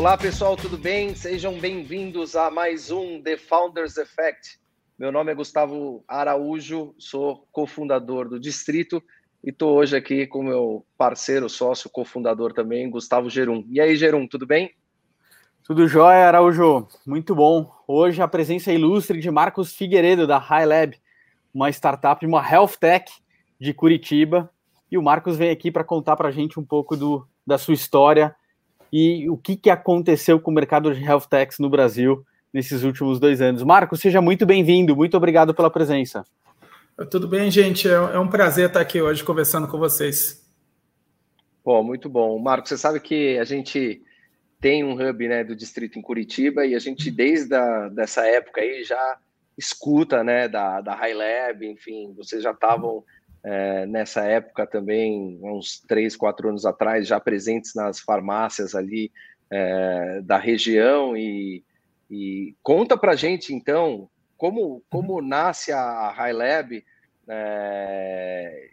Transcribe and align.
Olá 0.00 0.16
pessoal, 0.16 0.56
tudo 0.56 0.78
bem? 0.78 1.14
Sejam 1.14 1.60
bem-vindos 1.60 2.34
a 2.34 2.50
mais 2.50 2.90
um 2.90 3.20
The 3.20 3.36
Founders 3.36 3.98
Effect. 3.98 4.58
Meu 4.98 5.12
nome 5.12 5.30
é 5.30 5.34
Gustavo 5.34 6.02
Araújo, 6.08 6.94
sou 6.98 7.46
cofundador 7.52 8.26
do 8.26 8.40
Distrito 8.40 9.02
e 9.44 9.50
estou 9.50 9.76
hoje 9.76 9.94
aqui 9.94 10.26
com 10.26 10.42
meu 10.42 10.86
parceiro, 10.96 11.50
sócio, 11.50 11.90
cofundador 11.90 12.54
também, 12.54 12.88
Gustavo 12.88 13.28
Gerum. 13.28 13.62
E 13.68 13.78
aí, 13.78 13.94
Gerum, 13.94 14.26
tudo 14.26 14.46
bem? 14.46 14.72
Tudo 15.64 15.86
jóia, 15.86 16.26
Araújo. 16.28 16.88
Muito 17.06 17.34
bom. 17.34 17.70
Hoje 17.86 18.22
a 18.22 18.26
presença 18.26 18.72
ilustre 18.72 19.20
de 19.20 19.30
Marcos 19.30 19.74
Figueiredo, 19.74 20.26
da 20.26 20.38
High 20.38 20.64
Lab, 20.64 20.98
uma 21.52 21.68
startup, 21.68 22.24
uma 22.24 22.40
health 22.40 22.78
tech 22.80 23.12
de 23.60 23.74
Curitiba. 23.74 24.50
E 24.90 24.96
o 24.96 25.02
Marcos 25.02 25.36
vem 25.36 25.50
aqui 25.50 25.70
para 25.70 25.84
contar 25.84 26.16
para 26.16 26.28
a 26.28 26.32
gente 26.32 26.58
um 26.58 26.64
pouco 26.64 26.96
do, 26.96 27.28
da 27.46 27.58
sua 27.58 27.74
história 27.74 28.34
e 28.92 29.28
o 29.28 29.36
que, 29.36 29.56
que 29.56 29.70
aconteceu 29.70 30.40
com 30.40 30.50
o 30.50 30.54
mercado 30.54 30.94
de 30.94 31.02
health 31.02 31.26
techs 31.28 31.58
no 31.58 31.70
Brasil 31.70 32.24
nesses 32.52 32.82
últimos 32.82 33.20
dois 33.20 33.40
anos. 33.40 33.62
Marcos, 33.62 34.00
seja 34.00 34.20
muito 34.20 34.44
bem-vindo, 34.44 34.96
muito 34.96 35.16
obrigado 35.16 35.54
pela 35.54 35.70
presença. 35.70 36.24
Tudo 37.10 37.26
bem, 37.28 37.50
gente? 37.50 37.88
É, 37.88 37.92
é 37.92 38.18
um 38.18 38.28
prazer 38.28 38.66
estar 38.68 38.80
aqui 38.80 39.00
hoje 39.00 39.24
conversando 39.24 39.68
com 39.68 39.78
vocês. 39.78 40.44
Pô, 41.62 41.82
muito 41.82 42.08
bom. 42.08 42.38
Marcos, 42.38 42.70
você 42.70 42.76
sabe 42.76 43.00
que 43.00 43.38
a 43.38 43.44
gente 43.44 44.02
tem 44.60 44.84
um 44.84 44.92
hub 44.92 45.28
né, 45.28 45.42
do 45.42 45.56
distrito 45.56 45.98
em 45.98 46.02
Curitiba 46.02 46.66
e 46.66 46.74
a 46.74 46.78
gente, 46.78 47.10
desde 47.10 47.54
a, 47.54 47.88
dessa 47.88 48.26
época 48.26 48.60
aí, 48.60 48.84
já 48.84 49.18
escuta 49.56 50.22
né, 50.22 50.48
da, 50.48 50.80
da 50.80 50.94
High 50.94 51.14
Lab, 51.14 51.66
enfim, 51.66 52.12
vocês 52.16 52.42
já 52.42 52.50
estavam 52.50 53.04
é, 53.42 53.86
nessa 53.86 54.24
época 54.24 54.66
também, 54.66 55.38
uns 55.42 55.80
três, 55.80 56.16
quatro 56.16 56.48
anos 56.48 56.66
atrás, 56.66 57.06
já 57.06 57.18
presentes 57.18 57.74
nas 57.74 58.00
farmácias 58.00 58.74
ali 58.74 59.10
é, 59.50 60.20
da 60.22 60.38
região 60.38 61.16
e, 61.16 61.64
e 62.10 62.54
conta 62.62 62.96
para 62.96 63.16
gente 63.16 63.54
então 63.54 64.08
como, 64.40 64.82
como 64.88 65.20
nasce 65.20 65.70
a 65.70 66.10
High 66.12 66.32
Lab, 66.32 66.84
é, 67.28 68.70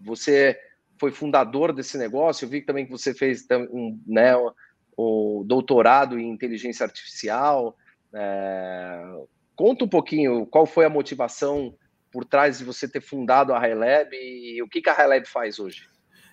você 0.00 0.58
foi 0.98 1.12
fundador 1.12 1.72
desse 1.72 1.96
negócio, 1.96 2.44
eu 2.44 2.48
vi 2.48 2.62
também 2.62 2.84
que 2.84 2.90
você 2.90 3.14
fez 3.14 3.46
um, 3.70 3.96
né, 4.04 4.32
o 4.96 5.44
doutorado 5.46 6.18
em 6.18 6.28
inteligência 6.28 6.84
artificial. 6.84 7.76
É, 8.12 9.20
conta 9.54 9.84
um 9.84 9.88
pouquinho 9.88 10.44
qual 10.46 10.66
foi 10.66 10.84
a 10.84 10.90
motivação 10.90 11.72
por 12.10 12.24
trás 12.24 12.58
de 12.58 12.64
você 12.64 12.88
ter 12.88 13.00
fundado 13.00 13.52
a 13.52 13.66
HiLab 13.66 14.10
e 14.12 14.62
o 14.62 14.68
que, 14.68 14.80
que 14.80 14.90
a 14.90 14.94
HiLab 14.94 15.26
faz 15.26 15.58
hoje? 15.58 15.86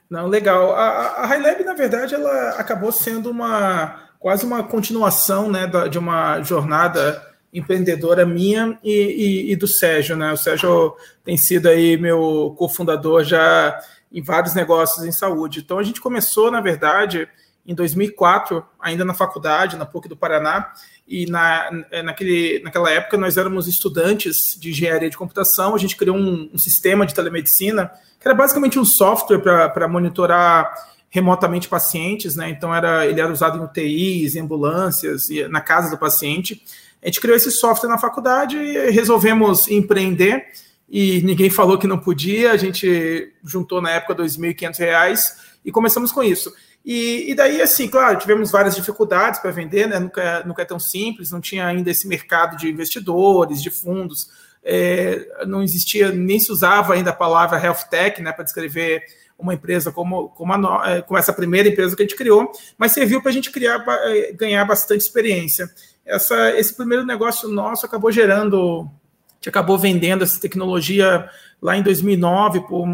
Não, 0.10 0.28
legal. 0.28 0.76
A, 0.76 1.24
a 1.24 1.36
HiLab, 1.36 1.64
na 1.64 1.74
verdade, 1.74 2.16
ela 2.16 2.50
acabou 2.52 2.92
sendo 2.92 3.30
uma 3.30 4.04
quase 4.20 4.46
uma 4.46 4.64
continuação 4.64 5.52
né, 5.52 5.70
de 5.90 6.00
uma 6.00 6.42
jornada 6.42 7.22
empreendedora 7.54 8.26
minha 8.26 8.78
e, 8.84 8.92
e, 8.92 9.52
e, 9.52 9.56
do 9.56 9.68
Sérgio, 9.68 10.18
né? 10.18 10.34
O 10.34 10.38
Sérgio 10.38 10.96
tem 11.24 11.38
sido 11.38 11.70
aí 11.70 11.96
meu 11.96 12.54
cofundador 12.58 13.24
já 13.24 13.80
em 14.12 14.22
vários 14.22 14.54
negócios 14.54 15.06
em 15.06 15.12
saúde. 15.12 15.60
Então 15.60 15.80
a 15.80 15.84
gente 15.84 16.02
começou, 16.02 16.52
na 16.52 16.60
verdade, 16.60 17.30
em 17.66 17.74
2004, 17.74 18.64
ainda 18.80 19.04
na 19.04 19.14
faculdade, 19.14 19.78
na 19.78 19.86
PUC 19.86 20.08
do 20.08 20.16
Paraná, 20.16 20.72
e 21.08 21.26
na, 21.28 21.70
naquele, 22.04 22.62
naquela 22.64 22.90
época 22.92 23.18
nós 23.18 23.38
éramos 23.38 23.68
estudantes 23.68 24.58
de 24.60 24.70
engenharia 24.72 25.10
de 25.10 25.18
computação, 25.18 25.76
a 25.76 25.78
gente 25.78 25.96
criou 25.96 26.18
um, 26.18 26.50
um 26.54 26.58
sistema 26.58 27.06
de 27.06 27.14
telemedicina, 27.14 27.92
que 28.20 28.28
era 28.28 28.36
basicamente 28.36 28.80
um 28.80 28.86
software 28.86 29.40
para 29.40 29.88
monitorar 29.88 30.74
remotamente 31.10 31.70
pacientes, 31.70 32.36
né? 32.36 32.50
Então 32.50 32.74
era, 32.74 33.06
ele 33.06 33.22
era 33.22 33.32
usado 33.32 33.58
em 33.58 33.64
UTIs, 33.64 34.36
em 34.36 34.42
ambulâncias, 34.42 35.28
na 35.50 35.62
casa 35.62 35.90
do 35.90 35.98
paciente. 35.98 36.62
A 37.02 37.06
gente 37.06 37.22
criou 37.22 37.38
esse 37.38 37.52
software 37.52 37.90
na 37.90 37.98
faculdade 37.98 38.58
e 38.58 38.90
resolvemos 38.90 39.68
empreender 39.70 40.46
e 40.90 41.22
ninguém 41.22 41.50
falou 41.50 41.78
que 41.78 41.88
não 41.88 41.98
podia. 41.98 42.52
A 42.52 42.58
gente 42.58 43.34
juntou 43.44 43.82
na 43.82 43.92
época 43.92 44.22
R$ 44.22 44.28
2.500 44.28 45.36
e 45.64 45.72
começamos 45.72 46.12
com 46.12 46.24
isso. 46.24 46.54
E, 46.86 47.32
e, 47.32 47.36
daí, 47.36 47.62
assim, 47.64 47.88
claro, 47.88 48.20
tivemos 48.20 48.52
várias 48.52 48.76
dificuldades 48.76 49.40
para 49.40 49.50
vender, 49.50 49.88
né? 49.88 49.98
Nunca, 49.98 50.44
nunca 50.46 50.62
é 50.62 50.66
tão 50.66 50.80
simples, 50.80 51.32
não 51.32 51.42
tinha 51.42 51.66
ainda 51.66 51.90
esse 51.90 52.08
mercado 52.08 52.56
de 52.56 52.70
investidores, 52.70 53.64
de 53.64 53.72
fundos, 53.72 54.30
é, 54.64 55.46
não 55.48 55.64
existia, 55.64 56.12
nem 56.12 56.40
se 56.40 56.52
usava 56.52 56.94
ainda 56.94 57.10
a 57.10 57.14
palavra 57.14 57.60
health 57.60 57.88
tech, 57.90 58.22
né, 58.22 58.32
para 58.32 58.44
descrever 58.44 59.04
uma 59.38 59.54
empresa 59.54 59.92
como, 59.92 60.30
como, 60.30 60.54
a, 60.54 60.92
é, 60.92 61.02
como 61.02 61.18
essa 61.18 61.34
primeira 61.34 61.70
empresa 61.70 61.96
que 61.96 62.04
a 62.04 62.06
gente 62.06 62.16
criou, 62.16 62.52
mas 62.78 62.92
serviu 62.92 63.22
para 63.22 63.32
a 63.32 63.34
gente 63.34 63.52
criar, 63.52 63.84
é, 63.88 64.32
ganhar 64.34 64.64
bastante 64.66 65.02
experiência. 65.02 65.70
Essa, 66.06 66.58
esse 66.58 66.74
primeiro 66.74 67.06
negócio 67.06 67.50
nosso 67.50 67.86
acabou 67.86 68.12
gerando, 68.12 68.82
a 68.82 69.36
gente 69.36 69.50
acabou 69.50 69.78
vendendo 69.78 70.24
essa 70.24 70.40
tecnologia 70.40 71.30
lá 71.62 71.76
em 71.76 71.84
2009 71.84 72.62
por 72.62 72.88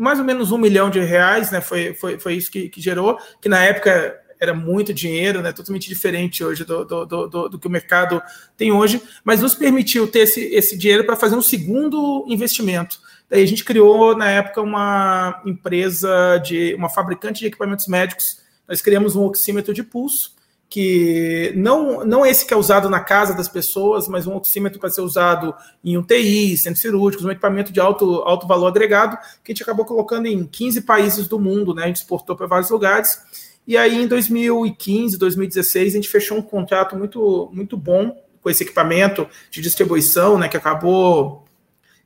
mais 0.00 0.18
ou 0.18 0.24
menos 0.24 0.50
um 0.50 0.58
milhão 0.58 0.88
de 0.88 0.98
reais, 1.00 1.50
né? 1.50 1.60
Foi, 1.60 1.92
foi, 1.92 2.18
foi 2.18 2.34
isso 2.34 2.50
que, 2.50 2.68
que 2.68 2.80
gerou, 2.80 3.18
que 3.40 3.48
na 3.48 3.62
época 3.62 4.18
era 4.40 4.54
muito 4.54 4.94
dinheiro, 4.94 5.42
né? 5.42 5.52
Totalmente 5.52 5.88
diferente 5.88 6.42
hoje 6.42 6.64
do, 6.64 6.84
do, 6.84 7.04
do, 7.04 7.48
do, 7.50 7.58
que 7.58 7.66
o 7.66 7.70
mercado 7.70 8.22
tem 8.56 8.72
hoje, 8.72 9.02
mas 9.22 9.42
nos 9.42 9.54
permitiu 9.54 10.08
ter 10.08 10.20
esse, 10.20 10.40
esse 10.54 10.76
dinheiro 10.78 11.04
para 11.04 11.16
fazer 11.16 11.36
um 11.36 11.42
segundo 11.42 12.24
investimento. 12.26 12.98
Daí 13.28 13.42
a 13.42 13.46
gente 13.46 13.62
criou 13.62 14.16
na 14.16 14.30
época 14.30 14.62
uma 14.62 15.42
empresa 15.44 16.38
de 16.38 16.74
uma 16.74 16.88
fabricante 16.88 17.40
de 17.40 17.46
equipamentos 17.46 17.86
médicos. 17.86 18.40
Nós 18.66 18.80
criamos 18.80 19.14
um 19.14 19.24
oxímetro 19.24 19.74
de 19.74 19.82
pulso 19.82 20.34
que 20.70 21.52
não, 21.56 22.04
não 22.04 22.24
esse 22.24 22.46
que 22.46 22.54
é 22.54 22.56
usado 22.56 22.88
na 22.88 23.00
casa 23.00 23.34
das 23.34 23.48
pessoas, 23.48 24.06
mas 24.06 24.28
um 24.28 24.36
oxímetro 24.36 24.78
para 24.78 24.88
ser 24.88 25.00
usado 25.00 25.52
em 25.84 25.98
UTI, 25.98 26.56
centros 26.56 26.80
cirúrgicos, 26.80 27.26
um 27.26 27.30
equipamento 27.30 27.72
de 27.72 27.80
alto, 27.80 28.22
alto 28.22 28.46
valor 28.46 28.68
agregado, 28.68 29.18
que 29.42 29.50
a 29.50 29.52
gente 29.52 29.64
acabou 29.64 29.84
colocando 29.84 30.26
em 30.26 30.46
15 30.46 30.82
países 30.82 31.26
do 31.26 31.40
mundo, 31.40 31.74
né? 31.74 31.82
A 31.82 31.86
gente 31.88 31.96
exportou 31.96 32.36
para 32.36 32.46
vários 32.46 32.70
lugares. 32.70 33.18
E 33.66 33.76
aí, 33.76 34.00
em 34.00 34.06
2015, 34.06 35.18
2016, 35.18 35.92
a 35.92 35.96
gente 35.96 36.08
fechou 36.08 36.38
um 36.38 36.42
contrato 36.42 36.96
muito, 36.96 37.50
muito 37.52 37.76
bom 37.76 38.16
com 38.40 38.48
esse 38.48 38.62
equipamento 38.62 39.26
de 39.50 39.60
distribuição, 39.60 40.38
né? 40.38 40.48
Que 40.48 40.56
acabou 40.56 41.44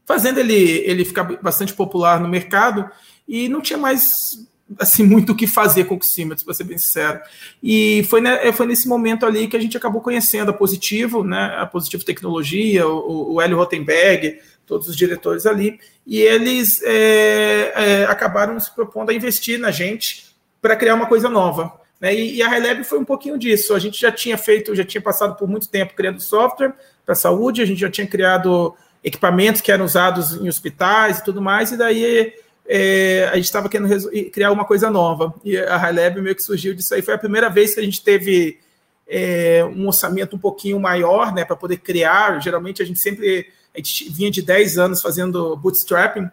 fazendo 0.06 0.40
ele, 0.40 0.54
ele 0.86 1.04
ficar 1.04 1.24
bastante 1.42 1.74
popular 1.74 2.18
no 2.18 2.28
mercado 2.28 2.90
e 3.28 3.46
não 3.46 3.60
tinha 3.60 3.78
mais 3.78 4.48
assim 4.78 5.04
muito 5.04 5.32
o 5.32 5.36
que 5.36 5.46
fazer 5.46 5.84
com 5.84 5.94
oxímetros, 5.94 6.42
para 6.42 6.54
ser 6.54 6.64
bem 6.64 6.78
sincero. 6.78 7.20
E 7.62 8.04
foi, 8.08 8.20
né, 8.20 8.50
foi 8.52 8.66
nesse 8.66 8.88
momento 8.88 9.26
ali 9.26 9.46
que 9.46 9.56
a 9.56 9.60
gente 9.60 9.76
acabou 9.76 10.00
conhecendo 10.00 10.50
a 10.50 10.54
Positivo, 10.54 11.22
né, 11.22 11.56
a 11.58 11.66
Positivo 11.66 12.04
Tecnologia, 12.04 12.86
o, 12.88 13.34
o 13.34 13.40
Hélio 13.40 13.56
Rotenberg, 13.56 14.38
todos 14.66 14.88
os 14.88 14.96
diretores 14.96 15.46
ali, 15.46 15.78
e 16.06 16.20
eles 16.20 16.82
é, 16.82 17.72
é, 17.74 18.04
acabaram 18.06 18.58
se 18.58 18.74
propondo 18.74 19.10
a 19.10 19.14
investir 19.14 19.58
na 19.58 19.70
gente 19.70 20.34
para 20.60 20.76
criar 20.76 20.94
uma 20.94 21.06
coisa 21.06 21.28
nova. 21.28 21.78
Né? 22.00 22.14
E, 22.14 22.36
e 22.36 22.42
a 22.42 22.48
Relab 22.48 22.82
foi 22.84 22.98
um 22.98 23.04
pouquinho 23.04 23.38
disso. 23.38 23.74
A 23.74 23.78
gente 23.78 24.00
já 24.00 24.10
tinha 24.10 24.38
feito, 24.38 24.74
já 24.74 24.84
tinha 24.84 25.00
passado 25.00 25.36
por 25.36 25.46
muito 25.46 25.68
tempo 25.68 25.94
criando 25.94 26.20
software 26.20 26.72
para 27.04 27.14
saúde, 27.14 27.60
a 27.60 27.66
gente 27.66 27.80
já 27.80 27.90
tinha 27.90 28.06
criado 28.06 28.74
equipamentos 29.02 29.60
que 29.60 29.70
eram 29.70 29.84
usados 29.84 30.32
em 30.32 30.48
hospitais 30.48 31.18
e 31.18 31.24
tudo 31.24 31.42
mais, 31.42 31.70
e 31.70 31.76
daí 31.76 32.32
é, 32.66 33.28
a 33.30 33.36
gente 33.36 33.44
estava 33.44 33.68
querendo 33.68 34.10
criar 34.30 34.50
uma 34.50 34.64
coisa 34.64 34.90
nova. 34.90 35.34
E 35.44 35.56
a 35.56 35.76
High 35.76 36.20
meio 36.20 36.34
que 36.34 36.42
surgiu 36.42 36.74
disso 36.74 36.94
aí. 36.94 37.02
Foi 37.02 37.14
a 37.14 37.18
primeira 37.18 37.48
vez 37.50 37.74
que 37.74 37.80
a 37.80 37.82
gente 37.82 38.02
teve 38.02 38.58
é, 39.06 39.64
um 39.64 39.86
orçamento 39.86 40.36
um 40.36 40.38
pouquinho 40.38 40.80
maior, 40.80 41.32
né, 41.34 41.44
para 41.44 41.56
poder 41.56 41.78
criar. 41.78 42.40
Geralmente 42.40 42.82
a 42.82 42.86
gente 42.86 43.00
sempre 43.00 43.48
a 43.74 43.78
gente 43.78 44.08
vinha 44.08 44.30
de 44.30 44.40
10 44.40 44.78
anos 44.78 45.02
fazendo 45.02 45.56
bootstrapping, 45.56 46.30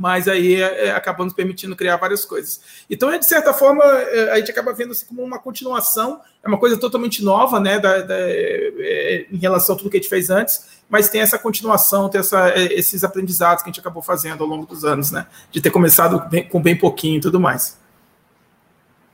mas 0.00 0.26
aí 0.26 0.54
é, 0.54 0.86
é, 0.86 0.90
acabou 0.92 1.26
nos 1.26 1.34
permitindo 1.34 1.76
criar 1.76 1.98
várias 1.98 2.24
coisas. 2.24 2.60
Então, 2.88 3.12
é, 3.12 3.18
de 3.18 3.26
certa 3.26 3.52
forma, 3.52 3.84
é, 3.84 4.32
a 4.32 4.36
gente 4.38 4.50
acaba 4.50 4.72
vendo 4.72 4.92
assim 4.92 5.04
como 5.04 5.22
uma 5.22 5.38
continuação, 5.38 6.22
é 6.42 6.48
uma 6.48 6.58
coisa 6.58 6.78
totalmente 6.78 7.22
nova, 7.22 7.60
né, 7.60 7.78
da, 7.78 8.00
da, 8.00 8.14
é, 8.16 9.26
em 9.30 9.36
relação 9.36 9.74
a 9.74 9.78
tudo 9.78 9.90
que 9.90 9.98
a 9.98 10.00
gente 10.00 10.08
fez 10.08 10.30
antes, 10.30 10.80
mas 10.88 11.10
tem 11.10 11.20
essa 11.20 11.38
continuação, 11.38 12.08
tem 12.08 12.18
essa, 12.18 12.50
esses 12.56 13.04
aprendizados 13.04 13.62
que 13.62 13.68
a 13.68 13.72
gente 13.72 13.80
acabou 13.80 14.02
fazendo 14.02 14.42
ao 14.42 14.48
longo 14.48 14.64
dos 14.64 14.84
anos, 14.84 15.10
né? 15.10 15.26
De 15.52 15.60
ter 15.60 15.70
começado 15.70 16.28
bem, 16.28 16.48
com 16.48 16.60
bem 16.60 16.74
pouquinho 16.74 17.18
e 17.18 17.20
tudo 17.20 17.38
mais. 17.38 17.78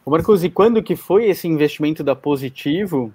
Marcos, 0.06 0.44
e 0.44 0.48
quando 0.48 0.82
que 0.82 0.94
foi 0.94 1.28
esse 1.28 1.48
investimento 1.48 2.04
da 2.04 2.14
Positivo? 2.14 3.12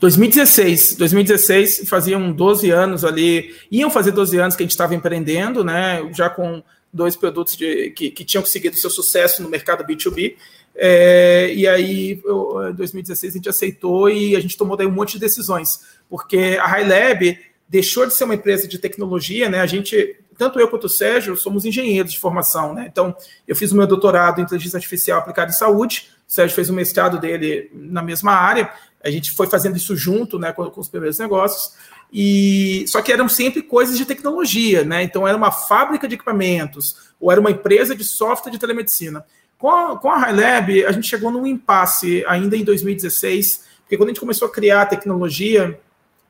2016, 0.00 0.96
2016 0.96 1.88
faziam 1.88 2.32
12 2.32 2.70
anos 2.70 3.04
ali, 3.04 3.54
iam 3.70 3.90
fazer 3.90 4.12
12 4.12 4.38
anos 4.38 4.56
que 4.56 4.62
a 4.62 4.64
gente 4.64 4.72
estava 4.72 4.94
empreendendo, 4.94 5.64
né? 5.64 6.08
Já 6.12 6.30
com 6.30 6.62
dois 6.94 7.16
produtos 7.16 7.56
de, 7.56 7.90
que, 7.90 8.10
que 8.10 8.24
tinham 8.24 8.42
conseguido 8.42 8.76
seu 8.76 8.88
sucesso 8.88 9.42
no 9.42 9.48
mercado 9.48 9.84
B2B. 9.84 10.36
É, 10.76 11.52
e 11.52 11.66
aí, 11.66 12.12
em 12.12 12.74
2016, 12.74 13.32
a 13.32 13.36
gente 13.36 13.48
aceitou 13.48 14.08
e 14.08 14.36
a 14.36 14.40
gente 14.40 14.56
tomou 14.56 14.76
daí 14.76 14.86
um 14.86 14.92
monte 14.92 15.14
de 15.14 15.18
decisões, 15.18 15.80
porque 16.08 16.56
a 16.60 16.66
High 16.66 16.88
Lab 16.88 17.38
deixou 17.68 18.06
de 18.06 18.14
ser 18.14 18.24
uma 18.24 18.34
empresa 18.34 18.68
de 18.68 18.78
tecnologia, 18.78 19.48
né? 19.48 19.60
A 19.60 19.66
gente, 19.66 20.16
tanto 20.38 20.60
eu 20.60 20.68
quanto 20.68 20.84
o 20.84 20.88
Sérgio, 20.88 21.36
somos 21.36 21.64
engenheiros 21.64 22.12
de 22.12 22.20
formação, 22.20 22.72
né? 22.72 22.86
Então, 22.90 23.14
eu 23.46 23.56
fiz 23.56 23.72
o 23.72 23.76
meu 23.76 23.86
doutorado 23.86 24.40
em 24.40 24.44
inteligência 24.44 24.76
artificial 24.76 25.18
aplicada 25.18 25.50
em 25.50 25.54
saúde, 25.54 26.08
O 26.28 26.32
Sérgio 26.32 26.54
fez 26.54 26.70
o 26.70 26.72
mestrado 26.72 27.18
dele 27.18 27.70
na 27.72 28.02
mesma 28.02 28.32
área. 28.32 28.70
A 29.02 29.10
gente 29.10 29.32
foi 29.32 29.46
fazendo 29.46 29.76
isso 29.76 29.96
junto, 29.96 30.38
né, 30.38 30.52
com, 30.52 30.64
com 30.70 30.80
os 30.80 30.88
primeiros 30.88 31.18
negócios. 31.18 31.74
E 32.16 32.84
só 32.86 33.02
que 33.02 33.12
eram 33.12 33.28
sempre 33.28 33.60
coisas 33.60 33.98
de 33.98 34.04
tecnologia, 34.04 34.84
né? 34.84 35.02
Então 35.02 35.26
era 35.26 35.36
uma 35.36 35.50
fábrica 35.50 36.06
de 36.06 36.14
equipamentos 36.14 37.12
ou 37.18 37.32
era 37.32 37.40
uma 37.40 37.50
empresa 37.50 37.92
de 37.92 38.04
software 38.04 38.52
de 38.52 38.58
telemedicina. 38.58 39.26
Com 39.58 39.68
a, 39.68 39.98
com 39.98 40.08
a 40.08 40.30
HighLab, 40.30 40.86
a 40.86 40.92
gente 40.92 41.08
chegou 41.08 41.32
num 41.32 41.44
impasse 41.44 42.24
ainda 42.28 42.56
em 42.56 42.62
2016, 42.62 43.64
porque 43.80 43.96
quando 43.96 44.10
a 44.10 44.12
gente 44.12 44.20
começou 44.20 44.46
a 44.46 44.50
criar 44.50 44.82
a 44.82 44.86
tecnologia, 44.86 45.80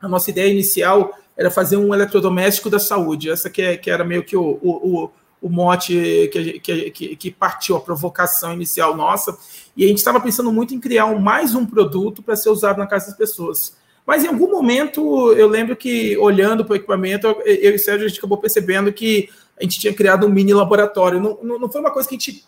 a 0.01 0.09
nossa 0.09 0.31
ideia 0.31 0.51
inicial 0.51 1.13
era 1.37 1.51
fazer 1.51 1.77
um 1.77 1.93
eletrodoméstico 1.93 2.71
da 2.71 2.79
saúde. 2.79 3.29
Essa 3.29 3.51
que, 3.51 3.61
é, 3.61 3.77
que 3.77 3.91
era 3.91 4.05
meio 4.05 4.25
que 4.25 4.37
o, 4.37 4.59
o, 4.63 5.11
o 5.43 5.51
mote 5.51 6.31
que, 6.33 6.91
que, 6.91 7.17
que, 7.17 7.31
partiu, 7.31 7.77
a 7.77 7.81
provocação 7.81 8.55
inicial 8.55 8.97
nossa. 8.97 9.37
E 9.77 9.85
a 9.85 9.89
gente 9.89 9.99
estava 9.99 10.19
pensando 10.19 10.51
muito 10.51 10.75
em 10.75 10.81
criar 10.81 11.07
um, 11.07 11.19
mais 11.19 11.55
um 11.55 11.67
produto 11.67 12.23
para 12.23 12.37
ser 12.37 12.49
usado 12.49 12.79
na 12.79 12.87
casa 12.87 13.09
das 13.09 13.17
pessoas. 13.17 13.77
Mas 14.07 14.25
em 14.25 14.29
algum 14.29 14.51
momento, 14.51 15.33
eu 15.33 15.49
lembro 15.49 15.75
que, 15.75 16.17
olhando 16.19 16.65
para 16.65 16.75
o 16.75 16.77
equipamento, 16.77 17.27
eu 17.45 17.73
e 17.73 17.75
o 17.75 17.79
Sérgio, 17.79 18.05
a 18.05 18.09
gente 18.09 18.19
acabou 18.19 18.39
percebendo 18.39 18.93
que 18.93 19.31
a 19.59 19.63
gente 19.63 19.81
tinha 19.81 19.95
criado 19.95 20.27
um 20.27 20.31
mini 20.31 20.53
laboratório. 20.53 21.21
Não, 21.21 21.59
não, 21.59 21.71
foi 21.71 21.81
uma 21.81 21.91
coisa 21.91 22.09
que 22.09 22.15
a 22.15 22.19
gente 22.19 22.45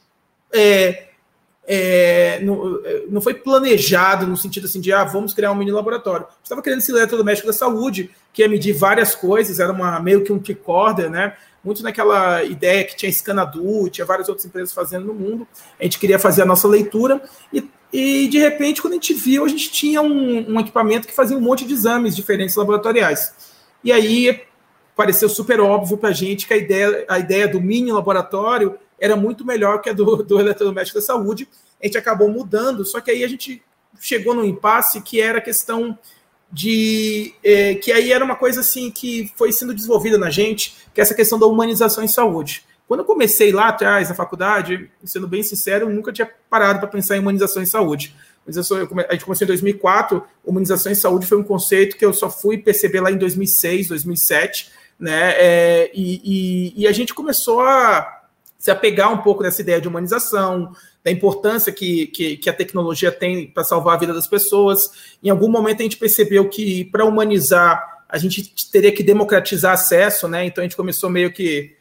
é, 0.53 1.09
é, 1.67 2.41
não, 2.43 2.81
não, 3.09 3.21
foi 3.21 3.35
planejado 3.35 4.27
no 4.27 4.37
sentido 4.37 4.67
assim 4.67 4.81
de 4.81 4.93
ah, 4.93 5.05
vamos 5.05 5.35
criar 5.35 5.51
um 5.51 5.55
mini 5.55 5.73
laboratório. 5.73 6.27
Estava 6.43 6.63
querendo 6.63 6.79
esse 6.79 6.93
eletrodoméstico 6.93 7.49
da 7.49 7.53
saúde, 7.53 8.11
que 8.33 8.43
ia 8.43 8.49
medir 8.49 8.73
várias 8.73 9.15
coisas, 9.15 9.59
era 9.59 9.73
uma, 9.73 9.99
meio 9.99 10.23
que 10.23 10.33
um 10.33 10.41
recorder, 10.41 11.11
né? 11.11 11.35
Muito 11.65 11.83
naquela 11.83 12.45
ideia 12.45 12.85
que 12.85 12.95
tinha 12.95 13.11
Scanadu, 13.11 13.91
tinha 13.91 14.05
várias 14.05 14.29
outras 14.29 14.47
empresas 14.47 14.73
fazendo 14.73 15.07
no 15.07 15.15
mundo. 15.15 15.49
A 15.81 15.83
gente 15.83 15.99
queria 15.99 16.19
fazer 16.19 16.43
a 16.43 16.47
nossa 16.47 16.69
leitura 16.69 17.21
e, 17.53 17.69
e 17.99 18.29
de 18.29 18.39
repente, 18.39 18.83
quando 18.83 18.93
a 18.93 18.97
gente 18.97 19.15
viu, 19.15 19.43
a 19.43 19.49
gente 19.49 19.73
tinha 19.73 20.03
um, 20.03 20.53
um 20.53 20.61
equipamento 20.61 21.09
que 21.09 21.15
fazia 21.15 21.35
um 21.35 21.41
monte 21.41 21.65
de 21.65 21.73
exames 21.73 22.15
diferentes 22.15 22.55
laboratoriais. 22.55 23.33
E 23.83 23.91
aí 23.91 24.43
pareceu 24.95 25.31
super 25.31 25.61
óbvio 25.61 25.97
para 25.97 26.11
a 26.11 26.13
gente 26.13 26.47
que 26.47 26.53
a 26.53 26.59
ideia, 26.59 27.07
a 27.09 27.19
ideia 27.19 27.49
do 27.49 27.59
mini 27.59 27.91
laboratório 27.91 28.79
era 29.01 29.17
muito 29.17 29.47
melhor 29.47 29.81
que 29.81 29.89
a 29.89 29.95
do, 29.95 30.23
do 30.23 30.39
eletrodoméstico 30.39 30.99
da 30.99 31.07
saúde. 31.07 31.49
A 31.83 31.87
gente 31.87 31.97
acabou 31.97 32.29
mudando, 32.29 32.85
só 32.85 33.01
que 33.01 33.11
aí 33.11 33.25
a 33.25 33.29
gente 33.29 33.63
chegou 33.99 34.35
num 34.35 34.45
impasse 34.45 35.01
que 35.01 35.19
era 35.19 35.39
a 35.39 35.41
questão 35.41 35.99
de 36.53 37.33
é, 37.43 37.77
que 37.77 37.91
aí 37.93 38.13
era 38.13 38.23
uma 38.23 38.37
coisa 38.37 38.61
assim 38.61 38.91
que 38.91 39.33
foi 39.37 39.53
sendo 39.53 39.73
desenvolvida 39.73 40.19
na 40.19 40.29
gente, 40.29 40.77
que 40.93 41.01
é 41.01 41.03
essa 41.03 41.15
questão 41.15 41.39
da 41.39 41.47
humanização 41.47 42.05
em 42.05 42.09
saúde. 42.09 42.66
Quando 42.87 43.01
eu 43.01 43.07
comecei 43.07 43.51
lá 43.53 43.69
atrás 43.69 44.09
na 44.09 44.15
faculdade, 44.15 44.91
sendo 45.05 45.27
bem 45.27 45.43
sincero, 45.43 45.87
eu 45.87 45.91
nunca 45.91 46.13
tinha 46.13 46.31
parado 46.49 46.79
para 46.79 46.89
pensar 46.89 47.17
em 47.17 47.21
humanização 47.21 47.63
em 47.63 47.67
saúde. 47.67 48.15
A 48.47 49.13
gente 49.13 49.25
começou 49.25 49.45
em 49.45 49.49
2004, 49.49 50.23
humanização 50.45 50.93
em 50.93 50.95
saúde 50.95 51.27
foi 51.27 51.37
um 51.37 51.43
conceito 51.43 51.97
que 51.97 52.05
eu 52.05 52.13
só 52.13 52.31
fui 52.31 52.59
perceber 52.59 53.01
lá 53.01 53.11
em 53.11 53.19
2006, 53.19 53.89
2007, 53.89 54.71
né? 55.01 55.35
É, 55.37 55.91
e, 55.93 56.21
e, 56.77 56.83
e 56.83 56.87
a 56.87 56.93
gente 56.93 57.13
começou 57.13 57.61
a 57.61 58.23
se 58.57 58.71
apegar 58.71 59.13
um 59.13 59.19
pouco 59.19 59.43
dessa 59.43 59.61
ideia 59.61 59.81
de 59.81 59.89
humanização, 59.89 60.73
da 61.05 61.11
importância 61.11 61.73
que, 61.73 62.07
que, 62.07 62.37
que 62.37 62.49
a 62.49 62.53
tecnologia 62.53 63.13
tem 63.13 63.49
para 63.49 63.65
salvar 63.65 63.95
a 63.95 63.99
vida 63.99 64.15
das 64.15 64.29
pessoas. 64.29 65.17
Em 65.23 65.29
algum 65.29 65.49
momento 65.49 65.81
a 65.81 65.83
gente 65.83 65.97
percebeu 65.97 66.49
que 66.49 66.85
para 66.87 67.05
humanizar 67.05 68.05
a 68.09 68.19
gente 68.19 68.53
teria 68.71 68.93
que 68.93 69.03
democratizar 69.03 69.73
acesso, 69.73 70.29
né? 70.29 70.47
Então 70.47 70.63
a 70.63 70.65
gente 70.65 70.77
começou 70.77 71.11
meio 71.11 71.33
que 71.33 71.76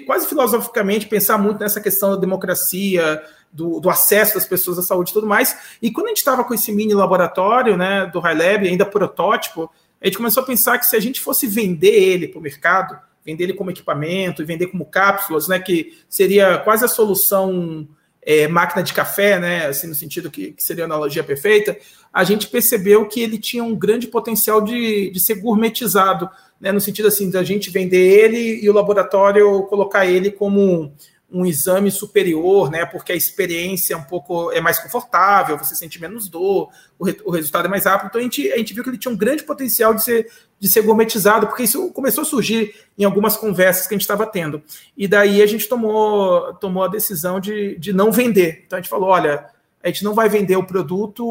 quase 0.00 0.26
filosoficamente 0.26 1.06
pensar 1.06 1.38
muito 1.38 1.60
nessa 1.60 1.80
questão 1.80 2.10
da 2.10 2.16
democracia, 2.16 3.22
do, 3.52 3.78
do, 3.78 3.88
acesso 3.88 4.34
das 4.34 4.46
pessoas 4.46 4.78
à 4.78 4.82
saúde 4.82 5.10
e 5.10 5.12
tudo 5.12 5.26
mais. 5.26 5.56
E 5.80 5.90
quando 5.90 6.06
a 6.06 6.08
gente 6.10 6.18
estava 6.18 6.42
com 6.44 6.52
esse 6.52 6.72
mini 6.72 6.92
laboratório, 6.92 7.76
né, 7.76 8.06
do 8.06 8.20
Lab, 8.20 8.68
ainda 8.68 8.84
protótipo, 8.84 9.70
a 10.02 10.06
gente 10.06 10.16
começou 10.16 10.42
a 10.42 10.46
pensar 10.46 10.78
que 10.78 10.86
se 10.86 10.96
a 10.96 11.00
gente 11.00 11.20
fosse 11.20 11.46
vender 11.46 11.94
ele 11.94 12.28
para 12.28 12.38
o 12.38 12.42
mercado, 12.42 12.98
vender 13.24 13.44
ele 13.44 13.54
como 13.54 13.70
equipamento 13.70 14.42
e 14.42 14.44
vender 14.44 14.66
como 14.66 14.84
cápsulas, 14.84 15.48
né, 15.48 15.58
que 15.58 15.98
seria 16.08 16.58
quase 16.58 16.84
a 16.84 16.88
solução 16.88 17.88
é, 18.20 18.48
máquina 18.48 18.82
de 18.82 18.92
café, 18.92 19.38
né, 19.38 19.66
assim, 19.66 19.86
no 19.86 19.94
sentido 19.94 20.30
que, 20.30 20.52
que, 20.52 20.62
seria 20.62 20.84
a 20.84 20.86
analogia 20.86 21.22
perfeita, 21.22 21.76
a 22.12 22.24
gente 22.24 22.48
percebeu 22.48 23.06
que 23.06 23.20
ele 23.20 23.38
tinha 23.38 23.62
um 23.62 23.74
grande 23.74 24.06
potencial 24.06 24.60
de, 24.60 25.10
de 25.10 25.20
ser 25.20 25.36
gourmetizado, 25.36 26.28
né, 26.60 26.72
no 26.72 26.80
sentido 26.80 27.08
assim, 27.08 27.30
da 27.30 27.42
gente 27.42 27.70
vender 27.70 27.98
ele 27.98 28.64
e 28.64 28.70
o 28.70 28.72
laboratório 28.72 29.64
colocar 29.64 30.06
ele 30.06 30.30
como 30.30 30.92
um 31.34 31.44
exame 31.44 31.90
superior, 31.90 32.70
né? 32.70 32.86
Porque 32.86 33.10
a 33.10 33.16
experiência 33.16 33.94
é 33.94 33.96
um 33.96 34.04
pouco 34.04 34.52
é 34.52 34.60
mais 34.60 34.78
confortável, 34.78 35.58
você 35.58 35.74
sente 35.74 36.00
menos 36.00 36.28
dor, 36.28 36.70
o, 36.96 37.04
re, 37.04 37.16
o, 37.24 37.30
resultado 37.32 37.66
é 37.66 37.68
mais 37.68 37.84
rápido. 37.84 38.06
Então 38.06 38.20
a 38.20 38.24
gente, 38.24 38.52
a 38.52 38.56
gente 38.56 38.72
viu 38.72 38.84
que 38.84 38.90
ele 38.90 38.98
tinha 38.98 39.12
um 39.12 39.16
grande 39.16 39.42
potencial 39.42 39.92
de 39.92 40.04
ser, 40.04 40.30
de 40.60 40.68
ser 40.70 40.82
gourmetizado, 40.82 41.48
porque 41.48 41.64
isso 41.64 41.90
começou 41.90 42.22
a 42.22 42.24
surgir 42.24 42.74
em 42.96 43.02
algumas 43.02 43.36
conversas 43.36 43.88
que 43.88 43.94
a 43.94 43.96
gente 43.96 44.02
estava 44.02 44.26
tendo. 44.26 44.62
E 44.96 45.08
daí 45.08 45.42
a 45.42 45.46
gente 45.46 45.68
tomou, 45.68 46.54
tomou 46.54 46.84
a 46.84 46.88
decisão 46.88 47.40
de, 47.40 47.76
de 47.78 47.92
não 47.92 48.12
vender. 48.12 48.62
Então 48.64 48.78
a 48.78 48.80
gente 48.80 48.90
falou: 48.90 49.08
olha, 49.08 49.46
a 49.82 49.88
gente 49.88 50.04
não 50.04 50.14
vai 50.14 50.28
vender 50.28 50.56
o 50.56 50.64
produto, 50.64 51.24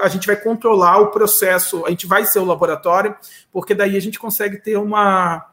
a 0.00 0.08
gente 0.08 0.26
vai 0.26 0.36
controlar 0.36 0.98
o 0.98 1.10
processo, 1.10 1.84
a 1.86 1.90
gente 1.90 2.06
vai 2.06 2.24
ser 2.24 2.38
o 2.38 2.44
laboratório, 2.44 3.14
porque 3.52 3.74
daí 3.74 3.96
a 3.96 4.00
gente 4.00 4.18
consegue 4.18 4.58
ter 4.58 4.76
uma 4.76 5.46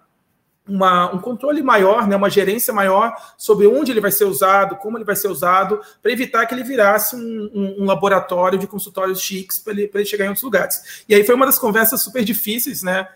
uma, 0.68 1.14
um 1.14 1.20
controle 1.20 1.62
maior, 1.62 2.08
né, 2.08 2.16
uma 2.16 2.30
gerência 2.30 2.74
maior 2.74 3.14
sobre 3.38 3.68
onde 3.68 3.92
ele 3.92 4.00
vai 4.00 4.12
ser 4.12 4.26
usado, 4.26 4.78
como 4.78 4.98
ele 4.98 5.04
vai 5.04 5.16
ser 5.16 5.28
usado, 5.28 5.82
para 6.02 6.12
evitar 6.12 6.46
que 6.46 6.56
ele 6.56 6.64
virasse 6.64 7.16
um, 7.16 7.52
um, 7.54 7.84
um 7.84 7.86
laboratório 7.86 8.58
de 8.58 8.66
consultórios 8.66 9.22
chiques 9.22 9.60
para 9.60 9.74
ele, 9.74 9.92
ele 9.94 10.06
chegar 10.06 10.26
em 10.26 10.30
outros 10.30 10.44
lugares. 10.44 11.04
E 11.08 11.14
aí 11.14 11.24
foi 11.26 11.36
uma 11.36 11.46
das 11.46 11.60
conversas 11.60 12.02
super 12.02 12.24
difíceis, 12.24 12.82
né, 12.82 13.08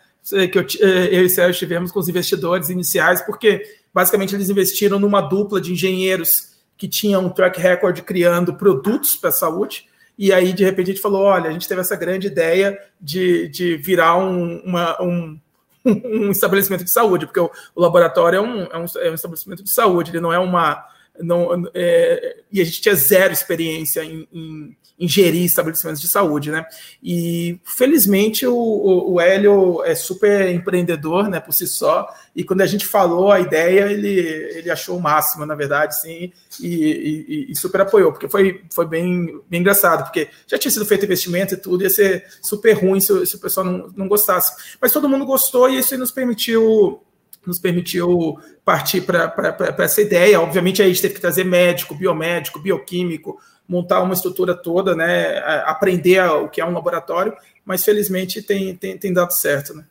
que 0.51 0.59
eu, 0.59 0.65
eh, 0.81 1.09
eu 1.09 1.25
e 1.25 1.29
Sérgio 1.29 1.57
tivemos 1.57 1.89
com 1.89 1.99
os 1.99 2.09
investidores 2.09 2.69
iniciais, 2.69 3.21
porque 3.21 3.63
basicamente 3.93 4.35
eles 4.35 4.49
investiram 4.49 4.99
numa 4.99 5.21
dupla 5.21 5.61
de 5.61 5.71
engenheiros 5.71 6.57
que 6.77 6.87
tinham 6.87 7.25
um 7.25 7.29
track 7.29 7.59
record 7.59 8.01
criando 8.01 8.53
produtos 8.53 9.15
para 9.15 9.29
a 9.29 9.33
saúde, 9.33 9.87
e 10.17 10.33
aí 10.33 10.53
de 10.53 10.63
repente 10.63 10.91
a 10.91 10.93
gente 10.93 11.01
falou, 11.01 11.23
olha, 11.23 11.49
a 11.49 11.53
gente 11.53 11.67
teve 11.67 11.81
essa 11.81 11.95
grande 11.95 12.27
ideia 12.27 12.79
de, 12.99 13.47
de 13.49 13.77
virar 13.77 14.17
um, 14.17 14.59
uma, 14.59 15.01
um 15.01 15.39
um 16.05 16.31
estabelecimento 16.31 16.83
de 16.83 16.91
saúde, 16.91 17.25
porque 17.25 17.39
o, 17.39 17.49
o 17.75 17.81
laboratório 17.81 18.37
é 18.37 18.41
um, 18.41 18.63
é 18.63 18.77
um, 18.77 18.85
é, 18.97 19.11
um, 19.11 19.13
estabelecimento 19.13 19.63
de 19.63 19.71
saúde, 19.71 20.11
ele 20.11 20.19
não 20.19 20.33
é 20.33 20.39
uma. 20.39 20.85
Não, 21.19 21.65
é, 21.73 22.37
e 22.51 22.61
a 22.61 22.65
gente 22.65 22.81
tinha 22.81 22.95
zero 22.95 23.33
experiência 23.33 24.03
em, 24.03 24.27
em, 24.31 24.77
em, 24.99 25.07
gerir 25.07 25.45
estabelecimentos 25.45 26.01
de 26.01 26.07
saúde, 26.07 26.51
né? 26.51 26.65
E 27.01 27.59
felizmente 27.63 28.45
o, 28.45 28.55
o, 28.55 29.13
o 29.13 29.21
Hélio 29.21 29.83
é 29.83 29.95
super 29.95 30.49
empreendedor, 30.49 31.29
né, 31.29 31.39
por 31.39 31.53
si 31.53 31.67
só, 31.67 32.07
e 32.35 32.43
quando 32.43 32.61
a 32.61 32.65
gente 32.65 32.85
falou 32.85 33.31
a 33.31 33.39
ideia, 33.39 33.91
ele, 33.91 34.09
ele 34.09 34.69
achou 34.69 34.97
o 34.97 35.01
máximo, 35.01 35.45
na 35.45 35.55
verdade, 35.55 35.99
sim, 35.99 36.31
e, 36.61 36.67
e, 36.67 37.51
e, 37.51 37.55
super 37.55 37.81
apoiou, 37.81 38.11
porque 38.11 38.27
foi, 38.27 38.61
foi 38.71 38.85
bem, 38.85 39.41
bem 39.49 39.61
engraçado, 39.61 40.03
porque 40.03 40.29
já 40.47 40.57
tinha 40.57 40.71
sido 40.71 40.85
feito 40.85 41.05
investimento 41.05 41.53
e 41.53 41.57
tudo, 41.57 41.83
ia 41.83 41.89
ser 41.89 42.25
super 42.41 42.73
ruim 42.73 42.99
se, 42.99 43.25
se 43.25 43.35
o 43.35 43.39
pessoal 43.39 43.65
não, 43.65 43.91
não 43.95 44.07
gostasse. 44.07 44.77
Mas 44.81 44.91
todo 44.91 45.09
mundo 45.09 45.25
gostou 45.25 45.69
e 45.69 45.79
isso 45.79 45.97
nos 45.97 46.11
permitiu 46.11 47.01
nos 47.47 47.57
permitiu 47.57 48.37
partir 48.65 49.01
para 49.01 49.33
essa 49.79 50.01
ideia. 50.01 50.41
Obviamente, 50.41 50.81
aí 50.81 50.89
a 50.89 50.91
gente 50.91 51.01
teve 51.01 51.13
que 51.13 51.21
trazer 51.21 51.45
médico, 51.45 51.95
biomédico, 51.95 52.59
bioquímico, 52.59 53.39
montar 53.67 54.01
uma 54.01 54.13
estrutura 54.13 54.55
toda, 54.55 54.95
né, 54.95 55.39
aprender 55.65 56.21
o 56.21 56.47
que 56.47 56.61
é 56.61 56.65
um 56.65 56.73
laboratório, 56.73 57.33
mas 57.65 57.83
felizmente 57.83 58.41
tem, 58.41 58.75
tem, 58.75 58.97
tem 58.97 59.13
dado 59.13 59.31
certo. 59.33 59.73
Né? 59.73 59.85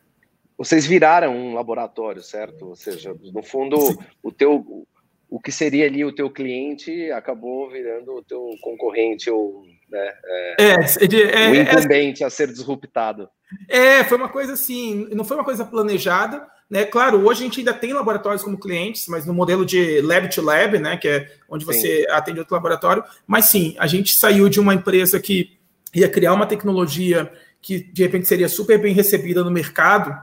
vocês 0.57 0.85
viraram 0.87 1.35
um 1.35 1.53
laboratório, 1.53 2.23
certo? 2.23 2.69
Ou 2.69 2.75
seja, 2.75 3.15
no 3.31 3.43
fundo, 3.43 3.77
o 4.23 4.31
teu 4.31 4.85
o 5.29 5.41
que 5.41 5.51
seria 5.51 5.85
ali 5.85 6.05
o 6.05 6.15
teu 6.15 6.29
cliente 6.29 7.11
acabou 7.11 7.69
virando 7.69 8.13
o 8.13 8.23
teu 8.23 8.49
concorrente 8.61 9.29
ou 9.29 9.65
né, 9.89 10.13
é, 10.25 10.55
é, 10.57 10.71
é, 10.71 11.49
o 11.49 11.55
é, 11.55 11.61
incumbente 11.61 12.23
a 12.23 12.29
ser 12.29 12.47
disruptado. 12.47 13.29
É, 13.67 14.05
foi 14.05 14.17
uma 14.17 14.29
coisa 14.29 14.53
assim, 14.53 15.05
não 15.11 15.25
foi 15.25 15.35
uma 15.35 15.43
coisa 15.43 15.65
planejada, 15.65 16.47
né? 16.69 16.83
Claro, 16.85 17.25
hoje 17.25 17.41
a 17.41 17.43
gente 17.43 17.59
ainda 17.59 17.73
tem 17.73 17.93
laboratórios 17.93 18.43
como 18.43 18.59
clientes, 18.59 19.07
mas 19.07 19.25
no 19.25 19.33
modelo 19.33 19.65
de 19.65 20.01
lab 20.01 20.29
to 20.29 20.41
lab, 20.41 20.77
né, 20.79 20.97
que 20.97 21.07
é 21.07 21.31
onde 21.49 21.65
você 21.65 22.01
sim. 22.01 22.11
atende 22.11 22.39
outro 22.39 22.55
laboratório. 22.55 23.03
Mas 23.25 23.45
sim, 23.45 23.75
a 23.79 23.87
gente 23.87 24.15
saiu 24.15 24.49
de 24.49 24.59
uma 24.59 24.73
empresa 24.73 25.19
que 25.19 25.57
ia 25.93 26.09
criar 26.09 26.33
uma 26.33 26.45
tecnologia 26.45 27.31
que 27.61 27.79
de 27.79 28.03
repente 28.03 28.27
seria 28.27 28.49
super 28.49 28.79
bem 28.79 28.93
recebida 28.93 29.43
no 29.43 29.51
mercado, 29.51 30.15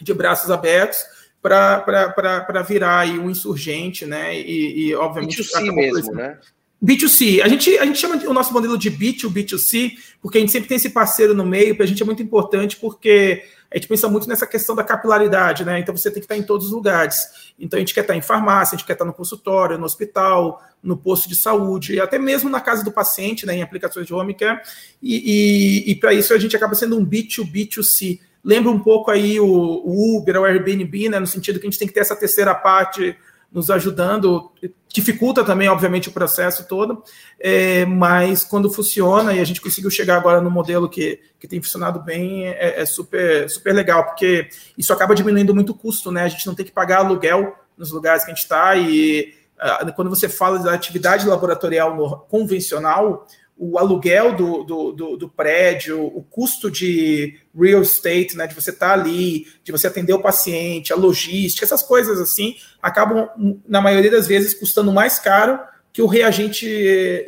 de 0.00 0.14
braços 0.14 0.50
abertos 0.50 0.98
para 1.42 2.62
virar 2.66 3.00
aí 3.00 3.18
um 3.18 3.30
insurgente, 3.30 4.04
né? 4.04 4.38
E, 4.38 4.88
e 4.88 4.94
obviamente. 4.94 5.42
B2C 5.42 5.72
mesmo, 5.72 6.14
né? 6.14 6.38
B2C. 6.82 7.42
A 7.42 7.48
gente, 7.48 7.78
a 7.78 7.84
gente 7.84 7.98
chama 7.98 8.16
o 8.26 8.32
nosso 8.32 8.52
modelo 8.52 8.78
de 8.78 8.90
B2B2C, 8.90 9.92
porque 10.20 10.38
a 10.38 10.40
gente 10.40 10.52
sempre 10.52 10.68
tem 10.68 10.76
esse 10.76 10.90
parceiro 10.90 11.34
no 11.34 11.44
meio, 11.44 11.76
para 11.76 11.84
a 11.84 11.88
gente 11.88 12.02
é 12.02 12.06
muito 12.06 12.22
importante, 12.22 12.76
porque 12.76 13.42
a 13.72 13.76
gente 13.76 13.86
pensa 13.86 14.08
muito 14.08 14.28
nessa 14.28 14.46
questão 14.46 14.74
da 14.74 14.82
capilaridade, 14.82 15.64
né? 15.64 15.78
Então 15.78 15.96
você 15.96 16.10
tem 16.10 16.20
que 16.20 16.24
estar 16.24 16.36
em 16.36 16.42
todos 16.42 16.66
os 16.66 16.72
lugares. 16.72 17.52
Então 17.58 17.76
a 17.76 17.80
gente 17.80 17.94
quer 17.94 18.00
estar 18.00 18.16
em 18.16 18.22
farmácia, 18.22 18.74
a 18.74 18.78
gente 18.78 18.86
quer 18.86 18.94
estar 18.94 19.04
no 19.04 19.12
consultório, 19.12 19.78
no 19.78 19.84
hospital, 19.84 20.60
no 20.82 20.96
posto 20.96 21.28
de 21.28 21.36
saúde, 21.36 22.00
até 22.00 22.18
mesmo 22.18 22.50
na 22.50 22.60
casa 22.60 22.82
do 22.82 22.90
paciente, 22.90 23.46
né, 23.46 23.54
em 23.54 23.62
aplicações 23.62 24.06
de 24.06 24.12
home 24.12 24.34
care. 24.34 24.60
E, 25.00 25.84
e, 25.86 25.90
e 25.92 25.94
para 25.94 26.12
isso 26.12 26.34
a 26.34 26.38
gente 26.38 26.56
acaba 26.56 26.74
sendo 26.74 26.98
um 26.98 27.06
B2B2C. 27.06 28.18
Lembra 28.42 28.72
um 28.72 28.80
pouco 28.80 29.10
aí 29.10 29.38
o, 29.38 29.46
o 29.46 30.18
Uber, 30.18 30.40
o 30.40 30.44
Airbnb, 30.44 31.08
né, 31.08 31.20
no 31.20 31.26
sentido 31.26 31.60
que 31.60 31.66
a 31.66 31.70
gente 31.70 31.78
tem 31.78 31.86
que 31.86 31.94
ter 31.94 32.00
essa 32.00 32.16
terceira 32.16 32.54
parte 32.54 33.16
nos 33.52 33.70
ajudando, 33.70 34.52
dificulta 34.88 35.44
também, 35.44 35.68
obviamente, 35.68 36.08
o 36.08 36.12
processo 36.12 36.66
todo, 36.68 37.02
é, 37.38 37.84
mas 37.84 38.44
quando 38.44 38.70
funciona 38.70 39.32
e 39.32 39.40
a 39.40 39.44
gente 39.44 39.60
conseguiu 39.60 39.90
chegar 39.90 40.16
agora 40.16 40.40
no 40.40 40.50
modelo 40.50 40.88
que, 40.88 41.20
que 41.38 41.48
tem 41.48 41.60
funcionado 41.60 42.00
bem, 42.00 42.46
é, 42.46 42.80
é, 42.80 42.86
super, 42.86 43.48
super 43.50 43.74
legal, 43.74 44.04
porque 44.04 44.48
isso 44.78 44.92
acaba 44.92 45.14
diminuindo 45.14 45.54
muito 45.54 45.72
o 45.72 45.74
custo, 45.74 46.12
né? 46.12 46.22
A 46.22 46.28
gente 46.28 46.46
não 46.46 46.54
tem 46.54 46.64
que 46.64 46.72
pagar 46.72 46.98
aluguel 46.98 47.56
nos 47.76 47.90
lugares 47.90 48.24
que 48.24 48.30
a 48.30 48.34
gente 48.34 48.42
está 48.42 48.76
e 48.76 49.34
uh, 49.58 49.92
quando 49.94 50.10
você 50.10 50.28
fala 50.28 50.58
da 50.58 50.72
atividade 50.72 51.26
laboratorial 51.26 51.96
no, 51.96 52.18
convencional, 52.28 53.26
o 53.62 53.78
aluguel 53.78 54.34
do, 54.34 54.64
do, 54.64 54.92
do, 54.92 55.16
do, 55.18 55.28
prédio, 55.28 56.02
o 56.02 56.22
custo 56.22 56.70
de 56.70 57.38
real 57.54 57.82
estate, 57.82 58.34
né, 58.34 58.46
de 58.46 58.54
você 58.54 58.70
estar 58.70 58.88
tá 58.88 58.92
ali, 58.94 59.46
de 59.62 59.70
você 59.70 59.86
atender 59.86 60.14
o 60.14 60.22
paciente, 60.22 60.94
a 60.94 60.96
logística, 60.96 61.66
essas 61.66 61.82
coisas 61.82 62.18
assim, 62.18 62.56
acabam, 62.80 63.28
na 63.68 63.82
maioria 63.82 64.10
das 64.10 64.26
vezes, 64.26 64.54
custando 64.54 64.90
mais 64.90 65.18
caro 65.18 65.60
que 65.92 66.00
o 66.00 66.06
reagente 66.06 66.66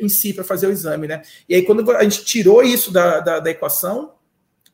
em 0.01 0.09
si 0.09 0.33
para 0.33 0.43
fazer 0.43 0.65
o 0.65 0.71
exame. 0.71 1.07
Né? 1.07 1.21
E 1.47 1.53
aí, 1.53 1.61
quando 1.61 1.91
a 1.91 2.03
gente 2.03 2.25
tirou 2.25 2.63
isso 2.63 2.91
da, 2.91 3.19
da, 3.19 3.39
da 3.39 3.51
equação, 3.51 4.13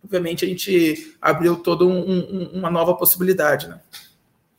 obviamente 0.02 0.46
a 0.46 0.48
gente 0.48 1.14
abriu 1.22 1.58
toda 1.58 1.84
um, 1.84 2.10
um, 2.10 2.52
uma 2.54 2.72
nova 2.72 2.96
possibilidade. 2.96 3.68
Né? 3.68 3.82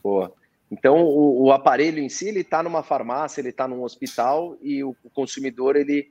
Boa. 0.02 0.34
Então, 0.70 1.02
o, 1.02 1.44
o 1.44 1.50
aparelho 1.52 1.98
em 1.98 2.10
si, 2.10 2.28
ele 2.28 2.40
está 2.40 2.62
numa 2.62 2.82
farmácia, 2.82 3.40
ele 3.40 3.48
está 3.48 3.66
num 3.66 3.82
hospital 3.82 4.58
e 4.60 4.84
o, 4.84 4.94
o 5.02 5.08
consumidor, 5.08 5.76
ele 5.76 6.10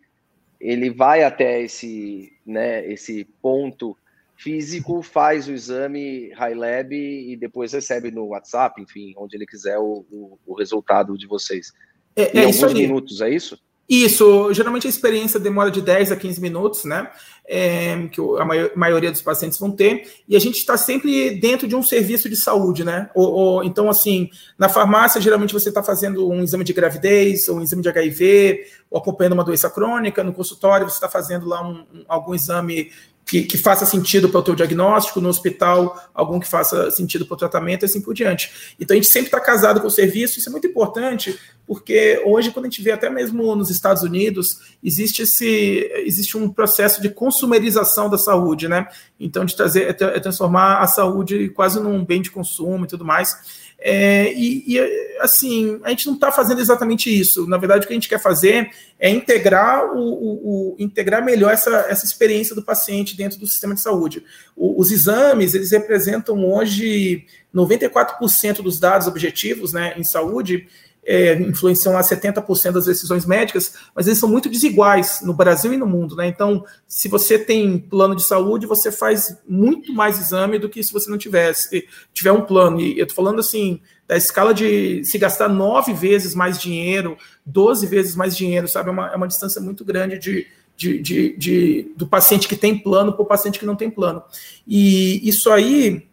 ele 0.60 0.90
vai 0.90 1.24
até 1.24 1.62
esse, 1.62 2.34
né, 2.46 2.86
esse 2.92 3.26
ponto 3.42 3.96
físico, 4.36 5.02
faz 5.02 5.48
o 5.48 5.52
exame 5.52 6.32
High 6.34 6.56
Lab 6.56 6.96
e 6.96 7.36
depois 7.36 7.74
recebe 7.74 8.10
no 8.10 8.28
WhatsApp, 8.28 8.82
enfim, 8.82 9.14
onde 9.18 9.36
ele 9.36 9.46
quiser 9.46 9.78
o, 9.78 10.06
o, 10.10 10.40
o 10.46 10.54
resultado 10.56 11.18
de 11.18 11.28
vocês. 11.28 11.74
É, 12.16 12.38
em 12.38 12.42
é 12.42 12.46
alguns 12.46 12.74
minutos, 12.74 13.22
é 13.22 13.30
isso? 13.30 13.60
Isso, 13.90 14.54
geralmente 14.54 14.86
a 14.86 14.90
experiência 14.90 15.40
demora 15.40 15.72
de 15.72 15.82
10 15.82 16.12
a 16.12 16.16
15 16.16 16.40
minutos, 16.40 16.86
né? 16.86 17.10
É, 17.52 18.08
que 18.12 18.22
a 18.22 18.78
maioria 18.78 19.10
dos 19.10 19.24
pacientes 19.24 19.58
vão 19.58 19.72
ter, 19.72 20.08
e 20.28 20.36
a 20.36 20.40
gente 20.40 20.58
está 20.58 20.78
sempre 20.78 21.32
dentro 21.32 21.68
de 21.68 21.76
um 21.76 21.82
serviço 21.82 22.30
de 22.30 22.36
saúde, 22.36 22.84
né? 22.84 23.10
Ou, 23.16 23.32
ou, 23.32 23.64
então, 23.64 23.90
assim, 23.90 24.30
na 24.56 24.70
farmácia, 24.70 25.20
geralmente 25.20 25.52
você 25.52 25.70
está 25.70 25.82
fazendo 25.82 26.30
um 26.30 26.44
exame 26.44 26.64
de 26.64 26.72
gravidez, 26.72 27.50
ou 27.50 27.58
um 27.58 27.64
exame 27.64 27.82
de 27.82 27.90
HIV, 27.90 28.68
ou 28.92 29.00
acompanhando 29.00 29.34
uma 29.34 29.44
doença 29.44 29.68
crônica, 29.68 30.24
no 30.24 30.34
consultório 30.34 30.88
você 30.88 30.94
está 30.94 31.10
fazendo 31.10 31.48
lá 31.48 31.68
um, 31.68 31.80
um, 31.92 32.06
algum 32.08 32.36
exame 32.36 32.92
que, 33.30 33.44
que, 33.44 33.58
faça 33.58 33.86
sentido 33.86 34.28
para 34.28 34.40
o 34.40 34.44
teu 34.44 34.56
diagnóstico, 34.56 35.22
no 35.22 35.30
hospital, 35.30 36.02
algum 36.14 36.40
que 36.40 36.48
faça 36.48 36.90
sentido 36.90 37.26
para 37.26 37.36
o 37.36 37.38
tratamento, 37.38 37.84
e 37.84 37.86
assim 37.86 38.02
por 38.02 38.14
diante. 38.14 38.74
Então, 38.80 38.96
a 38.96 38.98
gente 38.98 39.08
sempre 39.08 39.28
está 39.28 39.40
casado 39.40 39.80
com 39.80 39.88
o 39.88 39.92
serviço, 39.92 40.40
isso 40.40 40.50
é 40.50 40.52
muito 40.52 40.66
importante, 40.66 41.40
porque 41.68 42.20
hoje, 42.26 42.52
quando 42.52 42.66
a 42.66 42.70
gente 42.70 42.82
vê 42.82 42.92
até 42.92 43.10
mesmo 43.10 43.56
nos 43.56 43.70
Estados 43.70 44.02
Unidos, 44.02 44.60
existe, 44.84 45.22
esse, 45.22 45.92
existe 45.98 46.36
um 46.36 46.50
processo 46.50 47.02
de 47.02 47.10
consumerização 47.10 48.10
da 48.10 48.18
saúde, 48.18 48.68
né? 48.68 48.88
Então, 49.20 49.46
de 49.46 49.56
trazer, 49.56 49.84
é, 49.84 50.04
é 50.04 50.20
transformar 50.20 50.80
a 50.80 50.88
saúde 50.88 51.50
quase 51.50 51.80
num 51.80 52.04
bem 52.04 52.24
de 52.24 52.32
consumo 52.32 52.86
e 52.86 52.88
tudo 52.88 53.06
mais. 53.06 53.69
É, 53.82 54.34
e, 54.34 54.64
e, 54.68 55.18
assim, 55.22 55.80
a 55.84 55.90
gente 55.90 56.08
não 56.08 56.16
está 56.16 56.32
fazendo 56.32 56.60
exatamente 56.60 57.10
isso. 57.10 57.48
Na 57.48 57.58
verdade, 57.58 57.86
o 57.86 57.88
que 57.88 57.94
a 57.94 57.96
gente 57.96 58.10
quer 58.10 58.20
fazer 58.20 58.70
é 59.00 59.10
integrar, 59.10 59.86
o, 59.96 60.00
o, 60.00 60.74
o, 60.74 60.76
integrar 60.78 61.24
melhor 61.24 61.54
essa, 61.54 61.86
essa 61.90 62.06
experiência 62.06 62.54
do 62.54 62.62
paciente 62.62 63.16
dentro 63.16 63.40
do 63.40 63.48
sistema 63.48 63.74
de 63.74 63.80
saúde. 63.80 64.24
O, 64.56 64.80
os 64.82 64.92
exames, 64.92 65.54
eles 65.54 65.72
representam 65.72 66.46
hoje 66.46 67.26
94% 67.56 68.62
dos 68.62 68.80
dados 68.80 69.08
objetivos 69.08 69.72
né, 69.72 69.94
em 69.98 70.04
saúde, 70.04 70.68
é, 71.10 71.34
influenciam 71.42 71.92
lá 71.92 72.02
70% 72.02 72.72
das 72.72 72.86
decisões 72.86 73.26
médicas, 73.26 73.74
mas 73.96 74.06
eles 74.06 74.20
são 74.20 74.30
muito 74.30 74.48
desiguais 74.48 75.22
no 75.24 75.34
Brasil 75.34 75.74
e 75.74 75.78
no 75.78 75.88
mundo, 75.88 76.16
né? 76.16 76.28
Então, 76.28 76.64
se 76.88 77.08
você 77.08 77.40
tem 77.40 77.80
plano 77.80 78.16
de 78.16 78.24
saúde, 78.24 78.68
você 78.68 78.92
faz 78.92 79.36
muito 79.48 79.92
mais 79.92 80.20
exame 80.20 80.60
do 80.60 80.70
que 80.70 80.84
se 80.84 80.94
você 80.94 81.10
não 81.10 81.18
tivesse, 81.18 81.88
tiver 82.14 82.32
um 82.32 82.44
plano. 82.46 82.80
E 82.80 83.00
eu 83.00 83.08
tô 83.08 83.16
falando 83.16 83.40
assim, 83.40 83.82
da 84.08 84.16
escala 84.16 84.54
de 84.54 85.04
se 85.04 85.18
gastar 85.18 85.50
nove 85.50 85.94
vezes 85.94 86.36
mais 86.36 86.62
dinheiro, 86.62 87.18
12 87.44 87.88
vezes 87.88 88.16
mais 88.16 88.38
dinheiro, 88.38 88.68
sabe? 88.68 88.90
É 88.90 88.92
uma, 88.92 89.08
é 89.12 89.16
uma 89.16 89.28
distância 89.28 89.60
muito 89.60 89.84
grande 89.84 90.20
de, 90.20 90.46
de, 90.78 91.00
de, 91.00 91.38
de, 91.38 91.92
do 91.98 92.06
paciente 92.06 92.48
que 92.48 92.56
tem 92.56 92.78
plano 92.78 93.14
para 93.14 93.24
o 93.24 93.26
paciente 93.26 93.58
que 93.58 93.66
não 93.66 93.76
tem 93.76 93.90
plano. 93.90 94.22
E 94.68 95.28
isso 95.28 95.50
aí 95.50 96.08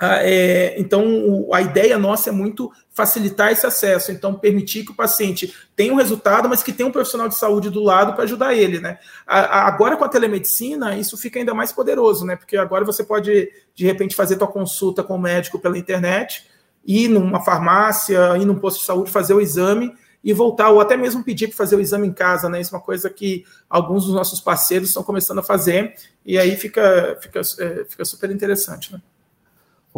ah, 0.00 0.22
é, 0.22 0.78
então, 0.78 1.48
a 1.52 1.60
ideia 1.60 1.98
nossa 1.98 2.28
é 2.28 2.32
muito 2.32 2.70
facilitar 2.92 3.50
esse 3.50 3.66
acesso, 3.66 4.12
então 4.12 4.32
permitir 4.32 4.84
que 4.84 4.92
o 4.92 4.94
paciente 4.94 5.52
tenha 5.74 5.92
um 5.92 5.96
resultado, 5.96 6.48
mas 6.48 6.62
que 6.62 6.72
tenha 6.72 6.88
um 6.88 6.92
profissional 6.92 7.28
de 7.28 7.36
saúde 7.36 7.68
do 7.68 7.82
lado 7.82 8.12
para 8.12 8.22
ajudar 8.22 8.54
ele, 8.54 8.78
né? 8.78 8.98
Agora 9.26 9.96
com 9.96 10.04
a 10.04 10.08
telemedicina, 10.08 10.96
isso 10.96 11.18
fica 11.18 11.40
ainda 11.40 11.52
mais 11.52 11.72
poderoso, 11.72 12.24
né? 12.24 12.36
Porque 12.36 12.56
agora 12.56 12.84
você 12.84 13.02
pode, 13.02 13.50
de 13.74 13.84
repente, 13.84 14.14
fazer 14.14 14.36
tua 14.36 14.46
consulta 14.46 15.02
com 15.02 15.16
o 15.16 15.20
médico 15.20 15.58
pela 15.58 15.76
internet, 15.76 16.46
ir 16.86 17.08
numa 17.08 17.40
farmácia, 17.40 18.36
ir 18.36 18.44
num 18.44 18.58
posto 18.58 18.78
de 18.78 18.86
saúde, 18.86 19.10
fazer 19.10 19.34
o 19.34 19.40
exame 19.40 19.92
e 20.22 20.32
voltar, 20.32 20.70
ou 20.70 20.80
até 20.80 20.96
mesmo 20.96 21.24
pedir 21.24 21.48
para 21.48 21.56
fazer 21.56 21.74
o 21.74 21.80
exame 21.80 22.06
em 22.06 22.12
casa, 22.12 22.48
né? 22.48 22.60
Isso 22.60 22.72
é 22.72 22.78
uma 22.78 22.84
coisa 22.84 23.10
que 23.10 23.44
alguns 23.68 24.04
dos 24.04 24.14
nossos 24.14 24.40
parceiros 24.40 24.88
estão 24.88 25.02
começando 25.02 25.38
a 25.40 25.42
fazer, 25.42 25.94
e 26.24 26.38
aí 26.38 26.54
fica, 26.54 27.18
fica, 27.20 27.40
é, 27.58 27.84
fica 27.84 28.04
super 28.04 28.30
interessante, 28.30 28.92
né? 28.92 29.00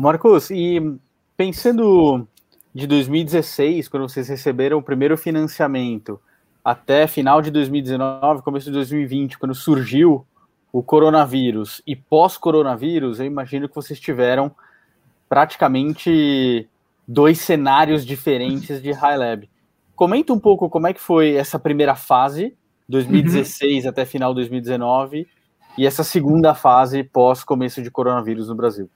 O 0.00 0.02
Marcos, 0.02 0.50
e 0.50 0.80
pensando 1.36 2.26
de 2.74 2.86
2016, 2.86 3.86
quando 3.86 4.08
vocês 4.08 4.30
receberam 4.30 4.78
o 4.78 4.82
primeiro 4.82 5.14
financiamento, 5.14 6.18
até 6.64 7.06
final 7.06 7.42
de 7.42 7.50
2019, 7.50 8.40
começo 8.40 8.64
de 8.64 8.72
2020, 8.72 9.38
quando 9.38 9.54
surgiu 9.54 10.26
o 10.72 10.82
coronavírus 10.82 11.82
e 11.86 11.94
pós-coronavírus, 11.94 13.20
eu 13.20 13.26
imagino 13.26 13.68
que 13.68 13.74
vocês 13.74 14.00
tiveram 14.00 14.50
praticamente 15.28 16.66
dois 17.06 17.38
cenários 17.38 18.02
diferentes 18.06 18.80
de 18.80 18.92
High 18.92 19.18
Lab. 19.18 19.50
Comenta 19.94 20.32
um 20.32 20.40
pouco 20.40 20.70
como 20.70 20.86
é 20.86 20.94
que 20.94 21.00
foi 21.00 21.34
essa 21.34 21.58
primeira 21.58 21.94
fase, 21.94 22.56
2016 22.88 23.84
uhum. 23.84 23.90
até 23.90 24.06
final 24.06 24.32
de 24.32 24.36
2019, 24.36 25.28
e 25.76 25.86
essa 25.86 26.02
segunda 26.02 26.54
fase 26.54 27.04
pós 27.04 27.44
começo 27.44 27.82
de 27.82 27.90
coronavírus 27.90 28.48
no 28.48 28.54
Brasil. 28.54 28.88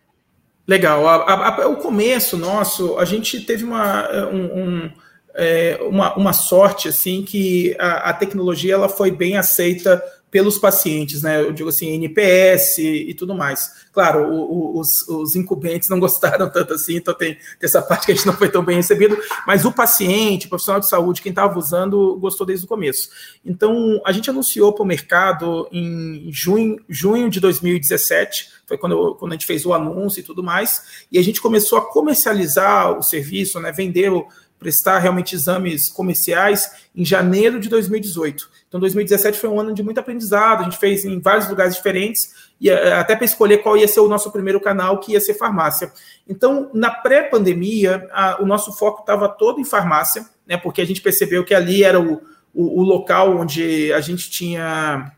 Legal. 0.67 1.07
A, 1.07 1.17
a, 1.17 1.63
a, 1.63 1.69
o 1.69 1.77
começo 1.77 2.37
nosso, 2.37 2.99
a 2.99 3.05
gente 3.05 3.41
teve 3.41 3.65
uma, 3.65 4.09
um, 4.29 4.45
um, 4.45 4.91
é, 5.35 5.79
uma, 5.83 6.15
uma, 6.17 6.33
sorte 6.33 6.89
assim 6.89 7.23
que 7.23 7.77
a, 7.79 8.13
tecnologia 8.15 8.75
ela 8.75 8.89
foi 8.89 9.11
bem 9.11 9.37
aceita 9.37 10.03
pelos 10.35 10.59
pacientes, 10.59 11.23
né? 11.23 11.41
Eu 11.41 11.53
digo 11.53 11.69
assim, 11.69 11.91
NPS 11.91 12.79
e 12.79 13.15
tudo 13.15 13.37
mais. 13.37 13.87
Claro, 13.93 14.33
o, 14.33 14.75
o, 14.75 14.81
os, 14.81 15.07
os, 15.07 15.37
incumbentes 15.37 15.89
não 15.89 16.01
gostaram 16.03 16.51
tanto 16.51 16.75
assim, 16.75 16.97
então 16.97 17.15
tem, 17.15 17.35
tem, 17.35 17.41
essa 17.63 17.81
parte 17.81 18.05
que 18.05 18.11
a 18.11 18.15
gente 18.17 18.27
não 18.27 18.33
foi 18.33 18.49
tão 18.49 18.65
bem 18.65 18.75
recebido, 18.75 19.17
mas 19.47 19.65
o 19.65 19.71
paciente, 19.71 20.47
o 20.47 20.49
profissional 20.49 20.81
de 20.81 20.89
saúde, 20.89 21.23
quem 21.23 21.31
estava 21.31 21.57
usando, 21.57 22.17
gostou 22.17 22.45
desde 22.45 22.65
o 22.65 22.69
começo. 22.69 23.11
Então, 23.47 24.03
a 24.05 24.11
gente 24.11 24.29
anunciou 24.29 24.73
para 24.73 24.83
o 24.83 24.87
mercado 24.87 25.69
em 25.71 26.29
junho, 26.33 26.81
junho 26.89 27.31
de 27.31 27.39
2017, 27.39 28.55
foi 28.67 28.77
quando, 28.77 29.15
quando 29.15 29.33
a 29.33 29.35
gente 29.37 29.47
fez 29.47 29.65
o 29.65 29.73
anúncio 29.73 30.19
e 30.19 30.25
tudo 30.25 30.43
mais, 30.43 31.05
e 31.13 31.19
a 31.19 31.23
gente 31.23 31.41
começou 31.41 31.79
a 31.79 31.83
comercializar 31.83 32.99
o 32.99 33.03
serviço, 33.03 33.61
né? 33.61 33.71
Vender 33.71 34.11
prestar 34.65 34.99
realmente 34.99 35.35
exames 35.35 35.91
comerciais 35.91 36.89
em 36.97 37.05
janeiro 37.05 37.61
de 37.61 37.69
2018. 37.69 38.49
Então, 38.67 38.81
2017 38.81 39.39
foi 39.39 39.51
um 39.51 39.61
ano 39.61 39.75
de 39.75 39.83
muito 39.83 40.01
aprendizado, 40.01 40.63
a 40.63 40.65
gente 40.65 40.79
fez 40.79 41.05
em 41.05 41.21
vários 41.21 41.51
lugares 41.51 41.77
diferentes, 41.77 42.33
e 42.59 42.71
eh, 42.71 42.95
até 42.95 43.15
para 43.15 43.27
escolher 43.27 43.59
qual 43.59 43.77
ia 43.77 43.87
ser 43.87 44.01
o 44.01 44.09
nosso 44.09 44.33
primeiro 44.33 44.59
canal, 44.59 44.99
que 45.01 45.13
ia 45.13 45.21
ser 45.21 45.35
farmácia. 45.35 45.93
Então, 46.27 46.71
na 46.73 46.91
pré-pandemia, 46.91 48.09
o 48.41 48.47
nosso 48.47 48.73
foco 48.73 49.01
estava 49.01 49.29
todo 49.29 49.61
em 49.61 49.67
farmácia, 49.67 50.25
né, 50.47 50.57
porque 50.57 50.81
a 50.81 50.87
gente 50.87 51.03
percebeu 51.03 51.45
que 51.45 51.55
ali 51.55 51.85
era 51.85 52.01
o, 52.01 52.23
o, 52.55 52.81
o 52.81 52.83
local 52.83 53.37
onde 53.37 53.93
a 53.93 54.01
gente 54.01 54.31
tinha 54.31 55.13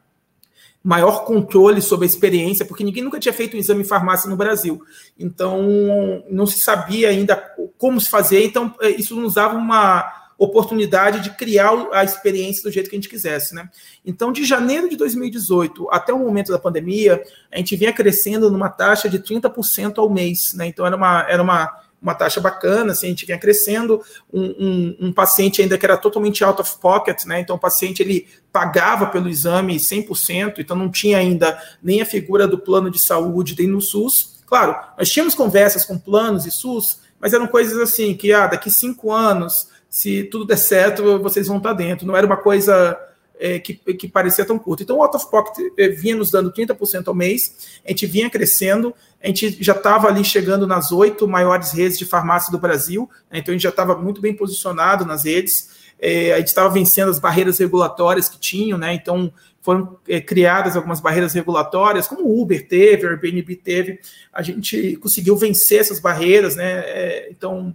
maior 0.86 1.24
controle 1.24 1.82
sobre 1.82 2.06
a 2.06 2.08
experiência, 2.08 2.64
porque 2.64 2.84
ninguém 2.84 3.02
nunca 3.02 3.18
tinha 3.18 3.32
feito 3.32 3.56
um 3.56 3.58
exame 3.58 3.80
em 3.80 3.84
farmácia 3.84 4.30
no 4.30 4.36
Brasil. 4.36 4.80
Então, 5.18 6.22
não 6.30 6.46
se 6.46 6.60
sabia 6.60 7.08
ainda 7.08 7.34
como 7.76 8.00
se 8.00 8.08
fazer, 8.08 8.44
então 8.44 8.72
eh, 8.80 8.90
isso 8.90 9.16
nos 9.16 9.34
dava 9.34 9.56
uma, 9.56 10.26
oportunidade 10.38 11.20
de 11.20 11.30
criar 11.30 11.72
a 11.92 12.04
experiência 12.04 12.62
do 12.62 12.70
jeito 12.70 12.90
que 12.90 12.96
a 12.96 12.98
gente 12.98 13.08
quisesse, 13.08 13.54
né? 13.54 13.68
Então, 14.04 14.30
de 14.30 14.44
janeiro 14.44 14.88
de 14.88 14.96
2018 14.96 15.88
até 15.90 16.12
o 16.12 16.18
momento 16.18 16.52
da 16.52 16.58
pandemia, 16.58 17.22
a 17.50 17.56
gente 17.56 17.74
vinha 17.74 17.92
crescendo 17.92 18.50
numa 18.50 18.68
taxa 18.68 19.08
de 19.08 19.18
30% 19.18 19.98
ao 19.98 20.10
mês, 20.10 20.52
né? 20.54 20.66
Então, 20.66 20.84
era 20.84 20.94
uma, 20.94 21.26
era 21.28 21.42
uma, 21.42 21.80
uma 22.00 22.14
taxa 22.14 22.40
bacana, 22.40 22.92
assim, 22.92 23.06
a 23.06 23.10
gente 23.10 23.26
vinha 23.26 23.38
crescendo, 23.38 24.00
um, 24.32 24.42
um, 24.42 24.96
um, 25.08 25.12
paciente 25.12 25.62
ainda 25.62 25.76
que 25.76 25.84
era 25.84 25.96
totalmente 25.96 26.44
out 26.44 26.60
of 26.60 26.78
pocket, 26.78 27.24
né? 27.24 27.40
Então, 27.40 27.56
o 27.56 27.58
paciente, 27.58 28.02
ele 28.02 28.26
pagava 28.52 29.06
pelo 29.06 29.28
exame 29.28 29.76
100%, 29.76 30.58
então 30.58 30.76
não 30.76 30.90
tinha 30.90 31.18
ainda 31.18 31.60
nem 31.82 32.00
a 32.00 32.06
figura 32.06 32.46
do 32.46 32.58
plano 32.58 32.90
de 32.90 33.00
saúde 33.00 33.56
nem 33.58 33.66
no 33.66 33.80
SUS. 33.80 34.42
Claro, 34.46 34.76
nós 34.96 35.08
tínhamos 35.08 35.34
conversas 35.34 35.84
com 35.84 35.98
planos 35.98 36.46
e 36.46 36.50
SUS, 36.50 37.00
mas 37.18 37.32
eram 37.32 37.46
coisas 37.46 37.78
assim, 37.78 38.14
que, 38.14 38.32
ah, 38.32 38.46
daqui 38.46 38.70
cinco 38.70 39.10
anos 39.10 39.68
se 39.96 40.24
tudo 40.24 40.44
der 40.44 40.58
certo, 40.58 41.18
vocês 41.20 41.48
vão 41.48 41.56
estar 41.56 41.72
dentro. 41.72 42.06
Não 42.06 42.14
era 42.14 42.26
uma 42.26 42.36
coisa 42.36 42.98
é, 43.38 43.58
que, 43.58 43.74
que 43.74 44.08
parecia 44.08 44.44
tão 44.44 44.58
curta. 44.58 44.82
Então, 44.82 44.96
o 44.96 45.02
Out 45.02 45.16
of 45.16 45.30
Pocket 45.30 45.72
é, 45.78 45.88
vinha 45.88 46.16
nos 46.16 46.30
dando 46.30 46.52
30% 46.52 47.08
ao 47.08 47.14
mês, 47.14 47.80
a 47.84 47.90
gente 47.90 48.06
vinha 48.06 48.30
crescendo, 48.30 48.94
a 49.22 49.26
gente 49.26 49.62
já 49.62 49.74
estava 49.74 50.08
ali 50.08 50.24
chegando 50.24 50.66
nas 50.66 50.92
oito 50.92 51.26
maiores 51.26 51.72
redes 51.72 51.98
de 51.98 52.04
farmácia 52.04 52.50
do 52.50 52.58
Brasil, 52.58 53.08
né, 53.30 53.38
então 53.38 53.52
a 53.52 53.56
gente 53.56 53.62
já 53.62 53.70
estava 53.70 53.96
muito 53.96 54.20
bem 54.20 54.34
posicionado 54.34 55.04
nas 55.04 55.24
redes, 55.24 55.70
é, 55.98 56.34
a 56.34 56.38
gente 56.38 56.48
estava 56.48 56.68
vencendo 56.68 57.10
as 57.10 57.18
barreiras 57.18 57.58
regulatórias 57.58 58.28
que 58.28 58.38
tinham, 58.38 58.78
né, 58.78 58.94
então 58.94 59.32
foram 59.60 59.98
é, 60.06 60.20
criadas 60.20 60.76
algumas 60.76 61.00
barreiras 61.00 61.32
regulatórias, 61.32 62.06
como 62.06 62.22
o 62.22 62.40
Uber 62.40 62.68
teve, 62.68 63.06
o 63.06 63.10
Airbnb 63.10 63.56
teve, 63.56 63.98
a 64.32 64.42
gente 64.42 64.96
conseguiu 64.96 65.36
vencer 65.36 65.80
essas 65.80 65.98
barreiras, 65.98 66.54
né, 66.54 66.80
é, 66.86 67.28
então 67.30 67.74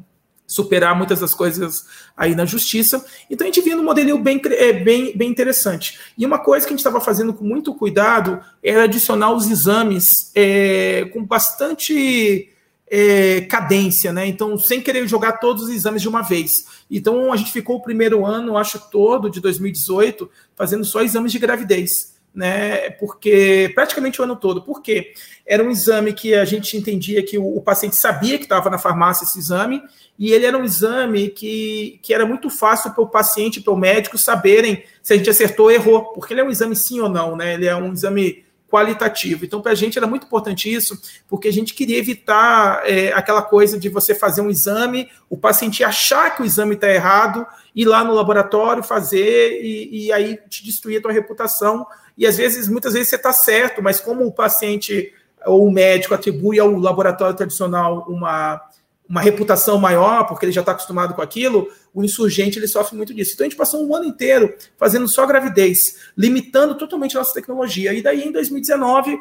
superar 0.51 0.93
muitas 0.97 1.21
das 1.21 1.33
coisas 1.33 1.85
aí 2.15 2.35
na 2.35 2.43
justiça. 2.43 3.05
Então 3.29 3.47
a 3.47 3.49
gente 3.49 3.61
vinha 3.61 3.77
num 3.77 3.85
modelinho 3.85 4.17
bem, 4.17 4.41
é, 4.47 4.73
bem, 4.73 5.15
bem 5.15 5.29
interessante. 5.29 5.97
E 6.17 6.25
uma 6.25 6.39
coisa 6.39 6.65
que 6.65 6.73
a 6.73 6.75
gente 6.75 6.85
estava 6.85 6.99
fazendo 6.99 7.33
com 7.33 7.45
muito 7.45 7.73
cuidado 7.73 8.41
era 8.61 8.83
adicionar 8.83 9.31
os 9.31 9.49
exames 9.49 10.29
é, 10.35 11.09
com 11.13 11.23
bastante 11.23 12.49
é, 12.85 13.41
cadência, 13.49 14.11
né? 14.11 14.27
Então, 14.27 14.57
sem 14.57 14.81
querer 14.81 15.07
jogar 15.07 15.33
todos 15.33 15.63
os 15.63 15.69
exames 15.69 16.01
de 16.01 16.09
uma 16.09 16.21
vez. 16.21 16.65
Então, 16.91 17.31
a 17.31 17.37
gente 17.37 17.53
ficou 17.53 17.77
o 17.77 17.81
primeiro 17.81 18.25
ano, 18.25 18.57
acho 18.57 18.77
todo, 18.91 19.29
de 19.29 19.39
2018, 19.39 20.29
fazendo 20.53 20.83
só 20.83 21.01
exames 21.01 21.31
de 21.31 21.39
gravidez 21.39 22.10
né? 22.33 22.89
Porque 22.91 23.71
praticamente 23.75 24.21
o 24.21 24.23
ano 24.23 24.35
todo. 24.35 24.61
Por 24.61 24.81
quê? 24.81 25.13
Era 25.45 25.63
um 25.63 25.69
exame 25.69 26.13
que 26.13 26.33
a 26.33 26.45
gente 26.45 26.77
entendia 26.77 27.23
que 27.23 27.37
o, 27.37 27.57
o 27.57 27.61
paciente 27.61 27.95
sabia 27.95 28.37
que 28.37 28.43
estava 28.43 28.69
na 28.69 28.77
farmácia 28.77 29.25
esse 29.25 29.37
exame, 29.37 29.81
e 30.17 30.31
ele 30.31 30.45
era 30.45 30.57
um 30.57 30.63
exame 30.63 31.29
que, 31.29 31.99
que 32.01 32.13
era 32.13 32.25
muito 32.25 32.49
fácil 32.49 32.91
para 32.91 33.03
o 33.03 33.07
paciente 33.07 33.59
para 33.59 33.73
o 33.73 33.77
médico 33.77 34.17
saberem 34.17 34.83
se 35.01 35.13
a 35.13 35.17
gente 35.17 35.29
acertou 35.29 35.65
ou 35.65 35.71
errou, 35.71 36.05
porque 36.13 36.33
ele 36.33 36.41
é 36.41 36.43
um 36.43 36.49
exame 36.49 36.75
sim 36.75 36.99
ou 36.99 37.09
não, 37.09 37.35
né? 37.35 37.55
Ele 37.55 37.65
é 37.65 37.75
um 37.75 37.91
exame 37.91 38.43
qualitativo. 38.71 39.43
Então, 39.43 39.61
para 39.61 39.73
a 39.73 39.75
gente 39.75 39.97
era 39.97 40.07
muito 40.07 40.25
importante 40.25 40.73
isso, 40.73 40.97
porque 41.27 41.49
a 41.49 41.51
gente 41.51 41.73
queria 41.73 41.97
evitar 41.97 42.81
é, 42.89 43.11
aquela 43.11 43.41
coisa 43.41 43.77
de 43.77 43.89
você 43.89 44.15
fazer 44.15 44.39
um 44.41 44.49
exame, 44.49 45.09
o 45.29 45.35
paciente 45.35 45.83
achar 45.83 46.33
que 46.33 46.41
o 46.41 46.45
exame 46.45 46.75
está 46.75 46.89
errado, 46.89 47.45
ir 47.75 47.85
lá 47.85 48.01
no 48.03 48.13
laboratório 48.13 48.81
fazer 48.81 49.61
e, 49.61 50.05
e 50.05 50.13
aí 50.13 50.39
te 50.49 50.63
destruir 50.63 50.99
a 50.99 51.01
tua 51.01 51.11
reputação 51.11 51.85
e 52.17 52.27
às 52.27 52.37
vezes, 52.37 52.67
muitas 52.67 52.93
vezes 52.93 53.09
você 53.09 53.15
está 53.15 53.33
certo, 53.33 53.81
mas 53.81 53.99
como 53.99 54.25
o 54.25 54.31
paciente 54.31 55.13
ou 55.45 55.67
o 55.67 55.71
médico 55.71 56.13
atribui 56.13 56.59
ao 56.59 56.71
laboratório 56.71 57.35
tradicional 57.35 58.05
uma, 58.07 58.61
uma 59.09 59.21
reputação 59.21 59.79
maior, 59.79 60.25
porque 60.25 60.45
ele 60.45 60.51
já 60.51 60.61
está 60.61 60.71
acostumado 60.71 61.13
com 61.13 61.21
aquilo, 61.21 61.67
o 61.93 62.03
insurgente 62.03 62.59
ele 62.59 62.67
sofre 62.67 62.95
muito 62.95 63.13
disso. 63.13 63.33
Então 63.33 63.45
a 63.45 63.49
gente 63.49 63.57
passou 63.57 63.85
um 63.85 63.95
ano 63.95 64.05
inteiro 64.05 64.55
fazendo 64.77 65.07
só 65.07 65.25
gravidez, 65.25 65.97
limitando 66.17 66.75
totalmente 66.75 67.17
a 67.17 67.19
nossa 67.19 67.33
tecnologia. 67.33 67.93
E 67.93 68.01
daí, 68.01 68.23
em 68.23 68.31
2019, 68.31 69.19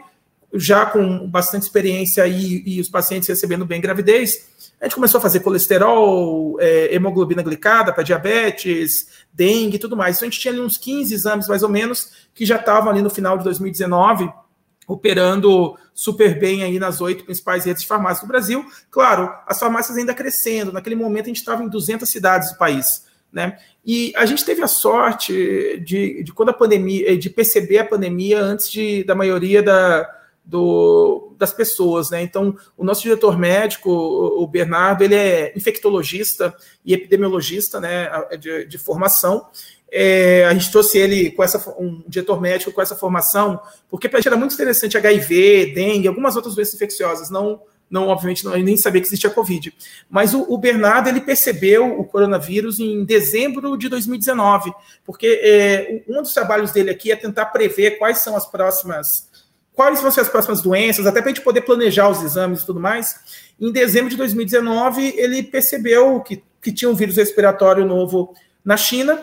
já 0.55 0.87
com 0.87 1.29
bastante 1.29 1.63
experiência 1.63 2.27
e, 2.27 2.63
e 2.67 2.81
os 2.81 2.89
pacientes 2.89 3.29
recebendo 3.29 3.65
bem 3.65 3.81
gravidez, 3.81 4.50
a 4.81 4.87
gente 4.87 4.95
começou 4.95 5.19
a 5.19 5.21
fazer 5.21 5.41
colesterol, 5.41 6.57
é, 6.59 6.95
hemoglobina 6.95 7.43
glicada 7.43 7.93
para 7.93 8.03
diabetes, 8.03 9.09
dengue 9.33 9.77
e 9.77 9.79
tudo 9.79 9.97
mais. 9.97 10.17
Então 10.17 10.27
a 10.27 10.31
gente 10.31 10.41
tinha 10.41 10.53
ali 10.53 10.61
uns 10.61 10.79
15 10.79 11.13
exames 11.13 11.49
mais 11.49 11.63
ou 11.63 11.69
menos 11.69 12.13
que 12.33 12.47
já 12.47 12.57
estavam 12.57 12.91
ali 12.91 13.03
no 13.03 13.11
final 13.11 13.37
de 13.37 13.45
2019 13.45 14.33
operando 14.89 15.77
super 15.95 16.39
bem 16.39 16.65
aí 16.65 16.79
nas 16.79 17.01
oito 17.01 17.25
principais 17.25 17.65
redes 17.65 17.83
de 17.83 17.89
farmácias 17.89 18.23
do 18.23 18.27
Brasil. 18.27 18.65
Claro, 18.91 19.31
as 19.47 19.59
farmácias 19.59 19.97
ainda 19.97 20.15
crescendo. 20.15 20.73
Naquele 20.73 20.97
momento 20.97 21.27
a 21.27 21.29
gente 21.29 21.37
estava 21.37 21.63
em 21.63 21.69
200 21.69 22.09
cidades 22.09 22.51
do 22.51 22.59
país. 22.59 23.07
Né? 23.33 23.59
E 23.85 24.13
a 24.17 24.27
gente 24.27 24.45
teve 24.45 24.63
a 24.63 24.67
sorte 24.67 25.81
de, 25.87 26.25
de 26.25 26.33
quando 26.33 26.49
a 26.49 26.55
pandemia, 26.55 27.17
de 27.17 27.31
perceber 27.31 27.79
a 27.79 27.85
pandemia 27.85 28.41
antes 28.41 28.69
de, 28.69 29.05
da 29.05 29.15
maioria 29.15 29.63
da, 29.63 30.11
do, 30.45 31.35
das 31.39 31.53
pessoas, 31.53 32.11
né? 32.11 32.23
Então, 32.23 32.57
o 32.77 32.85
nosso 32.85 33.03
diretor 33.03 33.39
médico, 33.39 33.91
o 33.91 34.47
Bernardo, 34.47 35.03
ele 35.05 35.15
é 35.15 35.53
infectologista 35.57 36.55
e 36.85 36.93
epidemiologista, 36.93 37.81
né, 37.81 38.11
de, 38.39 38.67
de 38.67 38.79
formação. 38.79 39.47
É, 39.93 40.45
a 40.45 40.53
gente 40.53 40.71
trouxe 40.71 40.99
ele 40.99 41.31
com 41.31 41.43
essa 41.43 41.59
um 41.79 42.03
diretor 42.07 42.41
médico 42.41 42.73
com 42.73 42.81
essa 42.81 42.95
formação, 42.95 43.61
porque 43.89 44.09
para 44.09 44.19
a 44.19 44.21
gente 44.21 44.29
era 44.29 44.37
muito 44.37 44.55
interessante 44.55 44.97
HIV, 44.97 45.73
dengue, 45.75 46.09
algumas 46.09 46.37
outras 46.37 46.55
doenças 46.55 46.75
infecciosas, 46.75 47.31
não 47.31 47.61
não, 47.91 48.07
obviamente, 48.07 48.45
não, 48.45 48.57
nem 48.57 48.77
sabia 48.77 49.01
que 49.01 49.09
existia 49.09 49.29
Covid. 49.29 49.75
Mas 50.09 50.33
o, 50.33 50.43
o, 50.49 50.57
Bernardo, 50.57 51.09
ele 51.09 51.21
percebeu 51.21 51.99
o 51.99 52.05
coronavírus 52.05 52.79
em 52.79 53.05
dezembro 53.05 53.77
de 53.77 53.89
2019, 53.89 54.73
porque 55.05 55.41
é, 55.43 56.05
um 56.09 56.23
dos 56.23 56.33
trabalhos 56.33 56.71
dele 56.71 56.91
aqui 56.91 57.11
é 57.11 57.17
tentar 57.17 57.47
prever 57.47 57.99
quais 57.99 58.19
são 58.19 58.37
as 58.37 58.47
próximas 58.47 59.29
quais 59.75 60.01
vão 60.01 60.11
ser 60.11 60.21
as 60.21 60.29
próximas 60.29 60.61
doenças, 60.61 61.07
até 61.07 61.21
para 61.21 61.31
a 61.31 61.35
gente 61.35 61.45
poder 61.45 61.63
planejar 61.63 62.09
os 62.09 62.23
exames 62.23 62.63
e 62.63 62.67
tudo 62.67 62.81
mais. 62.81 63.17
Em 63.61 63.73
dezembro 63.73 64.11
de 64.11 64.17
2019, 64.17 65.15
ele 65.17 65.43
percebeu 65.43 66.21
que, 66.21 66.43
que 66.61 66.73
tinha 66.73 66.91
um 66.91 66.95
vírus 66.95 67.17
respiratório 67.17 67.87
novo 67.87 68.35
na 68.65 68.77
China 68.77 69.23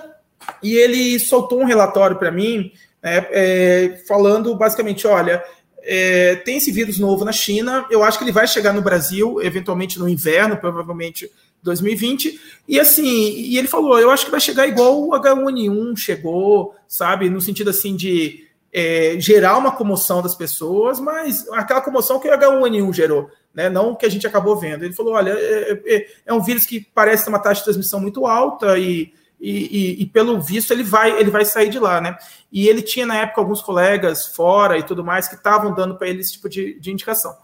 e 0.62 0.75
ele 0.75 1.19
soltou 1.19 1.62
um 1.62 1.65
relatório 1.65 2.17
para 2.17 2.31
mim, 2.31 2.71
né, 3.01 3.25
é, 3.31 4.03
falando 4.07 4.55
basicamente: 4.55 5.05
olha, 5.07 5.43
é, 5.81 6.36
tem 6.38 6.57
esse 6.57 6.71
vírus 6.71 6.99
novo 6.99 7.23
na 7.23 7.31
China, 7.31 7.86
eu 7.89 8.03
acho 8.03 8.17
que 8.17 8.23
ele 8.23 8.31
vai 8.31 8.47
chegar 8.47 8.73
no 8.73 8.81
Brasil, 8.81 9.41
eventualmente 9.41 9.99
no 9.99 10.07
inverno, 10.07 10.57
provavelmente 10.57 11.31
2020. 11.63 12.39
E 12.67 12.79
assim, 12.79 13.05
e 13.05 13.57
ele 13.57 13.67
falou: 13.67 13.99
eu 13.99 14.12
acho 14.12 14.25
que 14.25 14.31
vai 14.31 14.39
chegar 14.39 14.67
igual 14.67 15.01
o 15.01 15.12
H1N1 15.12 15.97
chegou, 15.97 16.75
sabe? 16.88 17.29
No 17.29 17.41
sentido 17.41 17.69
assim 17.69 17.95
de 17.95 18.46
é, 18.73 19.15
gerar 19.19 19.58
uma 19.58 19.71
comoção 19.71 20.21
das 20.21 20.36
pessoas, 20.36 20.99
mas 20.99 21.47
aquela 21.49 21.82
comoção 21.82 22.19
que 22.19 22.27
o 22.27 22.32
H1N1 22.32 22.93
gerou, 22.93 23.30
né? 23.53 23.69
não 23.69 23.95
que 23.95 24.06
a 24.06 24.10
gente 24.10 24.27
acabou 24.27 24.56
vendo. 24.56 24.84
Ele 24.84 24.93
falou: 24.93 25.13
olha, 25.13 25.32
é, 25.32 25.82
é, 25.86 26.08
é 26.25 26.34
um 26.34 26.41
vírus 26.41 26.65
que 26.65 26.82
parece 26.93 27.23
ter 27.23 27.30
uma 27.30 27.39
taxa 27.39 27.60
de 27.60 27.65
transmissão 27.65 27.99
muito 27.99 28.25
alta 28.25 28.77
e, 28.77 29.13
e, 29.39 29.51
e, 29.51 30.01
e, 30.03 30.06
pelo 30.06 30.41
visto 30.41 30.71
ele 30.71 30.84
vai, 30.84 31.17
ele 31.19 31.30
vai 31.30 31.45
sair 31.45 31.69
de 31.69 31.80
lá, 31.80 32.01
né? 32.01 32.17
E 32.51 32.67
ele 32.67 32.82
tinha 32.82 33.06
na 33.06 33.17
época 33.17 33.41
alguns 33.41 33.62
colegas 33.62 34.27
fora 34.27 34.77
e 34.77 34.84
tudo 34.84 35.03
mais 35.03 35.27
que 35.27 35.36
estavam 35.36 35.73
dando 35.73 35.95
para 35.95 36.08
ele 36.08 36.21
esse 36.21 36.34
tipo 36.34 36.49
de, 36.49 36.80
de 36.80 36.91
indicação. 36.91 37.36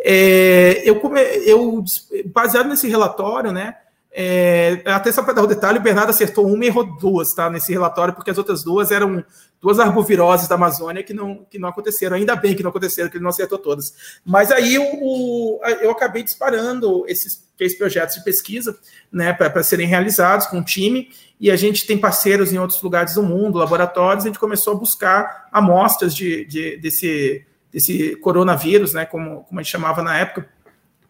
É, 0.00 0.82
eu, 0.84 1.00
eu, 1.44 1.84
baseado 2.26 2.68
nesse 2.68 2.88
relatório, 2.88 3.52
né? 3.52 3.76
É, 4.14 4.82
até 4.84 5.10
só 5.10 5.22
para 5.22 5.32
dar 5.32 5.42
o 5.42 5.46
detalhe, 5.46 5.78
o 5.78 5.82
Bernardo 5.82 6.10
acertou 6.10 6.46
uma 6.46 6.64
e 6.64 6.68
errou 6.68 6.84
duas, 6.98 7.32
tá? 7.32 7.48
Nesse 7.48 7.72
relatório, 7.72 8.12
porque 8.12 8.30
as 8.30 8.36
outras 8.36 8.62
duas 8.62 8.90
eram 8.90 9.24
duas 9.58 9.78
arboviroses 9.78 10.46
da 10.46 10.56
Amazônia 10.56 11.02
que 11.02 11.14
não, 11.14 11.46
que 11.48 11.58
não 11.58 11.70
aconteceram. 11.70 12.16
Ainda 12.16 12.36
bem 12.36 12.54
que 12.54 12.62
não 12.62 12.68
aconteceram, 12.68 13.08
que 13.08 13.16
ele 13.16 13.22
não 13.22 13.30
acertou 13.30 13.58
todas. 13.58 14.20
Mas 14.22 14.50
aí 14.50 14.78
o, 14.78 14.82
o 14.82 15.60
eu 15.80 15.90
acabei 15.90 16.22
disparando 16.22 17.04
esses 17.08 17.42
três 17.56 17.74
projetos 17.74 18.16
de 18.16 18.24
pesquisa, 18.24 18.76
né, 19.10 19.32
para 19.32 19.62
serem 19.62 19.86
realizados 19.86 20.46
com 20.46 20.58
um 20.58 20.64
time, 20.64 21.08
e 21.40 21.50
a 21.50 21.56
gente 21.56 21.86
tem 21.86 21.96
parceiros 21.96 22.52
em 22.52 22.58
outros 22.58 22.82
lugares 22.82 23.14
do 23.14 23.22
mundo, 23.22 23.58
laboratórios, 23.58 24.24
a 24.24 24.28
gente 24.28 24.38
começou 24.38 24.74
a 24.74 24.76
buscar 24.76 25.48
amostras 25.52 26.14
de, 26.14 26.44
de 26.44 26.76
desse, 26.78 27.46
desse 27.72 28.16
coronavírus, 28.16 28.92
né, 28.92 29.06
como, 29.06 29.44
como 29.44 29.60
a 29.60 29.62
gente 29.62 29.70
chamava 29.70 30.02
na 30.02 30.18
época, 30.18 30.48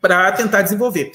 para 0.01 0.31
tentar 0.33 0.63
desenvolver. 0.63 1.13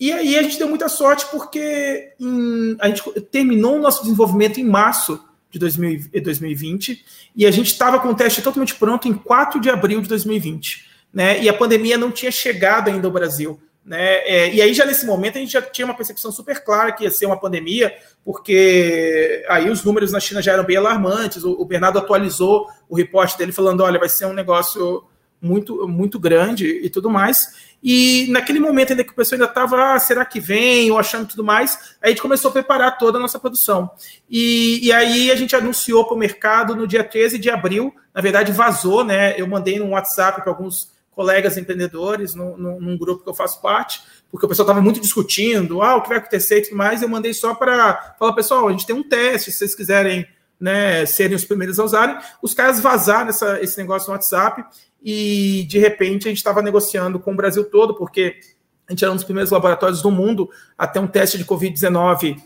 E 0.00 0.10
aí 0.10 0.38
a 0.38 0.42
gente 0.42 0.58
deu 0.58 0.66
muita 0.66 0.88
sorte 0.88 1.26
porque 1.30 2.14
em, 2.18 2.74
a 2.80 2.88
gente 2.88 3.02
terminou 3.30 3.76
o 3.76 3.80
nosso 3.80 4.02
desenvolvimento 4.02 4.58
em 4.58 4.64
março 4.64 5.22
de 5.50 5.58
2020 5.58 7.04
e 7.36 7.44
a 7.44 7.50
gente 7.50 7.66
estava 7.66 7.98
com 7.98 8.08
o 8.08 8.14
teste 8.14 8.40
totalmente 8.40 8.74
pronto 8.76 9.06
em 9.06 9.12
4 9.12 9.60
de 9.60 9.68
abril 9.68 10.00
de 10.00 10.08
2020. 10.08 10.88
Né? 11.12 11.42
E 11.42 11.48
a 11.50 11.52
pandemia 11.52 11.98
não 11.98 12.10
tinha 12.10 12.30
chegado 12.30 12.88
ainda 12.88 13.06
ao 13.06 13.12
Brasil. 13.12 13.60
Né? 13.84 14.18
É, 14.24 14.54
e 14.54 14.62
aí, 14.62 14.72
já 14.72 14.86
nesse 14.86 15.04
momento, 15.04 15.36
a 15.36 15.40
gente 15.40 15.52
já 15.52 15.60
tinha 15.60 15.84
uma 15.84 15.96
percepção 15.96 16.30
super 16.30 16.62
clara 16.62 16.92
que 16.92 17.04
ia 17.04 17.10
ser 17.10 17.26
uma 17.26 17.38
pandemia, 17.38 17.94
porque 18.24 19.44
aí 19.48 19.68
os 19.68 19.82
números 19.82 20.12
na 20.12 20.20
China 20.20 20.40
já 20.40 20.52
eram 20.52 20.64
bem 20.64 20.76
alarmantes. 20.76 21.42
O, 21.42 21.52
o 21.52 21.64
Bernardo 21.64 21.98
atualizou 21.98 22.68
o 22.88 22.96
reporte 22.96 23.36
dele 23.36 23.52
falando: 23.52 23.82
olha, 23.82 23.98
vai 23.98 24.08
ser 24.08 24.26
um 24.26 24.32
negócio 24.32 25.02
muito, 25.40 25.86
muito 25.88 26.18
grande 26.18 26.66
e 26.66 26.90
tudo 26.90 27.08
mais. 27.08 27.70
E 27.82 28.26
naquele 28.30 28.60
momento 28.60 28.90
ainda 28.90 29.02
que 29.02 29.12
o 29.12 29.14
pessoal 29.14 29.40
ainda 29.40 29.50
estava, 29.50 29.94
ah, 29.94 29.98
será 29.98 30.24
que 30.24 30.38
vem? 30.38 30.90
Ou 30.90 30.98
achando 30.98 31.26
tudo 31.26 31.42
mais, 31.42 31.94
a 32.02 32.08
gente 32.08 32.20
começou 32.20 32.50
a 32.50 32.52
preparar 32.52 32.98
toda 32.98 33.18
a 33.18 33.20
nossa 33.20 33.38
produção. 33.38 33.90
E, 34.28 34.86
e 34.86 34.92
aí 34.92 35.30
a 35.30 35.36
gente 35.36 35.56
anunciou 35.56 36.04
para 36.04 36.14
o 36.14 36.18
mercado 36.18 36.76
no 36.76 36.86
dia 36.86 37.02
13 37.02 37.38
de 37.38 37.48
abril, 37.48 37.94
na 38.14 38.20
verdade 38.20 38.52
vazou, 38.52 39.02
né? 39.02 39.34
Eu 39.40 39.46
mandei 39.46 39.78
no 39.78 39.90
WhatsApp 39.90 40.42
para 40.42 40.52
alguns 40.52 40.90
colegas 41.10 41.56
empreendedores 41.56 42.34
no, 42.34 42.56
no, 42.56 42.80
num 42.80 42.96
grupo 42.96 43.22
que 43.22 43.28
eu 43.28 43.34
faço 43.34 43.60
parte, 43.60 44.00
porque 44.30 44.46
o 44.46 44.48
pessoal 44.48 44.64
estava 44.64 44.80
muito 44.80 45.00
discutindo, 45.00 45.82
ah, 45.82 45.96
o 45.96 46.02
que 46.02 46.08
vai 46.08 46.18
acontecer 46.18 46.58
e 46.58 46.62
tudo 46.62 46.76
mais, 46.76 47.02
eu 47.02 47.08
mandei 47.08 47.34
só 47.34 47.54
para 47.54 48.14
falar, 48.18 48.32
pessoal, 48.32 48.68
a 48.68 48.70
gente 48.72 48.86
tem 48.86 48.94
um 48.94 49.02
teste, 49.02 49.50
se 49.50 49.58
vocês 49.58 49.74
quiserem 49.74 50.26
né, 50.60 51.06
serem 51.06 51.34
os 51.34 51.44
primeiros 51.44 51.78
a 51.78 51.84
usarem, 51.84 52.18
os 52.42 52.52
caras 52.52 52.80
vazaram 52.80 53.30
essa, 53.30 53.60
esse 53.62 53.78
negócio 53.78 54.08
no 54.08 54.12
WhatsApp, 54.12 54.62
e 55.02 55.66
de 55.68 55.78
repente 55.78 56.28
a 56.28 56.30
gente 56.30 56.38
estava 56.38 56.62
negociando 56.62 57.18
com 57.18 57.32
o 57.32 57.36
Brasil 57.36 57.64
todo, 57.64 57.94
porque 57.94 58.38
a 58.86 58.92
gente 58.92 59.04
era 59.04 59.12
um 59.12 59.16
dos 59.16 59.24
primeiros 59.24 59.50
laboratórios 59.50 60.02
do 60.02 60.10
mundo 60.10 60.50
a 60.76 60.86
ter 60.86 60.98
um 60.98 61.06
teste 61.06 61.38
de 61.38 61.44
Covid-19 61.44 62.40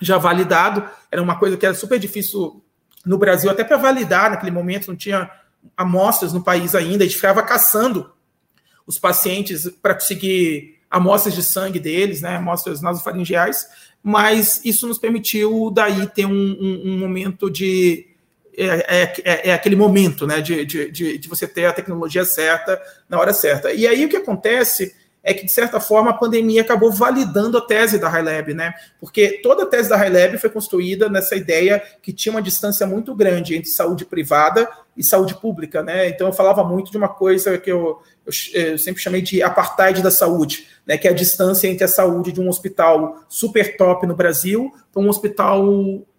já 0.00 0.16
validado. 0.16 0.88
Era 1.10 1.20
uma 1.20 1.38
coisa 1.38 1.56
que 1.56 1.66
era 1.66 1.74
super 1.74 1.98
difícil 1.98 2.62
no 3.04 3.18
Brasil, 3.18 3.50
até 3.50 3.64
para 3.64 3.76
validar 3.76 4.30
naquele 4.30 4.50
momento, 4.50 4.88
não 4.88 4.96
tinha 4.96 5.30
amostras 5.76 6.32
no 6.32 6.42
país 6.42 6.74
ainda, 6.74 7.04
a 7.04 7.06
gente 7.06 7.16
ficava 7.16 7.42
caçando 7.42 8.12
os 8.86 8.98
pacientes 8.98 9.68
para 9.82 9.94
conseguir 9.94 10.78
amostras 10.90 11.34
de 11.34 11.42
sangue 11.42 11.78
deles, 11.78 12.22
né, 12.22 12.36
amostras 12.36 12.80
nasofaringeais, 12.80 13.66
mas 14.02 14.64
isso 14.64 14.86
nos 14.86 14.98
permitiu 14.98 15.70
daí 15.70 16.06
ter 16.08 16.26
um, 16.26 16.32
um, 16.32 16.82
um 16.86 16.98
momento 16.98 17.50
de 17.50 18.07
é, 18.58 18.84
é, 18.88 19.12
é, 19.24 19.48
é, 19.50 19.52
aquele 19.54 19.76
momento 19.76 20.26
né, 20.26 20.40
de, 20.40 20.64
de, 20.64 20.90
de, 21.18 21.28
você 21.28 21.46
ter 21.46 21.66
a 21.66 21.72
tecnologia 21.72 22.24
certa 22.24 22.80
na 23.08 23.18
hora 23.18 23.32
certa. 23.32 23.72
E 23.72 23.86
aí 23.86 24.04
o 24.04 24.08
que 24.08 24.16
acontece 24.16 24.94
é 25.22 25.32
que, 25.32 25.44
de 25.44 25.52
certa 25.52 25.78
forma, 25.78 26.10
a 26.10 26.14
pandemia 26.14 26.62
acabou 26.62 26.90
validando 26.90 27.58
a 27.58 27.60
tese 27.60 27.98
da 27.98 28.08
HiLab, 28.08 28.54
né? 28.54 28.72
Porque 28.98 29.40
toda 29.42 29.64
a 29.64 29.66
tese 29.66 29.88
da 29.88 29.96
HiLab 29.96 30.38
foi 30.38 30.48
construída 30.48 31.08
nessa 31.08 31.36
ideia 31.36 31.82
que 32.02 32.12
tinha 32.12 32.32
uma 32.32 32.42
distância 32.42 32.86
muito 32.86 33.14
grande 33.14 33.54
entre 33.54 33.68
saúde 33.70 34.04
privada 34.04 34.68
e 34.98 35.04
saúde 35.04 35.34
pública, 35.36 35.80
né? 35.80 36.08
Então 36.08 36.26
eu 36.26 36.32
falava 36.32 36.64
muito 36.64 36.90
de 36.90 36.98
uma 36.98 37.08
coisa 37.08 37.56
que 37.56 37.70
eu, 37.70 38.02
eu, 38.26 38.60
eu 38.60 38.78
sempre 38.78 39.00
chamei 39.00 39.22
de 39.22 39.40
apartheid 39.40 40.02
da 40.02 40.10
saúde, 40.10 40.66
né? 40.84 40.98
Que 40.98 41.06
é 41.06 41.12
a 41.12 41.14
distância 41.14 41.68
entre 41.68 41.84
a 41.84 41.88
saúde 41.88 42.32
de 42.32 42.40
um 42.40 42.48
hospital 42.48 43.24
super 43.28 43.76
top 43.76 44.06
no 44.08 44.16
Brasil 44.16 44.72
para 44.92 45.00
um 45.00 45.08
hospital 45.08 45.64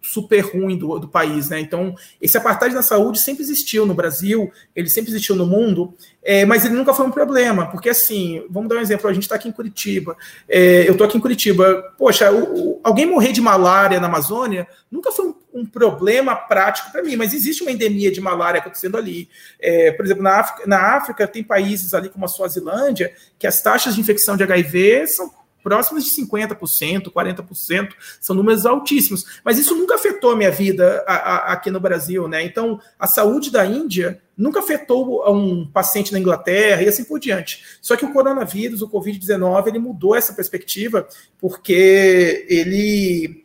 super 0.02 0.40
ruim 0.40 0.78
do, 0.78 0.98
do 0.98 1.10
país, 1.10 1.50
né? 1.50 1.60
Então, 1.60 1.94
esse 2.22 2.38
apartheid 2.38 2.74
na 2.74 2.82
saúde 2.82 3.20
sempre 3.20 3.44
existiu 3.44 3.86
no 3.86 3.94
Brasil, 3.94 4.50
ele 4.74 4.90
sempre 4.90 5.12
existiu 5.12 5.36
no 5.36 5.46
mundo, 5.46 5.94
é, 6.24 6.46
mas 6.46 6.64
ele 6.64 6.76
nunca 6.76 6.94
foi 6.94 7.06
um 7.06 7.12
problema, 7.12 7.66
porque 7.66 7.90
assim, 7.90 8.46
vamos 8.50 8.70
dar 8.70 8.78
um 8.78 8.82
exemplo, 8.82 9.10
a 9.10 9.14
gente 9.14 9.24
está 9.24 9.36
aqui 9.36 9.50
em 9.50 9.52
Curitiba, 9.52 10.16
é, 10.48 10.88
eu 10.88 10.94
estou 10.94 11.06
aqui 11.06 11.18
em 11.18 11.22
Curitiba, 11.22 11.94
poxa, 11.98 12.32
o, 12.32 12.76
o, 12.76 12.80
alguém 12.82 13.06
morrer 13.06 13.34
de 13.34 13.42
malária 13.42 14.00
na 14.00 14.08
Amazônia 14.08 14.68
nunca 14.90 15.12
foi 15.12 15.28
um, 15.28 15.36
um 15.60 15.66
problema 15.66 16.36
prático 16.36 16.92
para 16.92 17.04
mim, 17.04 17.16
mas 17.16 17.34
existe 17.34 17.62
uma 17.62 17.72
endemia 17.72 18.12
de 18.12 18.22
malária 18.22 18.60
acontecendo 18.60 18.98
ali. 18.98 19.30
É, 19.60 19.92
por 19.92 20.06
exemplo, 20.06 20.24
na 20.24 20.40
África, 20.40 20.68
na 20.68 20.96
África 20.96 21.28
tem 21.28 21.44
países 21.44 21.94
ali 21.94 22.10
como 22.10 22.26
a 22.26 22.28
Suazilândia 22.28 23.14
que 23.38 23.48
as 23.48 23.62
taxas 23.62 23.96
de 23.96 24.02
infecção 24.02 24.36
de 24.36 24.44
HIV 24.44 25.08
são 25.08 25.32
próximas 25.64 26.06
de 26.06 26.12
50%, 26.12 27.12
40%, 27.12 27.90
são 28.20 28.36
números 28.36 28.66
altíssimos. 28.66 29.42
Mas 29.44 29.58
isso 29.58 29.76
nunca 29.76 29.96
afetou 29.96 30.32
a 30.32 30.36
minha 30.36 30.52
vida 30.52 31.04
a, 31.08 31.14
a, 31.14 31.54
aqui 31.54 31.70
no 31.70 31.80
Brasil, 31.80 32.28
né? 32.28 32.44
Então, 32.44 32.80
a 32.98 33.08
saúde 33.08 33.52
da 33.52 33.66
Índia 33.66 34.22
nunca 34.38 34.60
afetou 34.60 35.30
um 35.32 35.70
paciente 35.70 36.14
na 36.14 36.20
Inglaterra 36.20 36.82
e 36.82 36.88
assim 36.88 37.04
por 37.04 37.20
diante. 37.20 37.64
Só 37.82 37.96
que 37.96 38.06
o 38.06 38.14
coronavírus, 38.14 38.82
o 38.82 38.90
Covid-19, 38.90 39.68
ele 39.68 39.80
mudou 39.80 40.16
essa 40.16 40.34
perspectiva, 40.34 41.08
porque 41.38 42.46
ele, 42.48 43.44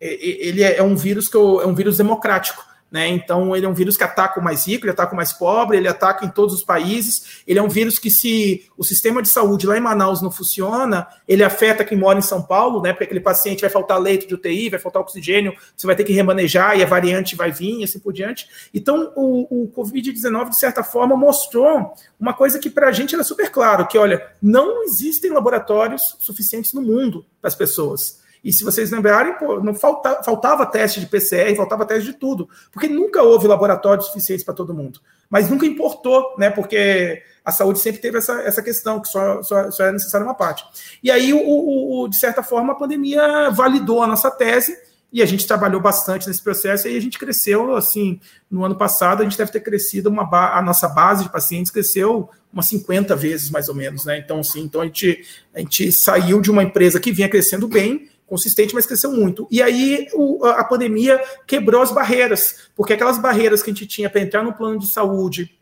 ele 0.00 0.62
é 0.62 0.82
um 0.82 0.96
vírus 0.96 1.28
que 1.28 1.36
é 1.36 1.40
um 1.40 1.74
vírus 1.74 1.98
democrático. 1.98 2.70
Né? 2.90 3.06
Então, 3.06 3.54
ele 3.54 3.64
é 3.64 3.68
um 3.68 3.74
vírus 3.74 3.96
que 3.96 4.02
ataca 4.02 4.40
o 4.40 4.42
mais 4.42 4.66
rico, 4.66 4.84
ele 4.84 4.90
ataca 4.90 5.12
o 5.12 5.16
mais 5.16 5.32
pobre, 5.32 5.76
ele 5.76 5.86
ataca 5.86 6.24
em 6.24 6.28
todos 6.28 6.54
os 6.56 6.64
países. 6.64 7.42
Ele 7.46 7.58
é 7.58 7.62
um 7.62 7.68
vírus 7.68 8.00
que, 8.00 8.10
se 8.10 8.68
o 8.76 8.82
sistema 8.82 9.22
de 9.22 9.28
saúde 9.28 9.64
lá 9.64 9.78
em 9.78 9.80
Manaus 9.80 10.20
não 10.20 10.30
funciona, 10.30 11.06
ele 11.28 11.44
afeta 11.44 11.84
quem 11.84 11.96
mora 11.96 12.18
em 12.18 12.22
São 12.22 12.42
Paulo, 12.42 12.82
né? 12.82 12.92
porque 12.92 13.04
aquele 13.04 13.20
paciente 13.20 13.60
vai 13.60 13.70
faltar 13.70 14.00
leito 14.00 14.26
de 14.26 14.34
UTI, 14.34 14.70
vai 14.70 14.80
faltar 14.80 15.00
oxigênio, 15.02 15.54
você 15.76 15.86
vai 15.86 15.94
ter 15.94 16.02
que 16.02 16.12
remanejar 16.12 16.76
e 16.76 16.82
a 16.82 16.86
variante 16.86 17.36
vai 17.36 17.52
vir 17.52 17.78
e 17.78 17.84
assim 17.84 18.00
por 18.00 18.12
diante. 18.12 18.48
Então, 18.74 19.12
o, 19.14 19.62
o 19.62 19.68
Covid-19, 19.68 20.48
de 20.48 20.58
certa 20.58 20.82
forma, 20.82 21.16
mostrou 21.16 21.94
uma 22.18 22.34
coisa 22.34 22.58
que 22.58 22.68
para 22.68 22.88
a 22.88 22.92
gente 22.92 23.14
era 23.14 23.22
super 23.22 23.50
claro, 23.50 23.86
que, 23.86 23.98
olha, 23.98 24.26
não 24.42 24.82
existem 24.82 25.30
laboratórios 25.30 26.16
suficientes 26.18 26.72
no 26.72 26.82
mundo 26.82 27.24
para 27.40 27.46
as 27.46 27.54
pessoas. 27.54 28.20
E 28.42 28.52
se 28.52 28.64
vocês 28.64 28.90
lembrarem, 28.90 29.34
pô, 29.38 29.60
não 29.60 29.74
falta, 29.74 30.22
faltava 30.22 30.64
teste 30.64 30.98
de 31.00 31.06
PCR, 31.06 31.54
faltava 31.56 31.84
teste 31.84 32.12
de 32.12 32.14
tudo, 32.14 32.48
porque 32.72 32.88
nunca 32.88 33.22
houve 33.22 33.46
laboratórios 33.46 34.06
suficientes 34.06 34.44
para 34.44 34.54
todo 34.54 34.74
mundo. 34.74 35.00
Mas 35.28 35.50
nunca 35.50 35.66
importou, 35.66 36.34
né? 36.38 36.50
Porque 36.50 37.22
a 37.44 37.52
saúde 37.52 37.78
sempre 37.78 38.00
teve 38.00 38.18
essa, 38.18 38.40
essa 38.42 38.62
questão, 38.62 39.00
que 39.00 39.08
só, 39.08 39.42
só, 39.42 39.70
só 39.70 39.84
é 39.84 39.92
necessária 39.92 40.26
uma 40.26 40.34
parte. 40.34 40.64
E 41.02 41.10
aí, 41.10 41.32
o, 41.32 41.38
o, 41.38 42.02
o, 42.02 42.08
de 42.08 42.16
certa 42.16 42.42
forma, 42.42 42.72
a 42.72 42.76
pandemia 42.76 43.50
validou 43.50 44.02
a 44.02 44.06
nossa 44.06 44.30
tese 44.30 44.76
e 45.12 45.22
a 45.22 45.26
gente 45.26 45.46
trabalhou 45.46 45.80
bastante 45.80 46.28
nesse 46.28 46.42
processo 46.42 46.86
e 46.88 46.96
a 46.96 47.00
gente 47.00 47.18
cresceu, 47.18 47.74
assim, 47.74 48.20
no 48.50 48.64
ano 48.64 48.76
passado 48.76 49.20
a 49.20 49.24
gente 49.24 49.36
deve 49.36 49.50
ter 49.50 49.60
crescido, 49.60 50.08
uma 50.08 50.22
a 50.56 50.62
nossa 50.62 50.88
base 50.88 51.24
de 51.24 51.32
pacientes 51.32 51.70
cresceu 51.70 52.30
umas 52.52 52.66
50 52.66 53.14
vezes, 53.16 53.50
mais 53.50 53.68
ou 53.68 53.74
menos, 53.74 54.04
né? 54.04 54.18
Então, 54.18 54.40
assim, 54.40 54.62
então 54.62 54.80
a 54.80 54.84
gente, 54.84 55.24
a 55.54 55.60
gente 55.60 55.92
saiu 55.92 56.40
de 56.40 56.50
uma 56.50 56.62
empresa 56.62 57.00
que 57.00 57.12
vinha 57.12 57.28
crescendo 57.28 57.66
bem 57.68 58.08
consistente, 58.30 58.72
mas 58.72 58.86
cresceu 58.86 59.10
muito. 59.10 59.48
E 59.50 59.60
aí 59.60 60.06
o, 60.14 60.44
a 60.44 60.62
pandemia 60.62 61.20
quebrou 61.48 61.82
as 61.82 61.90
barreiras, 61.90 62.70
porque 62.76 62.92
aquelas 62.92 63.18
barreiras 63.18 63.60
que 63.60 63.70
a 63.70 63.74
gente 63.74 63.88
tinha 63.88 64.08
para 64.08 64.20
entrar 64.20 64.44
no 64.44 64.54
plano 64.54 64.78
de 64.78 64.86
saúde, 64.86 65.58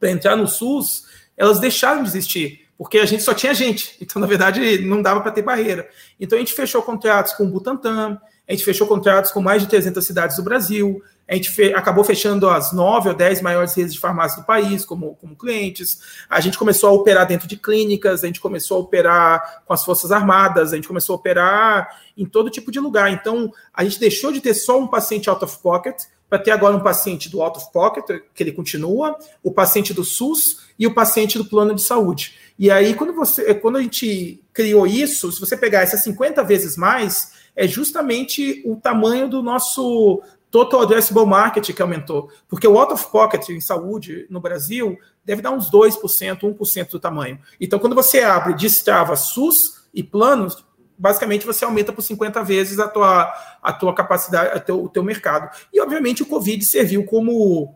para 0.00 0.10
entrar 0.10 0.34
no 0.34 0.48
SUS, 0.48 1.04
elas 1.36 1.60
deixaram 1.60 2.02
de 2.02 2.08
existir, 2.08 2.66
porque 2.76 2.98
a 2.98 3.06
gente 3.06 3.22
só 3.22 3.32
tinha 3.32 3.54
gente. 3.54 3.96
Então, 4.02 4.20
na 4.20 4.26
verdade, 4.26 4.80
não 4.84 5.00
dava 5.00 5.20
para 5.20 5.30
ter 5.30 5.42
barreira. 5.42 5.88
Então, 6.18 6.36
a 6.36 6.40
gente 6.40 6.52
fechou 6.52 6.82
contratos 6.82 7.34
com 7.34 7.44
o 7.44 7.48
Butantan, 7.48 8.20
a 8.48 8.52
gente 8.52 8.64
fechou 8.64 8.88
contratos 8.88 9.30
com 9.30 9.40
mais 9.40 9.62
de 9.62 9.68
300 9.68 10.04
cidades 10.04 10.36
do 10.36 10.42
Brasil, 10.42 11.00
a 11.28 11.34
gente 11.34 11.50
fe 11.50 11.74
acabou 11.74 12.02
fechando 12.02 12.48
as 12.48 12.72
nove 12.72 13.10
ou 13.10 13.14
dez 13.14 13.42
maiores 13.42 13.74
redes 13.74 13.92
de 13.92 14.00
farmácia 14.00 14.40
do 14.40 14.46
país 14.46 14.84
como, 14.86 15.14
como 15.16 15.36
clientes. 15.36 16.00
A 16.28 16.40
gente 16.40 16.56
começou 16.56 16.88
a 16.88 16.92
operar 16.92 17.26
dentro 17.26 17.46
de 17.46 17.56
clínicas, 17.56 18.24
a 18.24 18.26
gente 18.26 18.40
começou 18.40 18.78
a 18.78 18.80
operar 18.80 19.62
com 19.66 19.74
as 19.74 19.84
Forças 19.84 20.10
Armadas, 20.10 20.72
a 20.72 20.76
gente 20.76 20.88
começou 20.88 21.14
a 21.14 21.18
operar 21.18 22.00
em 22.16 22.24
todo 22.24 22.50
tipo 22.50 22.72
de 22.72 22.80
lugar. 22.80 23.12
Então, 23.12 23.52
a 23.74 23.84
gente 23.84 24.00
deixou 24.00 24.32
de 24.32 24.40
ter 24.40 24.54
só 24.54 24.80
um 24.80 24.86
paciente 24.86 25.28
out 25.28 25.44
of 25.44 25.58
pocket 25.58 26.00
para 26.30 26.38
ter 26.38 26.50
agora 26.50 26.76
um 26.76 26.80
paciente 26.80 27.30
do 27.30 27.42
out 27.42 27.58
of 27.58 27.72
pocket, 27.72 28.22
que 28.34 28.42
ele 28.42 28.52
continua, 28.52 29.18
o 29.42 29.52
paciente 29.52 29.94
do 29.94 30.04
SUS 30.04 30.68
e 30.78 30.86
o 30.86 30.94
paciente 30.94 31.38
do 31.38 31.44
plano 31.44 31.74
de 31.74 31.82
saúde. 31.82 32.34
E 32.58 32.70
aí, 32.70 32.94
quando, 32.94 33.12
você, 33.12 33.54
quando 33.54 33.76
a 33.76 33.82
gente 33.82 34.42
criou 34.52 34.86
isso, 34.86 35.30
se 35.30 35.40
você 35.40 35.56
pegar 35.56 35.82
essas 35.82 36.02
50 36.02 36.42
vezes 36.44 36.76
mais, 36.76 37.32
é 37.56 37.66
justamente 37.66 38.62
o 38.64 38.76
tamanho 38.76 39.28
do 39.28 39.42
nosso 39.42 40.22
total 40.50 40.82
addressable 40.82 41.26
market 41.26 41.72
que 41.72 41.82
aumentou. 41.82 42.30
Porque 42.48 42.66
o 42.66 42.78
out 42.78 42.92
of 42.92 43.10
pocket 43.10 43.48
em 43.50 43.60
saúde 43.60 44.26
no 44.30 44.40
Brasil 44.40 44.98
deve 45.24 45.42
dar 45.42 45.50
uns 45.50 45.70
2%, 45.70 46.40
1% 46.40 46.90
do 46.90 47.00
tamanho. 47.00 47.38
Então, 47.60 47.78
quando 47.78 47.94
você 47.94 48.20
abre, 48.20 48.54
destrava 48.54 49.16
SUS 49.16 49.88
e 49.92 50.02
planos, 50.02 50.64
basicamente 50.96 51.46
você 51.46 51.64
aumenta 51.64 51.92
por 51.92 52.02
50 52.02 52.42
vezes 52.42 52.78
a 52.78 52.88
tua, 52.88 53.32
a 53.62 53.72
tua 53.72 53.94
capacidade, 53.94 54.56
a 54.56 54.60
teu, 54.60 54.82
o 54.82 54.88
teu 54.88 55.02
mercado. 55.02 55.50
E, 55.72 55.80
obviamente, 55.80 56.22
o 56.22 56.26
Covid 56.26 56.64
serviu 56.64 57.04
como, 57.04 57.74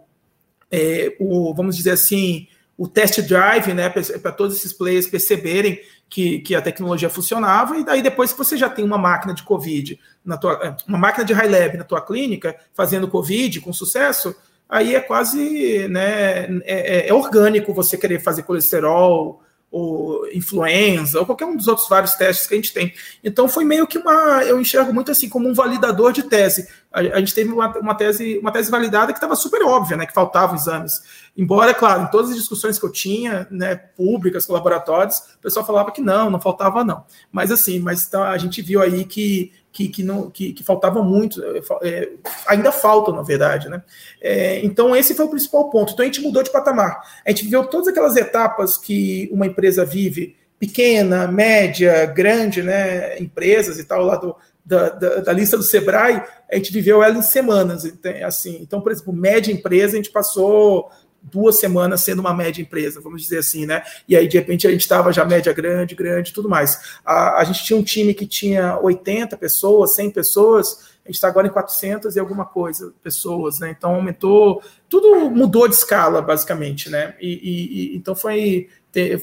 é, 0.70 1.16
o, 1.20 1.54
vamos 1.54 1.76
dizer 1.76 1.90
assim, 1.90 2.48
o 2.82 2.88
test 2.88 3.22
drive, 3.22 3.72
né, 3.72 3.88
para 3.88 4.32
todos 4.32 4.56
esses 4.56 4.72
players 4.72 5.06
perceberem 5.06 5.80
que, 6.10 6.40
que 6.40 6.52
a 6.52 6.60
tecnologia 6.60 7.08
funcionava, 7.08 7.78
e 7.78 7.84
daí 7.84 8.02
depois 8.02 8.32
que 8.32 8.38
você 8.38 8.56
já 8.56 8.68
tem 8.68 8.84
uma 8.84 8.98
máquina 8.98 9.32
de 9.32 9.44
Covid, 9.44 10.00
na 10.24 10.36
tua, 10.36 10.54
é, 10.60 10.74
uma 10.88 10.98
máquina 10.98 11.24
de 11.24 11.32
high 11.32 11.48
lab 11.48 11.76
na 11.78 11.84
tua 11.84 12.00
clínica, 12.00 12.56
fazendo 12.74 13.06
Covid 13.06 13.60
com 13.60 13.72
sucesso, 13.72 14.34
aí 14.68 14.96
é 14.96 15.00
quase 15.00 15.86
né, 15.90 16.46
é, 16.64 17.04
é, 17.04 17.08
é 17.08 17.14
orgânico 17.14 17.72
você 17.72 17.96
querer 17.96 18.18
fazer 18.18 18.42
colesterol, 18.42 19.40
ou 19.72 20.28
influenza, 20.28 21.18
ou 21.18 21.24
qualquer 21.24 21.46
um 21.46 21.56
dos 21.56 21.66
outros 21.66 21.88
vários 21.88 22.12
testes 22.12 22.46
que 22.46 22.52
a 22.52 22.56
gente 22.58 22.74
tem. 22.74 22.92
Então 23.24 23.48
foi 23.48 23.64
meio 23.64 23.86
que 23.86 23.96
uma, 23.96 24.44
eu 24.44 24.60
enxergo 24.60 24.92
muito 24.92 25.10
assim 25.10 25.30
como 25.30 25.48
um 25.48 25.54
validador 25.54 26.12
de 26.12 26.24
tese. 26.24 26.68
A, 26.92 27.00
a 27.00 27.18
gente 27.18 27.34
teve 27.34 27.50
uma, 27.50 27.68
uma, 27.78 27.94
tese, 27.94 28.38
uma 28.38 28.52
tese 28.52 28.70
validada 28.70 29.12
que 29.12 29.16
estava 29.16 29.34
super 29.34 29.62
óbvia, 29.62 29.96
né, 29.96 30.04
que 30.04 30.12
faltavam 30.12 30.54
exames. 30.54 31.00
Embora, 31.34 31.72
claro, 31.72 32.02
em 32.02 32.10
todas 32.10 32.30
as 32.30 32.36
discussões 32.36 32.78
que 32.78 32.84
eu 32.84 32.92
tinha, 32.92 33.48
né, 33.50 33.74
públicas, 33.74 34.44
com 34.44 34.52
laboratórios, 34.52 35.16
o 35.16 35.40
pessoal 35.40 35.64
falava 35.64 35.90
que 35.90 36.02
não, 36.02 36.28
não 36.28 36.38
faltava 36.38 36.84
não. 36.84 37.06
Mas 37.32 37.50
assim, 37.50 37.80
mas 37.80 38.06
então, 38.06 38.22
a 38.22 38.36
gente 38.36 38.60
viu 38.60 38.82
aí 38.82 39.06
que 39.06 39.52
que, 39.72 39.88
que, 39.88 40.02
não, 40.02 40.30
que, 40.30 40.52
que 40.52 40.62
faltavam 40.62 41.02
muito, 41.02 41.42
é, 41.82 42.10
ainda 42.46 42.70
faltam, 42.70 43.14
na 43.14 43.22
verdade. 43.22 43.68
Né? 43.68 43.82
É, 44.20 44.64
então, 44.64 44.94
esse 44.94 45.14
foi 45.14 45.24
o 45.24 45.30
principal 45.30 45.70
ponto. 45.70 45.92
Então, 45.92 46.02
a 46.02 46.06
gente 46.06 46.20
mudou 46.20 46.42
de 46.42 46.52
patamar. 46.52 47.00
A 47.26 47.30
gente 47.30 47.44
viveu 47.44 47.66
todas 47.66 47.88
aquelas 47.88 48.16
etapas 48.16 48.76
que 48.76 49.28
uma 49.32 49.46
empresa 49.46 49.84
vive, 49.84 50.36
pequena, 50.58 51.26
média, 51.26 52.06
grande, 52.06 52.62
né, 52.62 53.18
empresas 53.18 53.78
e 53.78 53.84
tal, 53.84 54.04
lá 54.04 54.16
do, 54.16 54.36
da, 54.64 54.90
da, 54.90 55.16
da, 55.16 55.32
lista 55.32 55.56
do 55.56 55.62
Sebrae, 55.62 56.22
a 56.50 56.56
gente 56.56 56.72
viveu 56.72 57.02
ela 57.02 57.16
em 57.16 57.22
semanas. 57.22 57.84
Assim. 58.24 58.58
Então, 58.60 58.80
por 58.80 58.92
exemplo, 58.92 59.12
média 59.12 59.52
empresa, 59.52 59.94
a 59.94 59.96
gente 59.96 60.12
passou 60.12 60.88
duas 61.22 61.58
semanas 61.58 62.00
sendo 62.00 62.20
uma 62.20 62.34
média 62.34 62.60
empresa, 62.60 63.00
vamos 63.00 63.22
dizer 63.22 63.38
assim, 63.38 63.64
né? 63.64 63.82
E 64.08 64.16
aí, 64.16 64.26
de 64.26 64.36
repente, 64.36 64.66
a 64.66 64.70
gente 64.70 64.80
estava 64.80 65.12
já 65.12 65.24
média 65.24 65.52
grande, 65.52 65.94
grande 65.94 66.32
tudo 66.32 66.48
mais. 66.48 66.98
A, 67.04 67.40
a 67.40 67.44
gente 67.44 67.64
tinha 67.64 67.78
um 67.78 67.82
time 67.82 68.12
que 68.12 68.26
tinha 68.26 68.78
80 68.78 69.36
pessoas, 69.36 69.94
100 69.94 70.10
pessoas, 70.10 70.92
a 71.04 71.08
gente 71.08 71.16
está 71.16 71.28
agora 71.28 71.46
em 71.46 71.50
400 71.50 72.14
e 72.16 72.20
alguma 72.20 72.44
coisa 72.44 72.92
pessoas, 73.02 73.58
né? 73.60 73.74
Então, 73.76 73.94
aumentou, 73.94 74.62
tudo 74.88 75.30
mudou 75.30 75.68
de 75.68 75.74
escala, 75.74 76.20
basicamente, 76.20 76.90
né? 76.90 77.14
E, 77.20 77.92
e, 77.92 77.96
então, 77.96 78.14
foi, 78.14 78.68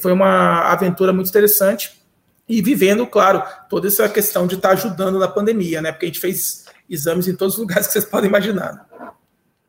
foi 0.01 0.11
uma 0.11 0.71
aventura 0.71 1.13
muito 1.13 1.29
interessante 1.29 1.99
e 2.47 2.61
vivendo, 2.61 3.05
claro, 3.05 3.43
toda 3.69 3.87
essa 3.87 4.09
questão 4.09 4.47
de 4.47 4.55
estar 4.55 4.69
tá 4.69 4.73
ajudando 4.73 5.19
na 5.19 5.27
pandemia, 5.27 5.81
né? 5.81 5.91
Porque 5.91 6.05
a 6.05 6.09
gente 6.09 6.19
fez 6.19 6.65
exames 6.89 7.27
em 7.27 7.35
todos 7.35 7.53
os 7.53 7.59
lugares 7.59 7.87
que 7.87 7.93
vocês 7.93 8.05
podem 8.05 8.27
imaginar. 8.27 8.73
Né? 8.73 9.09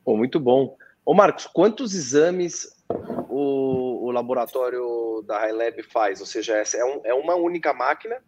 Pô, 0.02 0.16
muito 0.16 0.40
bom. 0.40 0.76
Ô 1.11 1.14
Marcos, 1.14 1.49
quantos 1.53 1.92
exames 1.92 2.68
o, 3.29 4.07
o 4.07 4.11
laboratório 4.12 5.25
da 5.27 5.44
HiLab 5.44 5.83
faz? 5.83 6.20
Ou 6.20 6.27
seja, 6.27 6.55
é, 6.55 6.85
um, 6.85 7.01
é 7.03 7.12
uma 7.12 7.35
única 7.35 7.75
máquina 7.75 8.18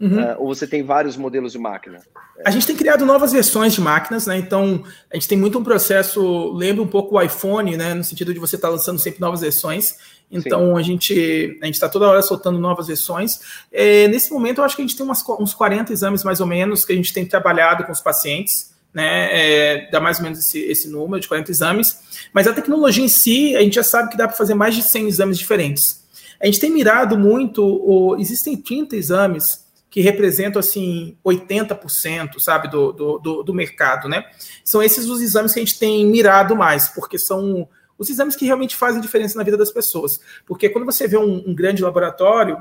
Uhum. 0.00 0.20
Uh, 0.20 0.36
ou 0.38 0.52
você 0.52 0.66
tem 0.66 0.82
vários 0.82 1.16
modelos 1.16 1.52
de 1.52 1.58
máquina? 1.60 2.00
A 2.44 2.50
gente 2.50 2.66
tem 2.66 2.74
criado 2.74 3.06
novas 3.06 3.30
versões 3.30 3.72
de 3.72 3.80
máquinas, 3.80 4.26
né? 4.26 4.36
Então, 4.36 4.82
a 5.08 5.14
gente 5.14 5.28
tem 5.28 5.38
muito 5.38 5.56
um 5.60 5.62
processo, 5.62 6.52
lembra 6.54 6.82
um 6.82 6.88
pouco 6.88 7.14
o 7.14 7.22
iPhone, 7.22 7.76
né? 7.76 7.94
No 7.94 8.02
sentido 8.02 8.34
de 8.34 8.40
você 8.40 8.56
estar 8.56 8.66
tá 8.66 8.72
lançando 8.72 8.98
sempre 8.98 9.20
novas 9.20 9.42
versões. 9.42 9.94
Então, 10.28 10.74
Sim. 10.74 10.80
a 10.80 10.82
gente 10.82 11.60
a 11.62 11.68
está 11.68 11.88
toda 11.88 12.08
hora 12.08 12.20
soltando 12.20 12.58
novas 12.58 12.88
versões. 12.88 13.38
É, 13.70 14.08
nesse 14.08 14.32
momento, 14.32 14.58
eu 14.58 14.64
acho 14.64 14.74
que 14.74 14.82
a 14.82 14.84
gente 14.84 14.96
tem 14.96 15.06
umas, 15.06 15.22
uns 15.38 15.54
40 15.54 15.92
exames, 15.92 16.24
mais 16.24 16.40
ou 16.40 16.48
menos, 16.48 16.84
que 16.84 16.92
a 16.92 16.96
gente 16.96 17.12
tem 17.12 17.24
trabalhado 17.24 17.84
com 17.84 17.92
os 17.92 18.00
pacientes 18.00 18.71
né? 18.92 19.28
É, 19.32 19.90
dá 19.90 20.00
mais 20.00 20.18
ou 20.18 20.24
menos 20.24 20.38
esse, 20.38 20.58
esse 20.60 20.88
número 20.88 21.20
de 21.20 21.28
40 21.28 21.50
exames. 21.50 21.98
Mas 22.32 22.46
a 22.46 22.52
tecnologia 22.52 23.04
em 23.04 23.08
si, 23.08 23.56
a 23.56 23.60
gente 23.60 23.74
já 23.74 23.82
sabe 23.82 24.10
que 24.10 24.16
dá 24.16 24.28
para 24.28 24.36
fazer 24.36 24.54
mais 24.54 24.74
de 24.74 24.82
100 24.82 25.08
exames 25.08 25.38
diferentes. 25.38 26.02
A 26.40 26.46
gente 26.46 26.60
tem 26.60 26.70
mirado 26.70 27.16
muito, 27.16 27.62
o, 27.64 28.16
existem 28.18 28.56
30 28.56 28.96
exames 28.96 29.62
que 29.88 30.00
representam 30.00 30.58
assim 30.58 31.16
80%, 31.24 32.38
sabe, 32.38 32.68
do, 32.68 32.92
do, 32.92 33.18
do, 33.18 33.42
do 33.42 33.54
mercado, 33.54 34.08
né? 34.08 34.24
São 34.64 34.82
esses 34.82 35.06
os 35.06 35.20
exames 35.20 35.52
que 35.52 35.60
a 35.60 35.64
gente 35.64 35.78
tem 35.78 36.06
mirado 36.06 36.56
mais, 36.56 36.88
porque 36.88 37.18
são 37.18 37.68
os 37.98 38.08
exames 38.08 38.34
que 38.34 38.46
realmente 38.46 38.74
fazem 38.74 39.00
diferença 39.00 39.36
na 39.36 39.44
vida 39.44 39.56
das 39.56 39.70
pessoas. 39.70 40.18
Porque 40.46 40.68
quando 40.68 40.86
você 40.86 41.06
vê 41.06 41.18
um, 41.18 41.44
um 41.46 41.54
grande 41.54 41.82
laboratório, 41.82 42.56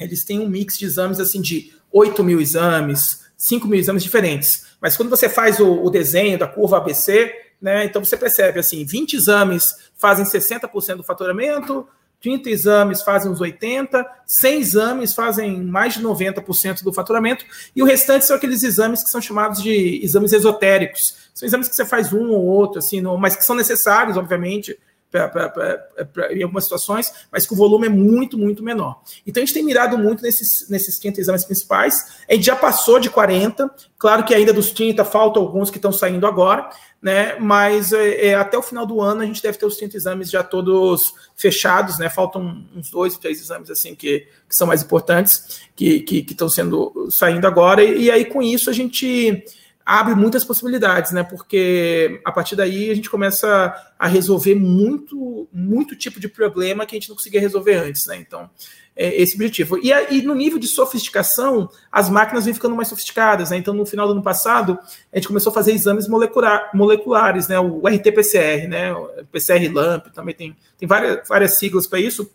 eles 0.00 0.24
têm 0.24 0.40
um 0.40 0.48
mix 0.48 0.78
de 0.78 0.86
exames 0.86 1.20
assim 1.20 1.40
de 1.40 1.72
8 1.92 2.24
mil 2.24 2.40
exames, 2.40 3.20
5 3.36 3.68
mil 3.68 3.78
exames 3.78 4.02
diferentes. 4.02 4.71
Mas 4.82 4.96
quando 4.96 5.08
você 5.08 5.28
faz 5.28 5.60
o, 5.60 5.84
o 5.84 5.88
desenho 5.88 6.36
da 6.36 6.48
curva 6.48 6.78
ABC, 6.78 7.32
né, 7.60 7.84
então 7.84 8.04
você 8.04 8.16
percebe 8.16 8.58
assim, 8.58 8.84
20 8.84 9.14
exames 9.14 9.76
fazem 9.96 10.24
60% 10.24 10.96
do 10.96 11.04
faturamento, 11.04 11.86
30 12.20 12.50
exames 12.50 13.02
fazem 13.02 13.30
uns 13.30 13.40
80%, 13.40 14.04
100 14.26 14.60
exames 14.60 15.14
fazem 15.14 15.62
mais 15.62 15.94
de 15.94 16.02
90% 16.02 16.82
do 16.82 16.92
faturamento, 16.92 17.44
e 17.74 17.82
o 17.82 17.86
restante 17.86 18.26
são 18.26 18.36
aqueles 18.36 18.64
exames 18.64 19.04
que 19.04 19.10
são 19.10 19.20
chamados 19.20 19.62
de 19.62 20.00
exames 20.02 20.32
esotéricos. 20.32 21.16
São 21.32 21.46
exames 21.46 21.68
que 21.68 21.76
você 21.76 21.84
faz 21.84 22.12
um 22.12 22.30
ou 22.30 22.44
outro, 22.44 22.80
assim, 22.80 23.00
mas 23.18 23.36
que 23.36 23.44
são 23.44 23.54
necessários, 23.54 24.16
obviamente, 24.16 24.78
pra, 25.12 26.32
em 26.32 26.42
algumas 26.42 26.64
situações, 26.64 27.12
mas 27.30 27.46
que 27.46 27.52
o 27.52 27.56
volume 27.56 27.86
é 27.86 27.90
muito, 27.90 28.38
muito 28.38 28.62
menor. 28.62 29.02
Então 29.26 29.42
a 29.42 29.44
gente 29.44 29.54
tem 29.54 29.62
mirado 29.62 29.98
muito 29.98 30.22
nesses, 30.22 30.68
nesses 30.70 30.98
30 30.98 31.20
exames 31.20 31.44
principais. 31.44 32.22
A 32.28 32.32
gente 32.32 32.46
já 32.46 32.56
passou 32.56 32.98
de 32.98 33.10
40, 33.10 33.70
claro 33.98 34.24
que 34.24 34.34
ainda 34.34 34.52
dos 34.52 34.70
30 34.70 35.04
faltam 35.04 35.42
alguns 35.42 35.70
que 35.70 35.76
estão 35.76 35.92
saindo 35.92 36.26
agora, 36.26 36.70
né? 37.00 37.36
Mas 37.38 37.92
é, 37.92 38.28
é, 38.28 38.34
até 38.34 38.56
o 38.56 38.62
final 38.62 38.86
do 38.86 39.00
ano 39.00 39.20
a 39.20 39.26
gente 39.26 39.42
deve 39.42 39.58
ter 39.58 39.66
os 39.66 39.76
30 39.76 39.96
exames 39.96 40.30
já 40.30 40.42
todos 40.42 41.12
fechados, 41.36 41.98
né? 41.98 42.08
Faltam 42.08 42.64
uns 42.74 42.90
dois, 42.90 43.18
três 43.18 43.40
exames 43.40 43.70
assim 43.70 43.94
que, 43.94 44.20
que 44.48 44.56
são 44.56 44.66
mais 44.66 44.82
importantes, 44.82 45.60
que 45.76 46.04
estão 46.30 46.48
sendo 46.48 47.08
saindo 47.10 47.46
agora, 47.46 47.84
e, 47.84 48.04
e 48.04 48.10
aí 48.10 48.24
com 48.24 48.40
isso 48.40 48.70
a 48.70 48.72
gente 48.72 49.44
abre 49.84 50.14
muitas 50.14 50.44
possibilidades, 50.44 51.12
né? 51.12 51.22
Porque 51.22 52.20
a 52.24 52.32
partir 52.32 52.56
daí 52.56 52.90
a 52.90 52.94
gente 52.94 53.10
começa 53.10 53.74
a 53.98 54.06
resolver 54.06 54.54
muito, 54.54 55.48
muito 55.52 55.96
tipo 55.96 56.20
de 56.20 56.28
problema 56.28 56.86
que 56.86 56.94
a 56.94 56.98
gente 56.98 57.08
não 57.08 57.16
conseguia 57.16 57.40
resolver 57.40 57.74
antes, 57.74 58.06
né? 58.06 58.16
Então, 58.16 58.48
é 58.94 59.20
esse 59.20 59.34
objetivo. 59.34 59.78
E, 59.78 59.90
e 60.10 60.22
no 60.22 60.34
nível 60.34 60.58
de 60.58 60.66
sofisticação, 60.66 61.68
as 61.90 62.10
máquinas 62.10 62.44
vêm 62.44 62.54
ficando 62.54 62.76
mais 62.76 62.88
sofisticadas, 62.88 63.50
né? 63.50 63.56
Então, 63.56 63.72
no 63.74 63.86
final 63.86 64.06
do 64.06 64.12
ano 64.12 64.22
passado, 64.22 64.78
a 65.12 65.16
gente 65.16 65.28
começou 65.28 65.50
a 65.50 65.54
fazer 65.54 65.72
exames 65.72 66.06
molecular, 66.06 66.70
moleculares, 66.74 67.48
né? 67.48 67.58
O 67.58 67.86
RT-PCR, 67.86 68.68
né? 68.68 68.92
O 68.92 69.08
PCR-LAMP, 69.30 70.12
também 70.12 70.34
tem, 70.34 70.56
tem 70.78 70.86
várias, 70.86 71.26
várias 71.26 71.58
siglas 71.58 71.86
para 71.86 72.00
isso 72.00 72.30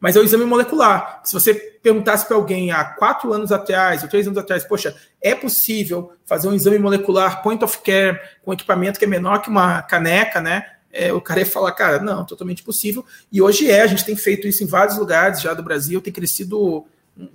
mas 0.00 0.16
é 0.16 0.20
o 0.20 0.24
exame 0.24 0.44
molecular. 0.44 1.20
Se 1.24 1.32
você 1.32 1.54
perguntasse 1.54 2.26
para 2.26 2.36
alguém 2.36 2.70
há 2.70 2.84
quatro 2.84 3.32
anos 3.32 3.50
atrás, 3.52 4.02
ou 4.02 4.08
três 4.08 4.26
anos 4.26 4.38
atrás, 4.38 4.64
poxa, 4.64 4.94
é 5.20 5.34
possível 5.34 6.12
fazer 6.24 6.48
um 6.48 6.54
exame 6.54 6.78
molecular 6.78 7.42
point 7.42 7.64
of 7.64 7.78
care 7.78 8.20
com 8.44 8.52
equipamento 8.52 8.98
que 8.98 9.04
é 9.04 9.08
menor 9.08 9.40
que 9.40 9.48
uma 9.48 9.82
caneca, 9.82 10.40
né? 10.40 10.66
É, 10.92 11.12
o 11.12 11.20
cara 11.20 11.40
ia 11.40 11.46
falar, 11.46 11.72
cara, 11.72 11.98
não, 12.00 12.24
totalmente 12.24 12.62
possível. 12.62 13.04
E 13.30 13.42
hoje 13.42 13.70
é, 13.70 13.82
a 13.82 13.86
gente 13.86 14.04
tem 14.04 14.16
feito 14.16 14.48
isso 14.48 14.64
em 14.64 14.66
vários 14.66 14.96
lugares 14.96 15.40
já 15.40 15.52
do 15.52 15.62
Brasil, 15.62 16.00
tem 16.00 16.12
crescido 16.12 16.86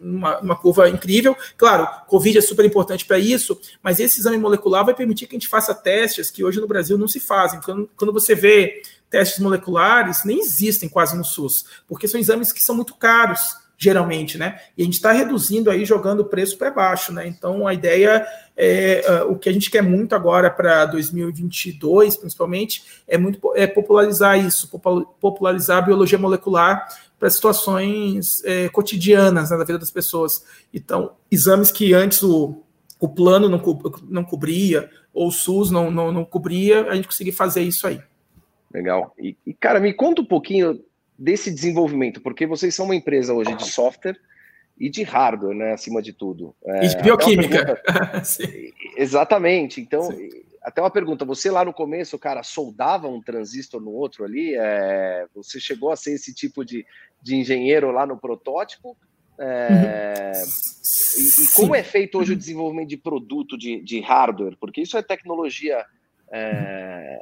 uma, 0.02 0.39
uma, 0.39 0.56
curva 0.56 0.89
incrível. 0.89 1.36
Claro, 1.58 1.88
Covid 2.08 2.38
é 2.38 2.41
super 2.41 2.65
importante 2.65 3.06
para 3.06 3.19
isso, 3.19 3.60
mas 3.82 4.00
esse 4.00 4.19
exame 4.19 4.38
molecular 4.38 4.86
vai 4.86 4.93
permitir 4.93 5.28
que 5.28 5.36
a 5.36 5.39
gente 5.39 5.47
faça 5.47 5.74
testes 5.74 6.30
que 6.30 6.43
hoje 6.43 6.60
no 6.60 6.67
Brasil 6.67 6.97
não 6.97 7.08
se 7.08 7.19
fazem. 7.19 7.60
Quando, 7.62 7.89
quando 7.95 8.13
você 8.13 8.36
vê 8.36 8.82
testes 9.12 9.39
moleculares 9.39 10.24
nem 10.24 10.39
existem 10.39 10.89
quase 10.89 11.15
no 11.15 11.24
SUS, 11.24 11.65
porque 11.88 12.08
são 12.08 12.19
exames 12.19 12.52
que 12.52 12.63
são 12.63 12.74
muito 12.74 12.95
caros, 12.95 13.58
geralmente, 13.78 14.38
né? 14.38 14.60
E 14.78 14.84
a 14.84 14.86
gente 14.86 14.93
está 14.93 15.12
reduzindo 15.12 15.69
aí, 15.69 15.86
jogando 15.86 16.21
o 16.21 16.26
preço 16.26 16.58
para 16.58 16.71
baixo, 16.71 17.12
né? 17.12 17.28
Então 17.28 17.67
a 17.67 17.74
ideia 17.74 18.26
é 18.56 19.24
uh, 19.24 19.32
o 19.32 19.38
que 19.38 19.50
a 19.50 19.52
gente 19.52 19.69
quer 19.69 19.82
muito 19.82 20.15
agora 20.15 20.50
para 20.50 20.86
2022, 20.86 22.15
principalmente, 22.15 22.84
é 23.08 23.17
muito 23.17 23.39
é 23.56 23.67
popularizar 23.67 24.39
isso, 24.39 24.69
popularizar 25.19 25.80
a 25.80 25.82
biologia 25.82 26.17
molecular 26.17 26.88
para 27.19 27.30
situações 27.30 28.43
é, 28.45 28.69
cotidianas 28.69 29.50
né, 29.50 29.58
na 29.58 29.63
vida 29.63 29.78
das 29.78 29.91
pessoas. 29.91 30.43
Então, 30.74 31.13
exames 31.30 31.71
que 31.71 31.93
antes 31.93 32.24
o, 32.24 32.63
o 33.00 33.10
plano 33.10 33.50
não, 33.50 33.60
co 33.60 33.80
não 34.08 34.24
cobria, 34.24 34.89
ou 35.13 35.28
o 35.28 35.32
SUS 35.32 35.69
não, 35.71 35.91
não, 35.91 36.12
não 36.12 36.24
cobria, 36.24 36.88
a 36.89 36.95
gente 36.95 37.08
conseguir 37.08 37.32
fazer 37.32 37.62
isso 37.62 37.86
aí. 37.86 38.00
Legal. 38.73 39.13
E, 39.17 39.38
e, 39.45 39.53
cara, 39.53 39.79
me 39.79 39.93
conta 39.93 40.21
um 40.21 40.25
pouquinho 40.25 40.84
desse 41.17 41.51
desenvolvimento, 41.51 42.21
porque 42.21 42.47
vocês 42.47 42.73
são 42.73 42.86
uma 42.86 42.95
empresa 42.95 43.34
hoje 43.34 43.55
de 43.55 43.67
software 43.67 44.17
e 44.77 44.89
de 44.89 45.03
hardware, 45.03 45.55
né, 45.55 45.73
acima 45.73 46.01
de 46.01 46.13
tudo. 46.13 46.55
É, 46.65 46.86
e 46.86 46.88
de 46.88 47.03
bioquímica. 47.03 47.75
Pergunta... 47.75 48.23
Exatamente. 48.97 49.79
Então, 49.79 50.03
Sim. 50.03 50.29
até 50.63 50.81
uma 50.81 50.89
pergunta: 50.89 51.25
você 51.25 51.51
lá 51.51 51.63
no 51.63 51.73
começo, 51.73 52.17
cara, 52.17 52.41
soldava 52.41 53.07
um 53.07 53.21
transistor 53.21 53.79
no 53.79 53.91
outro 53.91 54.23
ali? 54.23 54.55
É... 54.55 55.27
Você 55.36 55.60
chegou 55.60 55.91
a 55.91 55.95
ser 55.95 56.13
esse 56.13 56.34
tipo 56.34 56.65
de, 56.65 56.86
de 57.21 57.36
engenheiro 57.36 57.91
lá 57.91 58.05
no 58.07 58.17
protótipo? 58.17 58.97
É... 59.38 60.31
Uhum. 60.34 60.49
E, 61.17 61.43
e, 61.43 61.47
como 61.55 61.75
é 61.75 61.84
feito 61.84 62.17
hoje 62.17 62.34
o 62.34 62.38
desenvolvimento 62.38 62.89
de 62.89 62.97
produto 62.97 63.57
de, 63.57 63.81
de 63.81 63.99
hardware? 63.99 64.57
Porque 64.60 64.81
isso 64.81 64.97
é 64.97 65.03
tecnologia. 65.03 65.86
É 66.31 67.19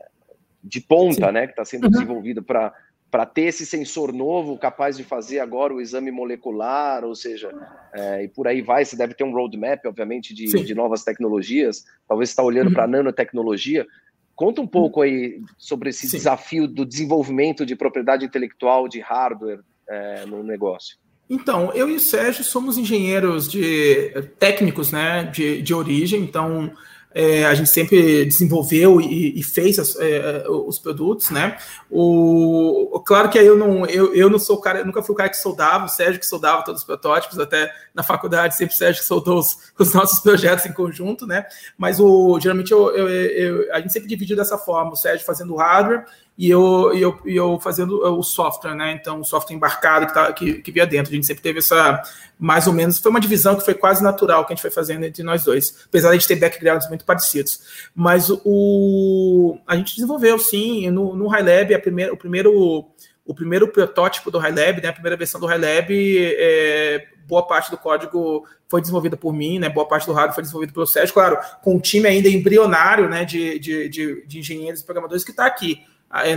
de 0.63 0.81
ponta, 0.81 1.27
Sim. 1.27 1.31
né, 1.31 1.45
que 1.47 1.53
está 1.53 1.65
sendo 1.65 1.85
uhum. 1.85 1.91
desenvolvido 1.91 2.43
para 2.43 2.73
para 3.11 3.25
ter 3.25 3.43
esse 3.43 3.65
sensor 3.65 4.13
novo 4.13 4.57
capaz 4.57 4.95
de 4.95 5.03
fazer 5.03 5.39
agora 5.39 5.73
o 5.73 5.81
exame 5.81 6.11
molecular, 6.11 7.03
ou 7.03 7.15
seja, 7.15 7.51
é, 7.91 8.23
e 8.23 8.27
por 8.27 8.47
aí 8.47 8.61
vai, 8.61 8.85
você 8.85 8.95
deve 8.95 9.15
ter 9.15 9.23
um 9.23 9.31
roadmap, 9.31 9.83
obviamente, 9.85 10.33
de, 10.33 10.45
de 10.45 10.75
novas 10.75 11.03
tecnologias, 11.03 11.85
talvez 12.07 12.29
está 12.29 12.43
olhando 12.43 12.67
uhum. 12.67 12.73
para 12.73 12.83
a 12.83 12.87
nanotecnologia. 12.87 13.87
Conta 14.35 14.61
um 14.61 14.67
pouco 14.67 15.01
aí 15.01 15.41
sobre 15.57 15.89
esse 15.89 16.07
Sim. 16.07 16.17
desafio 16.17 16.67
do 16.67 16.85
desenvolvimento 16.85 17.65
de 17.65 17.75
propriedade 17.75 18.25
intelectual 18.25 18.87
de 18.87 18.99
hardware 18.99 19.59
é, 19.87 20.25
no 20.27 20.43
negócio. 20.43 20.97
Então, 21.29 21.71
eu 21.73 21.89
e 21.89 21.95
o 21.95 21.99
Sérgio 21.99 22.43
somos 22.43 22.77
engenheiros 22.77 23.51
de 23.51 24.11
técnicos, 24.39 24.91
né, 24.91 25.23
de, 25.25 25.61
de 25.61 25.73
origem, 25.73 26.21
então 26.21 26.71
é, 27.13 27.45
a 27.45 27.53
gente 27.55 27.69
sempre 27.69 28.25
desenvolveu 28.25 29.01
e, 29.01 29.39
e 29.39 29.43
fez 29.43 29.79
as, 29.79 29.95
é, 29.99 30.45
os 30.47 30.77
produtos, 30.77 31.31
né? 31.31 31.57
O, 31.89 33.01
claro 33.05 33.29
que 33.29 33.37
eu 33.37 33.57
não, 33.57 33.85
eu, 33.85 34.13
eu 34.13 34.29
não 34.29 34.37
sou 34.37 34.57
o 34.57 34.61
cara, 34.61 34.83
nunca 34.83 35.01
fui 35.01 35.13
o 35.13 35.17
cara 35.17 35.29
que 35.29 35.37
soldava, 35.37 35.85
o 35.85 35.89
Sérgio 35.89 36.19
que 36.19 36.25
soldava 36.25 36.63
todos 36.63 36.81
os 36.81 36.85
protótipos, 36.85 37.39
até 37.39 37.71
na 37.95 38.03
faculdade 38.03 38.55
sempre 38.55 38.75
o 38.75 38.77
Sérgio 38.77 39.01
que 39.01 39.07
soldou 39.07 39.39
os, 39.39 39.57
os 39.77 39.93
nossos 39.93 40.19
projetos 40.19 40.65
em 40.65 40.73
conjunto, 40.73 41.25
né? 41.25 41.45
Mas 41.77 41.99
o, 41.99 42.39
geralmente 42.39 42.71
eu, 42.71 42.95
eu, 42.95 43.09
eu, 43.09 43.73
a 43.73 43.79
gente 43.79 43.91
sempre 43.91 44.07
dividiu 44.07 44.37
dessa 44.37 44.57
forma, 44.57 44.91
o 44.91 44.95
Sérgio 44.95 45.25
fazendo 45.25 45.55
hardware 45.55 46.05
e 46.39 46.49
eu, 46.49 46.93
e 46.93 47.01
eu, 47.01 47.19
e 47.25 47.35
eu 47.35 47.59
fazendo 47.59 48.01
o 48.01 48.23
software, 48.23 48.73
né? 48.73 48.93
Então, 48.93 49.19
o 49.19 49.25
software 49.25 49.57
embarcado 49.57 50.07
que, 50.07 50.13
tá, 50.13 50.31
que, 50.31 50.53
que 50.61 50.71
via 50.71 50.87
dentro. 50.87 51.11
A 51.11 51.15
gente 51.15 51.27
sempre 51.27 51.43
teve 51.43 51.59
essa, 51.59 52.01
mais 52.39 52.65
ou 52.65 52.71
menos, 52.71 52.97
foi 52.97 53.11
uma 53.11 53.19
divisão 53.19 53.57
que 53.57 53.65
foi 53.65 53.73
quase 53.73 54.01
natural 54.01 54.45
que 54.45 54.53
a 54.53 54.55
gente 54.55 54.61
foi 54.61 54.71
fazendo 54.71 55.03
entre 55.03 55.21
nós 55.21 55.43
dois, 55.43 55.75
apesar 55.85 56.07
de 56.07 56.15
a 56.15 56.17
gente 56.17 56.29
ter 56.29 56.37
backgrounds 56.37 56.87
muito 56.87 57.03
parecidos. 57.03 57.89
Mas 57.93 58.29
o, 58.29 59.59
a 59.67 59.75
gente 59.75 59.93
desenvolveu, 59.93 60.39
sim, 60.39 60.89
no, 60.89 61.13
no 61.13 61.27
High 61.27 61.43
Lab, 61.43 61.73
a 61.73 61.79
primeira, 61.79 62.13
o 62.13 62.17
primeiro 62.17 62.85
o 63.25 63.35
primeiro 63.35 63.67
protótipo 63.67 64.31
do 64.31 64.39
High 64.39 64.55
Lab, 64.55 64.81
né, 64.81 64.89
a 64.89 64.93
primeira 64.93 65.17
versão 65.17 65.41
do 65.41 65.45
High 65.45 65.59
Lab, 65.59 65.87
é, 65.91 67.05
boa 67.27 67.45
parte 67.45 67.69
do 67.69 67.77
código 67.77 68.47
foi 68.69 68.79
desenvolvida 68.79 69.17
por 69.17 69.33
mim, 69.33 69.59
né, 69.59 69.67
boa 69.67 69.85
parte 69.85 70.07
do 70.07 70.13
hardware 70.13 70.35
foi 70.35 70.41
desenvolvido 70.41 70.73
pelo 70.73 70.87
Sérgio, 70.87 71.13
claro, 71.13 71.37
com 71.61 71.75
um 71.75 71.79
time 71.79 72.07
ainda 72.07 72.29
embrionário 72.29 73.07
né, 73.09 73.25
de, 73.25 73.59
de, 73.59 73.89
de, 73.89 74.25
de 74.25 74.39
engenheiros 74.39 74.79
e 74.79 74.85
programadores 74.85 75.25
que 75.25 75.31
está 75.31 75.45
aqui 75.45 75.85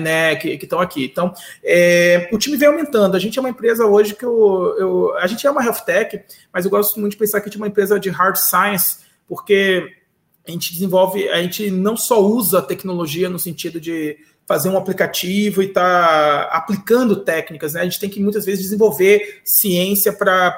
né, 0.01 0.37
que 0.37 0.51
estão 0.51 0.81
aqui. 0.81 1.05
Então, 1.05 1.33
é, 1.65 2.29
o 2.33 2.39
time 2.39 2.57
vem 2.57 2.69
aumentando. 2.69 3.17
A 3.17 3.19
gente 3.19 3.39
é 3.39 3.43
uma 3.43 3.51
empresa 3.51 3.87
hoje 3.87 4.15
que 4.15 4.25
eu, 4.25 4.77
eu, 4.79 5.17
a 5.17 5.27
gente 5.27 5.47
é 5.47 5.51
uma 5.51 5.65
health 5.65 5.85
tech, 5.87 6.21
mas 6.53 6.65
eu 6.65 6.71
gosto 6.71 7.01
muito 7.01 7.13
de 7.13 7.19
pensar 7.19 7.41
que 7.41 7.49
a 7.49 7.51
gente 7.51 7.59
é 7.59 7.63
uma 7.63 7.69
empresa 7.69 7.99
de 7.99 8.11
hard 8.11 8.37
science, 8.37 8.99
porque 9.27 9.91
a 10.47 10.51
gente 10.51 10.73
desenvolve, 10.73 11.29
a 11.29 11.41
gente 11.43 11.71
não 11.71 11.97
só 11.97 12.21
usa 12.21 12.61
tecnologia 12.61 13.29
no 13.29 13.39
sentido 13.39 13.81
de 13.81 14.19
fazer 14.47 14.69
um 14.69 14.77
aplicativo 14.77 15.63
e 15.63 15.67
estar 15.67 16.49
tá 16.49 16.57
aplicando 16.57 17.17
técnicas, 17.17 17.75
né? 17.75 17.81
A 17.81 17.85
gente 17.85 18.01
tem 18.01 18.11
que 18.11 18.21
muitas 18.21 18.45
vezes 18.45 18.65
desenvolver 18.65 19.41
ciência 19.45 20.13
para 20.13 20.57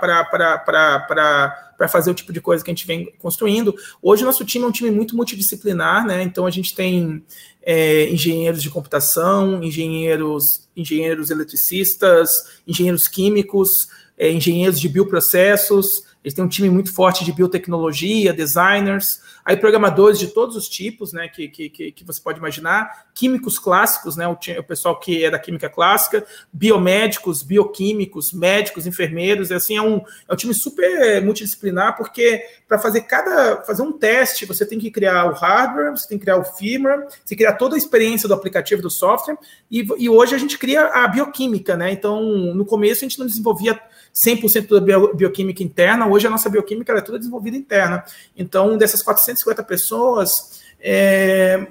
fazer 1.88 2.10
o 2.10 2.14
tipo 2.14 2.32
de 2.32 2.40
coisa 2.40 2.64
que 2.64 2.70
a 2.70 2.74
gente 2.74 2.86
vem 2.86 3.12
construindo. 3.18 3.74
Hoje 4.02 4.22
o 4.22 4.26
nosso 4.26 4.44
time 4.44 4.64
é 4.64 4.68
um 4.68 4.72
time 4.72 4.90
muito 4.90 5.14
multidisciplinar, 5.14 6.06
né? 6.06 6.22
Então 6.22 6.46
a 6.46 6.50
gente 6.50 6.74
tem 6.74 7.22
é, 7.64 8.08
engenheiros 8.10 8.62
de 8.62 8.70
computação, 8.70 9.62
engenheiros, 9.62 10.68
engenheiros 10.76 11.30
eletricistas, 11.30 12.30
engenheiros 12.66 13.08
químicos, 13.08 13.88
é, 14.16 14.30
engenheiros 14.30 14.78
de 14.78 14.88
bioprocessos, 14.88 16.04
eles 16.24 16.32
têm 16.32 16.44
um 16.44 16.48
time 16.48 16.70
muito 16.70 16.92
forte 16.92 17.22
de 17.24 17.32
biotecnologia, 17.32 18.32
designers, 18.32 19.20
aí 19.44 19.56
programadores 19.56 20.18
de 20.18 20.28
todos 20.28 20.56
os 20.56 20.68
tipos, 20.68 21.12
né, 21.12 21.28
que, 21.28 21.48
que, 21.48 21.68
que 21.68 22.04
você 22.04 22.20
pode 22.20 22.38
imaginar, 22.38 23.06
químicos 23.14 23.58
clássicos, 23.58 24.16
né, 24.16 24.26
o, 24.26 24.32
o, 24.32 24.64
pessoal 24.64 24.98
que 24.98 25.22
é 25.22 25.30
da 25.30 25.38
química 25.38 25.68
clássica, 25.68 26.24
biomédicos, 26.50 27.42
bioquímicos, 27.42 28.32
médicos, 28.32 28.86
enfermeiros, 28.86 29.50
e 29.50 29.54
assim, 29.54 29.76
é 29.76 29.82
um, 29.82 30.00
é 30.28 30.32
um 30.32 30.36
time 30.36 30.54
super 30.54 31.22
multidisciplinar, 31.22 31.96
porque 31.96 32.42
para 32.66 32.78
fazer 32.78 33.02
cada, 33.02 33.62
fazer 33.64 33.82
um 33.82 33.92
teste, 33.92 34.46
você 34.46 34.64
tem 34.64 34.78
que 34.78 34.90
criar 34.90 35.26
o 35.26 35.34
hardware, 35.34 35.90
você 35.90 36.08
tem 36.08 36.16
que 36.16 36.24
criar 36.24 36.38
o 36.38 36.44
firmware, 36.44 37.06
você 37.22 37.36
criar 37.36 37.52
toda 37.54 37.74
a 37.74 37.78
experiência 37.78 38.26
do 38.26 38.34
aplicativo, 38.34 38.80
do 38.80 38.90
software, 38.90 39.36
e, 39.70 39.86
e 39.98 40.08
hoje 40.08 40.34
a 40.34 40.38
gente 40.38 40.56
cria 40.56 40.86
a 40.86 41.06
bioquímica, 41.06 41.76
né, 41.76 41.92
então 41.92 42.22
no 42.54 42.64
começo 42.64 43.04
a 43.04 43.08
gente 43.08 43.18
não 43.18 43.26
desenvolvia 43.26 43.78
100% 44.14 44.68
da 44.68 44.80
bio, 44.80 45.14
bioquímica 45.14 45.62
interna, 45.62 46.06
hoje 46.06 46.26
a 46.26 46.30
nossa 46.30 46.48
bioquímica 46.48 46.92
é 46.92 47.00
toda 47.00 47.18
desenvolvida 47.18 47.56
interna. 47.56 48.04
Então, 48.36 48.78
dessas 48.78 49.02
450 49.42 49.62
pessoas, 49.64 50.62
é, 50.80 51.66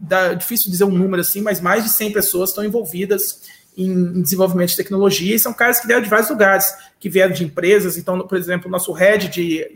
dá, 0.00 0.34
difícil 0.34 0.70
dizer 0.70 0.84
um 0.84 0.90
número 0.90 1.20
assim, 1.20 1.40
mas 1.40 1.60
mais 1.60 1.84
de 1.84 1.90
100 1.90 2.12
pessoas 2.12 2.50
estão 2.50 2.64
envolvidas 2.64 3.42
em, 3.76 4.22
desenvolvimento 4.22 4.70
de 4.70 4.76
tecnologia, 4.76 5.36
e 5.36 5.38
são 5.38 5.52
caras 5.52 5.78
que 5.78 5.86
vieram 5.86 6.02
de 6.02 6.08
vários 6.08 6.30
lugares, 6.30 6.74
que 6.98 7.10
vieram 7.10 7.32
de 7.32 7.44
empresas. 7.44 7.98
Então, 7.98 8.26
por 8.26 8.38
exemplo, 8.38 8.68
o 8.68 8.70
nosso 8.70 8.90
head 8.92 9.28
de 9.28 9.70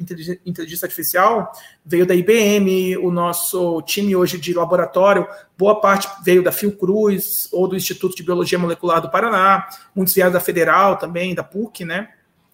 inteligência 0.45 0.87
artificial 0.87 1.53
veio 1.85 2.07
da 2.07 2.15
IBM, 2.15 2.97
o 2.97 3.11
nosso 3.11 3.83
time 3.83 4.17
hoje 4.17 4.39
de 4.39 4.55
laboratório, 4.55 5.27
boa 5.57 5.81
parte 5.81 6.09
veio 6.25 6.43
da 6.43 6.51
Fiocruz 6.51 7.49
ou 7.53 7.69
do 7.69 7.77
Instituto 7.77 8.17
de 8.17 8.23
Biologia 8.23 8.59
Molecular 8.59 9.03
do 9.03 9.11
Paraná, 9.11 9.69
muitos 9.95 10.15
vieram 10.15 10.33
da 10.33 10.41
Federal 10.41 10.97
também, 10.97 11.35
da 11.35 11.45
PUC, 11.45 11.85
né? 11.85 12.09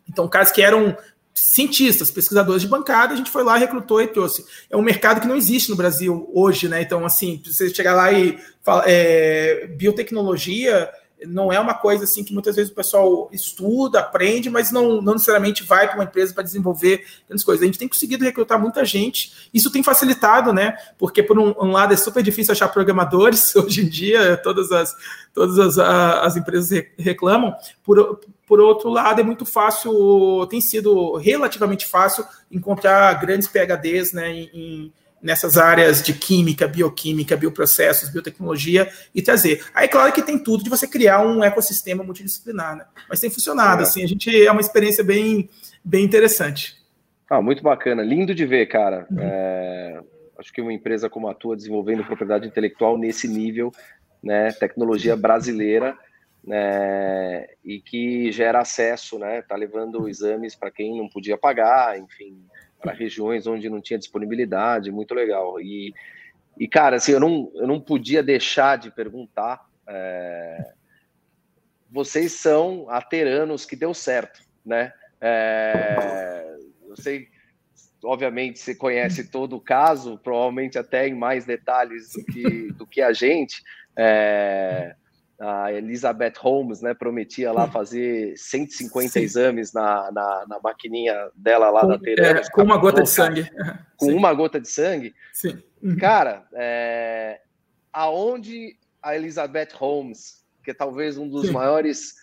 Então, 0.09 0.28
caras 0.28 0.52
que 0.52 0.62
eram 0.62 0.96
cientistas, 1.37 2.11
pesquisadores 2.11 2.62
de 2.62 2.68
bancada, 2.68 3.12
a 3.12 3.16
gente 3.16 3.31
foi 3.31 3.44
lá, 3.44 3.57
recrutou 3.57 4.01
e 4.01 4.07
trouxe. 4.07 4.44
É 4.70 4.77
um 4.77 4.83
mercado 4.83 5.20
que 5.20 5.29
não 5.29 5.37
existe 5.37 5.68
no 5.68 5.77
Brasil 5.77 6.29
hoje, 6.33 6.66
né? 6.66 6.81
Então, 6.81 7.05
assim, 7.05 7.42
você 7.44 7.72
chegar 7.72 7.94
lá 7.94 8.11
e 8.11 8.38
falar, 8.62 8.85
é, 8.87 9.66
biotecnologia 9.66 10.90
não 11.24 11.52
é 11.52 11.59
uma 11.59 11.74
coisa 11.74 12.05
assim 12.05 12.22
que 12.22 12.33
muitas 12.33 12.57
vezes 12.57 12.70
o 12.70 12.74
pessoal 12.74 13.29
estuda, 13.33 14.00
aprende, 14.00 14.50
mas 14.50 14.70
não, 14.70 15.00
não 15.00 15.14
necessariamente 15.14 15.62
vai 15.62 15.87
para 15.87 15.96
uma 15.96 16.05
empresa 16.05 16.35
para 16.35 16.42
desenvolver 16.42 17.07
grandes 17.26 17.44
coisas. 17.44 17.62
A 17.62 17.66
gente 17.66 17.79
tem 17.79 17.88
conseguido 17.88 18.24
recrutar 18.24 18.61
muita 18.61 18.85
gente, 18.85 19.48
isso 19.52 19.70
tem 19.70 19.83
facilitado, 19.83 20.52
né? 20.52 20.76
Porque 20.98 21.22
por 21.22 21.38
um, 21.38 21.55
um 21.59 21.70
lado 21.70 21.94
é 21.94 21.96
super 21.96 22.22
difícil 22.22 22.52
achar 22.52 22.68
programadores 22.68 23.55
hoje 23.57 23.83
em 23.83 23.88
dia, 23.88 24.37
todas 24.37 24.70
as, 24.70 24.94
todas 25.33 25.59
as, 25.59 25.79
as 25.79 26.37
empresas 26.37 26.85
reclamam. 26.98 27.55
Por, 27.83 28.20
por 28.46 28.61
outro 28.61 28.90
lado, 28.90 29.20
é 29.20 29.24
muito 29.24 29.46
fácil, 29.46 30.46
tem 30.50 30.61
sido 30.61 31.16
relativamente 31.16 31.87
fácil 31.87 32.26
encontrar 32.50 33.14
grandes 33.14 33.48
PHDs 33.48 34.12
né, 34.12 34.31
em 34.33 34.92
nessas 35.22 35.57
áreas 35.57 36.02
de 36.02 36.12
química, 36.12 36.68
bioquímica, 36.68 37.37
bioprocessos, 37.37 38.11
biotecnologia 38.11 38.88
e 39.14 39.22
trazer. 39.22 39.64
Aí, 39.74 39.88
claro 39.88 40.12
que 40.12 40.22
tem 40.22 40.38
tudo 40.38 40.64
de 40.64 40.70
você 40.70 40.87
criar 40.87 41.20
um 41.26 41.42
ecossistema 41.42 42.05
multidisciplinar, 42.05 42.76
né? 42.76 42.85
Mas 43.09 43.20
tem 43.20 43.31
funcionado, 43.31 43.83
é. 43.83 43.85
assim, 43.85 44.02
a 44.02 44.07
gente 44.07 44.31
é 44.44 44.50
uma 44.50 44.61
experiência 44.61 45.02
bem, 45.02 45.48
bem 45.85 46.05
interessante. 46.05 46.76
Ah, 47.29 47.42
muito 47.42 47.62
bacana, 47.62 48.02
lindo 48.02 48.35
de 48.35 48.46
ver, 48.46 48.66
cara. 48.66 49.07
Uhum. 49.11 49.18
É, 49.20 50.00
acho 50.38 50.52
que 50.52 50.61
uma 50.61 50.72
empresa 50.72 51.11
como 51.11 51.29
a 51.29 51.35
tua 51.35 51.57
desenvolvendo 51.57 52.05
propriedade 52.05 52.46
intelectual 52.46 52.96
nesse 52.96 53.26
nível, 53.26 53.72
né, 54.22 54.52
tecnologia 54.52 55.16
brasileira, 55.16 55.96
né, 56.44 57.46
e 57.64 57.81
que 57.81 58.31
gera 58.31 58.61
acesso, 58.61 59.18
né, 59.18 59.42
tá 59.42 59.57
levando 59.57 60.09
exames 60.09 60.55
para 60.55 60.70
quem 60.70 60.96
não 60.96 61.09
podia 61.09 61.37
pagar, 61.37 61.98
enfim, 61.98 62.44
para 62.87 62.94
regiões 62.94 63.49
onde 63.49 63.68
não 63.68 63.81
tinha 63.81 63.99
disponibilidade, 63.99 64.92
muito 64.92 65.12
legal. 65.12 65.61
E, 65.61 65.92
e 66.57 66.68
cara, 66.68 66.96
assim, 66.96 67.11
eu 67.11 67.18
não, 67.18 67.51
eu 67.57 67.66
não 67.66 67.81
podia 67.81 68.22
deixar 68.22 68.79
de 68.79 68.92
perguntar. 68.92 69.66
É, 69.88 70.72
vocês 71.90 72.31
são 72.33 72.88
ateranos 72.88 73.66
que 73.66 73.75
deu 73.75 73.92
certo, 73.92 74.40
né? 74.64 74.92
É, 75.20 76.57
eu 76.88 76.96
sei, 76.96 77.27
obviamente, 78.05 78.61
você 78.61 78.72
conhece 78.72 79.29
todo 79.33 79.57
o 79.57 79.61
caso, 79.61 80.16
provavelmente 80.18 80.79
até 80.79 81.09
em 81.09 81.14
mais 81.14 81.44
detalhes 81.44 82.12
do 82.12 82.25
que, 82.25 82.72
do 82.75 82.87
que 82.87 83.03
a 83.03 83.12
gente. 83.12 83.64
É, 83.96 84.94
a 85.38 85.72
Elizabeth 85.72 86.35
Holmes, 86.38 86.81
né, 86.81 86.94
prometia 86.94 87.53
lá 87.53 87.70
fazer 87.70 88.37
150 88.37 89.09
Sim. 89.09 89.20
exames 89.20 89.72
na, 89.72 90.11
na, 90.11 90.44
na, 90.49 90.61
maquininha 90.61 91.31
dela 91.35 91.70
lá 91.70 91.83
com, 91.83 91.88
da 91.88 91.99
Tereza. 91.99 92.40
É, 92.40 92.51
com 92.51 92.62
uma 92.62 92.79
gota 92.79 93.03
de 93.03 93.11
sangue. 93.11 93.51
Com 93.96 94.07
Sim. 94.11 94.14
uma 94.14 94.33
gota 94.33 94.61
de 94.61 94.68
sangue. 94.68 95.14
Sim. 95.33 95.62
Uhum. 95.83 95.96
Cara, 95.96 96.46
é, 96.55 97.40
aonde 97.92 98.77
a 99.03 99.14
Elizabeth 99.14 99.75
Holmes, 99.75 100.44
que 100.64 100.70
é 100.70 100.75
talvez 100.75 101.18
um 101.18 101.29
dos 101.29 101.49
Sim. 101.49 101.53
maiores 101.53 102.14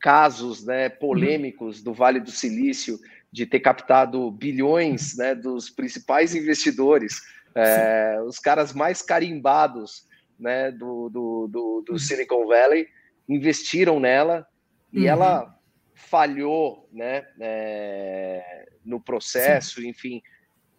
casos 0.00 0.64
né, 0.64 0.88
polêmicos 0.88 1.78
uhum. 1.78 1.84
do 1.84 1.94
Vale 1.94 2.20
do 2.20 2.30
Silício, 2.30 2.98
de 3.32 3.46
ter 3.46 3.60
captado 3.60 4.30
bilhões 4.30 5.16
né, 5.16 5.34
dos 5.34 5.70
principais 5.70 6.34
investidores, 6.34 7.20
é, 7.54 8.18
os 8.24 8.38
caras 8.38 8.72
mais 8.72 9.02
carimbados 9.02 10.08
né, 10.40 10.70
do, 10.70 11.08
do, 11.08 11.48
do, 11.48 11.84
do 11.86 11.92
uhum. 11.92 11.98
Silicon 11.98 12.46
Valley, 12.46 12.88
investiram 13.28 14.00
nela 14.00 14.46
e 14.92 15.00
uhum. 15.00 15.06
ela 15.06 15.58
falhou 15.94 16.88
né, 16.92 17.24
é, 17.40 18.66
no 18.84 19.00
processo, 19.00 19.80
Sim. 19.80 19.88
enfim. 19.88 20.22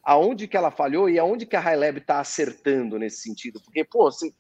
Aonde 0.04 0.48
que 0.48 0.58
ela 0.58 0.72
falhou 0.72 1.10
e 1.10 1.20
aonde 1.20 1.46
que 1.46 1.56
a 1.56 1.60
High 1.60 1.78
Lab 1.78 1.98
está 2.00 2.20
acertando 2.20 2.98
nesse 2.98 3.22
sentido? 3.22 3.62
Porque, 3.64 3.84
pô, 3.84 4.08
assim, 4.08 4.34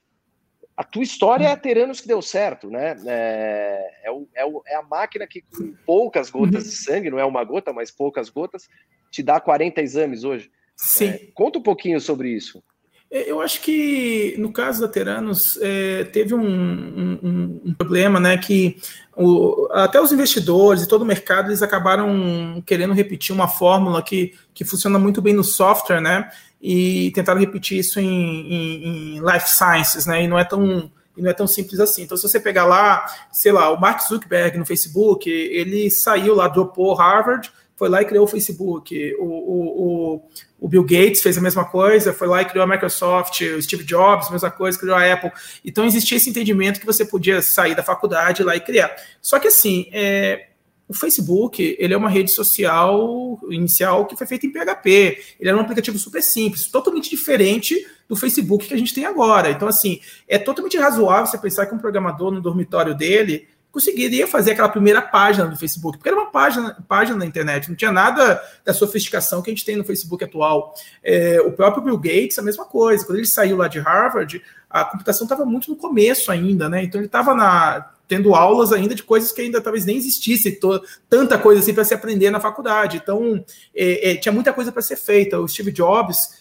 a 0.76 0.84
tua 0.84 1.04
história 1.04 1.46
é 1.46 1.52
a 1.52 1.58
Teranos 1.58 2.02
que 2.02 2.08
deu 2.08 2.22
certo, 2.22 2.70
né? 2.70 2.96
É, 3.06 4.00
é, 4.06 4.12
o, 4.12 4.28
é, 4.34 4.46
o, 4.46 4.64
é, 4.66 4.76
a 4.76 4.82
máquina 4.82 5.28
que, 5.28 5.42
com 5.42 5.74
poucas 5.86 6.32
gotas 6.32 6.64
de 6.64 6.72
sangue, 6.72 7.12
não 7.12 7.20
é 7.20 7.26
uma 7.26 7.44
gota, 7.44 7.72
mas 7.72 7.92
poucas 7.92 8.30
gotas, 8.30 8.68
te 9.12 9.22
dá 9.22 9.40
40 9.40 9.80
exames 9.82 10.24
hoje. 10.24 10.52
Sim. 10.76 11.10
É, 11.10 11.28
conta 11.36 11.60
um 11.60 11.64
pouquinho 11.64 12.02
sobre 12.02 12.30
isso. 12.30 12.64
É, 13.12 13.30
eu 13.30 13.41
acho 13.41 13.62
que 13.62 14.36
no 14.38 14.52
caso 14.54 14.82
da 14.82 14.88
Teranos 14.88 15.60
é, 15.62 16.06
teve 16.06 16.34
um, 16.34 16.39
um, 16.41 17.62
um, 17.65 17.74
problema, 17.74 18.19
né? 18.19 18.38
Que 18.38 18.78
o, 19.15 19.67
até 19.71 20.00
os 20.00 20.12
investidores 20.12 20.84
e 20.84 20.88
todo 20.88 21.02
o 21.02 21.06
mercado 21.06 21.50
eles 21.50 21.62
acabaram 21.62 22.63
querendo 22.65 22.94
repetir 22.94 23.36
uma 23.36 23.50
fórmula 23.50 24.02
que, 24.02 24.33
que 24.54 24.63
funciona 24.63 24.98
muito 24.98 25.21
bem 25.21 25.33
no 25.33 25.44
software, 25.44 26.00
né? 26.00 26.29
e 26.62 27.12
tentaram 27.15 27.40
repetir 27.40 27.79
isso 27.79 28.00
em, 28.00 28.06
em, 28.06 29.17
em 29.17 29.19
life 29.19 29.50
sciences, 29.50 30.06
né? 30.06 30.23
E 30.23 30.27
não 30.27 30.38
é 30.38 30.44
tão 30.44 30.92
não 31.17 31.29
é 31.29 31.33
tão 31.33 31.46
simples 31.46 31.79
assim. 31.79 32.04
Então, 32.04 32.15
se 32.15 32.23
você 32.23 32.40
pegar 32.40 32.65
lá, 32.65 33.06
sei 33.31 33.52
lá, 33.52 33.69
o 33.69 33.79
Mark 33.79 34.02
Zuckerberg 34.02 34.58
no 34.58 34.65
Facebook, 34.65 35.29
ele 35.29 35.90
saiu 35.92 36.33
lá, 36.33 36.48
dropou 36.48 36.94
Harvard, 36.94 37.52
foi 37.75 37.90
lá 37.90 38.02
e 38.02 38.06
criou 38.06 38.23
o 38.23 38.27
Facebook. 38.27 39.15
O, 39.19 39.25
o, 39.25 40.29
o, 40.62 40.68
Bill 40.70 40.84
Gates 40.84 41.22
fez 41.22 41.38
a 41.38 41.42
mesma 41.42 41.66
coisa, 41.66 42.14
foi 42.14 42.28
lá 42.28 42.42
e 42.42 42.46
criou 42.46 42.64
a 42.64 42.68
Microsoft, 42.68 43.42
o 43.42 43.62
Steve 43.62 43.84
Jobs, 43.84 44.30
mesma 44.30 44.52
coisa, 44.52 44.78
criou 44.78 44.96
a 44.96 45.12
Apple. 45.12 45.32
Então 45.66 45.84
existia 45.84 46.18
esse 46.18 46.30
entendimento 46.30 46.80
que 46.80 46.86
você 46.86 47.04
podia 47.04 47.42
sair 47.42 47.76
da 47.76 47.84
faculdade 47.84 48.44
lá 48.44 48.56
e 48.56 48.60
criar. 48.60 48.96
Só 49.22 49.40
que 49.40 49.48
assim, 49.48 49.88
é, 49.92 50.48
o 50.92 50.94
Facebook 50.94 51.78
ele 51.80 51.94
é 51.94 51.98
uma 51.98 52.10
rede 52.10 52.32
social 52.32 53.40
inicial 53.50 54.06
que 54.06 54.16
foi 54.18 54.28
feita 54.28 54.46
em 54.46 54.52
PHP. 54.52 55.24
Ele 55.40 55.50
é 55.50 55.56
um 55.56 55.62
aplicativo 55.62 55.98
super 55.98 56.22
simples, 56.22 56.68
totalmente 56.68 57.10
diferente 57.10 57.88
do 58.10 58.16
Facebook 58.18 58.68
que 58.68 58.74
a 58.74 58.78
gente 58.78 58.94
tem 58.94 59.06
agora. 59.06 59.50
Então, 59.50 59.70
assim, 59.70 60.02
é 60.28 60.38
totalmente 60.38 60.78
razoável 60.78 61.26
você 61.26 61.38
pensar 61.38 61.66
que 61.66 61.74
um 61.74 61.78
programador 61.78 62.30
no 62.30 62.42
dormitório 62.42 62.94
dele 62.94 63.48
conseguiria 63.72 64.28
fazer 64.28 64.52
aquela 64.52 64.69
primeira 64.69 65.02
página 65.02 65.48
do 65.48 65.56
Facebook, 65.56 65.98
porque 65.98 66.10
era 66.10 66.17
uma 66.17 66.30
página, 66.30 66.78
página 66.88 67.17
na 67.17 67.26
internet, 67.26 67.69
não 67.69 67.76
tinha 67.76 67.92
nada 67.92 68.42
da 68.65 68.74
sofisticação 68.74 69.42
que 69.42 69.50
a 69.50 69.54
gente 69.54 69.65
tem 69.65 69.76
no 69.76 69.84
Facebook 69.84 70.24
atual. 70.24 70.76
É, 71.04 71.40
o 71.42 71.52
próprio 71.52 71.84
Bill 71.84 71.98
Gates, 71.98 72.38
a 72.38 72.42
mesma 72.42 72.65
coisa. 72.65 73.06
Quando 73.06 73.17
ele 73.17 73.28
saiu 73.28 73.58
lá 73.58 73.67
de 73.67 73.80
Harvard, 73.80 74.42
a 74.69 74.86
computação 74.86 75.26
estava 75.26 75.46
muito 75.46 75.69
no 75.69 75.76
começo 75.76 76.32
ainda, 76.32 76.67
né? 76.67 76.84
Então 76.84 77.00
ele 77.00 77.08
estava 77.08 77.92
tendo 78.08 78.36
aulas 78.36 78.74
ainda 78.74 78.94
de 78.94 79.04
coisas 79.04 79.32
que 79.32 79.42
ainda 79.42 79.62
talvez 79.62 79.86
nem 79.86 79.96
existisse 79.96 80.52
to, 80.60 80.82
tanta 81.10 81.38
coisa 81.38 81.62
assim 81.62 81.74
para 81.74 81.86
se 81.86 81.94
aprender 81.94 82.30
na 82.30 82.42
faculdade. 82.42 83.00
Então 83.02 83.44
é, 83.74 84.12
é, 84.12 84.15
tinha 84.15 84.34
muita 84.34 84.52
coisa 84.52 84.69
para 84.69 84.82
ser 84.82 84.98
feita. 84.98 85.40
O 85.40 85.48
Steve 85.48 85.72
Jobs 85.72 86.40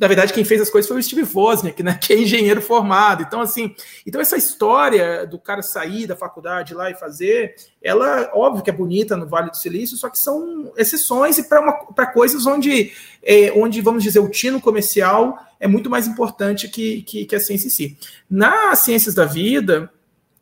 na 0.00 0.08
verdade, 0.08 0.32
quem 0.32 0.44
fez 0.44 0.62
as 0.62 0.70
coisas 0.70 0.88
foi 0.88 0.98
o 0.98 1.02
Steve 1.02 1.28
Wozniak, 1.30 1.82
né, 1.82 1.98
que 2.00 2.14
é 2.14 2.18
engenheiro 2.18 2.62
formado. 2.62 3.22
Então, 3.22 3.42
assim, 3.42 3.74
então 4.06 4.18
essa 4.18 4.38
história 4.38 5.26
do 5.26 5.38
cara 5.38 5.60
sair 5.60 6.06
da 6.06 6.16
faculdade 6.16 6.72
lá 6.72 6.90
e 6.90 6.94
fazer, 6.94 7.54
ela, 7.82 8.30
óbvio 8.32 8.64
que 8.64 8.70
é 8.70 8.72
bonita 8.72 9.14
no 9.14 9.28
Vale 9.28 9.50
do 9.50 9.58
Silício, 9.58 9.98
só 9.98 10.08
que 10.08 10.18
são 10.18 10.72
exceções 10.74 11.36
e 11.36 11.42
para 11.42 12.06
coisas 12.06 12.46
onde, 12.46 12.92
é, 13.22 13.52
onde, 13.52 13.82
vamos 13.82 14.02
dizer, 14.02 14.20
o 14.20 14.30
tino 14.30 14.58
comercial 14.58 15.38
é 15.60 15.68
muito 15.68 15.90
mais 15.90 16.06
importante 16.06 16.66
que, 16.66 17.02
que, 17.02 17.26
que 17.26 17.36
a 17.36 17.40
ciência 17.40 17.66
em 17.66 17.70
si. 17.70 17.98
Nas 18.30 18.78
ciências 18.78 19.14
da 19.14 19.26
vida, 19.26 19.92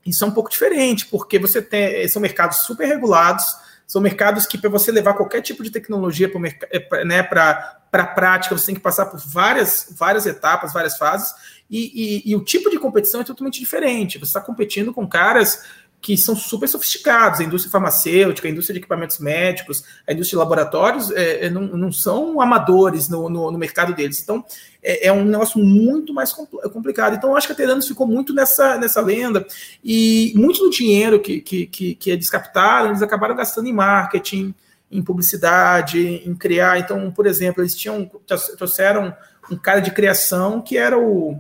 isso 0.07 0.25
é 0.25 0.29
um 0.29 0.33
pouco 0.33 0.51
diferente, 0.51 1.05
porque 1.07 1.37
você 1.37 1.61
tem, 1.61 2.07
são 2.07 2.23
mercados 2.23 2.59
super 2.59 2.87
regulados, 2.87 3.45
são 3.89 4.03
mercados 4.03 4.45
que, 4.45 4.59
para 4.59 4.69
você 4.69 4.93
levar 4.93 5.15
qualquer 5.15 5.41
tipo 5.41 5.63
de 5.63 5.71
tecnologia 5.71 6.31
para 6.31 7.05
né, 7.07 7.21
a 7.21 8.05
prática, 8.07 8.57
você 8.57 8.67
tem 8.67 8.75
que 8.75 8.83
passar 8.83 9.07
por 9.07 9.19
várias, 9.19 9.89
várias 9.99 10.27
etapas, 10.27 10.75
várias 10.75 10.99
fases, 10.99 11.35
e, 11.71 12.27
e, 12.27 12.31
e 12.31 12.37
o 12.37 12.45
tipo 12.45 12.69
de 12.69 12.79
competição 12.79 13.23
é 13.23 13.25
totalmente 13.25 13.59
diferente. 13.59 14.19
Você 14.19 14.27
está 14.27 14.43
competindo 14.43 14.93
com 14.93 15.09
caras 15.09 15.65
que 16.01 16.17
são 16.17 16.37
super 16.37 16.69
sofisticados, 16.69 17.41
a 17.41 17.45
indústria 17.45 17.73
farmacêutica, 17.73 18.47
a 18.47 18.51
indústria 18.51 18.75
de 18.75 18.79
equipamentos 18.79 19.19
médicos, 19.19 19.83
a 20.07 20.13
indústria 20.13 20.37
de 20.37 20.43
laboratórios, 20.43 21.11
é, 21.11 21.47
é, 21.47 21.51
não, 21.51 21.63
não, 21.63 21.93
são 21.93 22.41
amadores 22.41 23.09
no, 23.09 23.29
no, 23.29 23.51
no 23.51 23.59
mercado 23.59 23.95
deles. 23.95 24.23
Então, 24.23 24.45
é, 24.83 25.09
é, 25.09 25.13
um 25.13 25.25
negócio 25.25 25.59
muito 25.59 26.15
mais 26.15 26.33
complicado. 26.33 27.17
Então, 27.17 27.31
eu 27.31 27.37
acho 27.37 27.49
que 27.49 27.53
a 27.53 27.57
Teranos 27.57 27.89
ficou 27.89 28.07
muito 28.07 28.33
nessa, 28.33 28.79
nessa 28.79 29.01
lenda, 29.01 29.45
e 29.83 30.33
muito 30.37 30.61
do 30.61 30.71
dinheiro 30.71 31.21
que, 31.21 31.41
que, 31.41 31.67
que, 31.67 31.95
que 31.97 32.11
eles 32.11 32.31
captaram, 32.31 32.91
eles 32.91 33.03
acabaram 33.03 33.35
gastando 33.35 33.69
em 33.69 33.73
marketing, 33.73 34.55
em 34.91 35.03
publicidade, 35.03 36.23
em 36.25 36.35
criar. 36.35 36.79
Então, 36.79 37.11
por 37.11 37.27
exemplo, 37.27 37.63
eles 37.63 37.75
tinham 37.75 38.09
trouxeram 38.57 39.15
um 39.51 39.57
cara 39.57 39.81
de 39.81 39.91
criação 39.91 40.61
que 40.61 40.77
era 40.77 40.99
o 40.99 41.39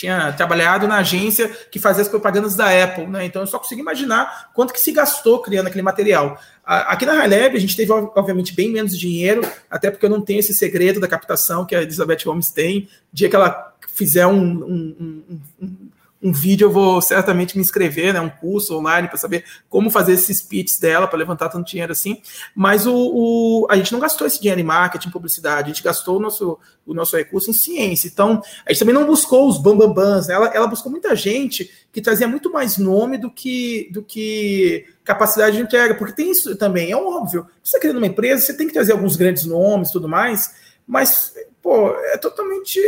tinha 0.00 0.32
trabalhado 0.32 0.88
na 0.88 0.96
agência 0.96 1.48
que 1.70 1.78
fazia 1.78 2.00
as 2.00 2.08
propagandas 2.08 2.56
da 2.56 2.66
Apple, 2.84 3.06
né? 3.06 3.26
Então 3.26 3.42
eu 3.42 3.46
só 3.46 3.58
consigo 3.58 3.80
imaginar 3.80 4.50
quanto 4.54 4.72
que 4.72 4.80
se 4.80 4.92
gastou 4.92 5.42
criando 5.42 5.66
aquele 5.66 5.82
material. 5.82 6.40
Aqui 6.64 7.04
na 7.04 7.24
HiLab 7.24 7.54
a 7.54 7.60
gente 7.60 7.76
teve, 7.76 7.92
obviamente, 7.92 8.54
bem 8.54 8.70
menos 8.70 8.98
dinheiro, 8.98 9.42
até 9.70 9.90
porque 9.90 10.06
eu 10.06 10.10
não 10.10 10.22
tenho 10.22 10.40
esse 10.40 10.54
segredo 10.54 11.00
da 11.00 11.08
captação 11.08 11.66
que 11.66 11.74
a 11.74 11.82
Elizabeth 11.82 12.24
Holmes 12.24 12.50
tem. 12.50 12.88
dia 13.12 13.28
que 13.28 13.36
ela 13.36 13.74
fizer 13.88 14.26
um, 14.26 14.40
um, 14.40 15.22
um, 15.30 15.40
um 15.60 15.89
um 16.22 16.32
vídeo 16.32 16.66
eu 16.66 16.70
vou 16.70 17.00
certamente 17.00 17.56
me 17.56 17.62
inscrever, 17.62 18.12
né, 18.12 18.20
um 18.20 18.28
curso 18.28 18.76
online 18.76 19.08
para 19.08 19.16
saber 19.16 19.44
como 19.68 19.90
fazer 19.90 20.12
esses 20.12 20.42
pitches 20.42 20.78
dela 20.78 21.06
para 21.06 21.18
levantar 21.18 21.48
tanto 21.48 21.70
dinheiro 21.70 21.92
assim. 21.92 22.20
Mas 22.54 22.86
o, 22.86 22.94
o, 22.94 23.66
a 23.70 23.76
gente 23.76 23.92
não 23.92 24.00
gastou 24.00 24.26
esse 24.26 24.40
dinheiro 24.40 24.60
em 24.60 24.64
marketing, 24.64 25.10
publicidade, 25.10 25.70
a 25.70 25.74
gente 25.74 25.82
gastou 25.82 26.18
o 26.18 26.20
nosso, 26.20 26.58
o 26.86 26.92
nosso 26.92 27.16
recurso 27.16 27.50
em 27.50 27.54
ciência. 27.54 28.06
Então, 28.06 28.42
a 28.66 28.72
gente 28.72 28.80
também 28.80 28.94
não 28.94 29.06
buscou 29.06 29.48
os 29.48 29.56
bambambans, 29.56 30.28
né? 30.28 30.34
ela, 30.34 30.46
ela 30.48 30.66
buscou 30.66 30.92
muita 30.92 31.16
gente 31.16 31.70
que 31.90 32.02
trazia 32.02 32.28
muito 32.28 32.52
mais 32.52 32.76
nome 32.76 33.16
do 33.16 33.30
que, 33.30 33.88
do 33.90 34.02
que 34.02 34.86
capacidade 35.02 35.56
de 35.56 35.62
entrega, 35.62 35.94
porque 35.94 36.12
tem 36.12 36.30
isso 36.30 36.54
também, 36.56 36.92
é 36.92 36.96
óbvio. 36.96 37.46
Você 37.62 37.70
está 37.70 37.80
criando 37.80 37.96
uma 37.96 38.06
empresa, 38.06 38.44
você 38.44 38.54
tem 38.54 38.66
que 38.66 38.74
trazer 38.74 38.92
alguns 38.92 39.16
grandes 39.16 39.44
nomes 39.44 39.90
tudo 39.90 40.08
mais, 40.08 40.54
mas 40.86 41.34
pô, 41.62 41.90
é 41.90 42.16
totalmente 42.16 42.80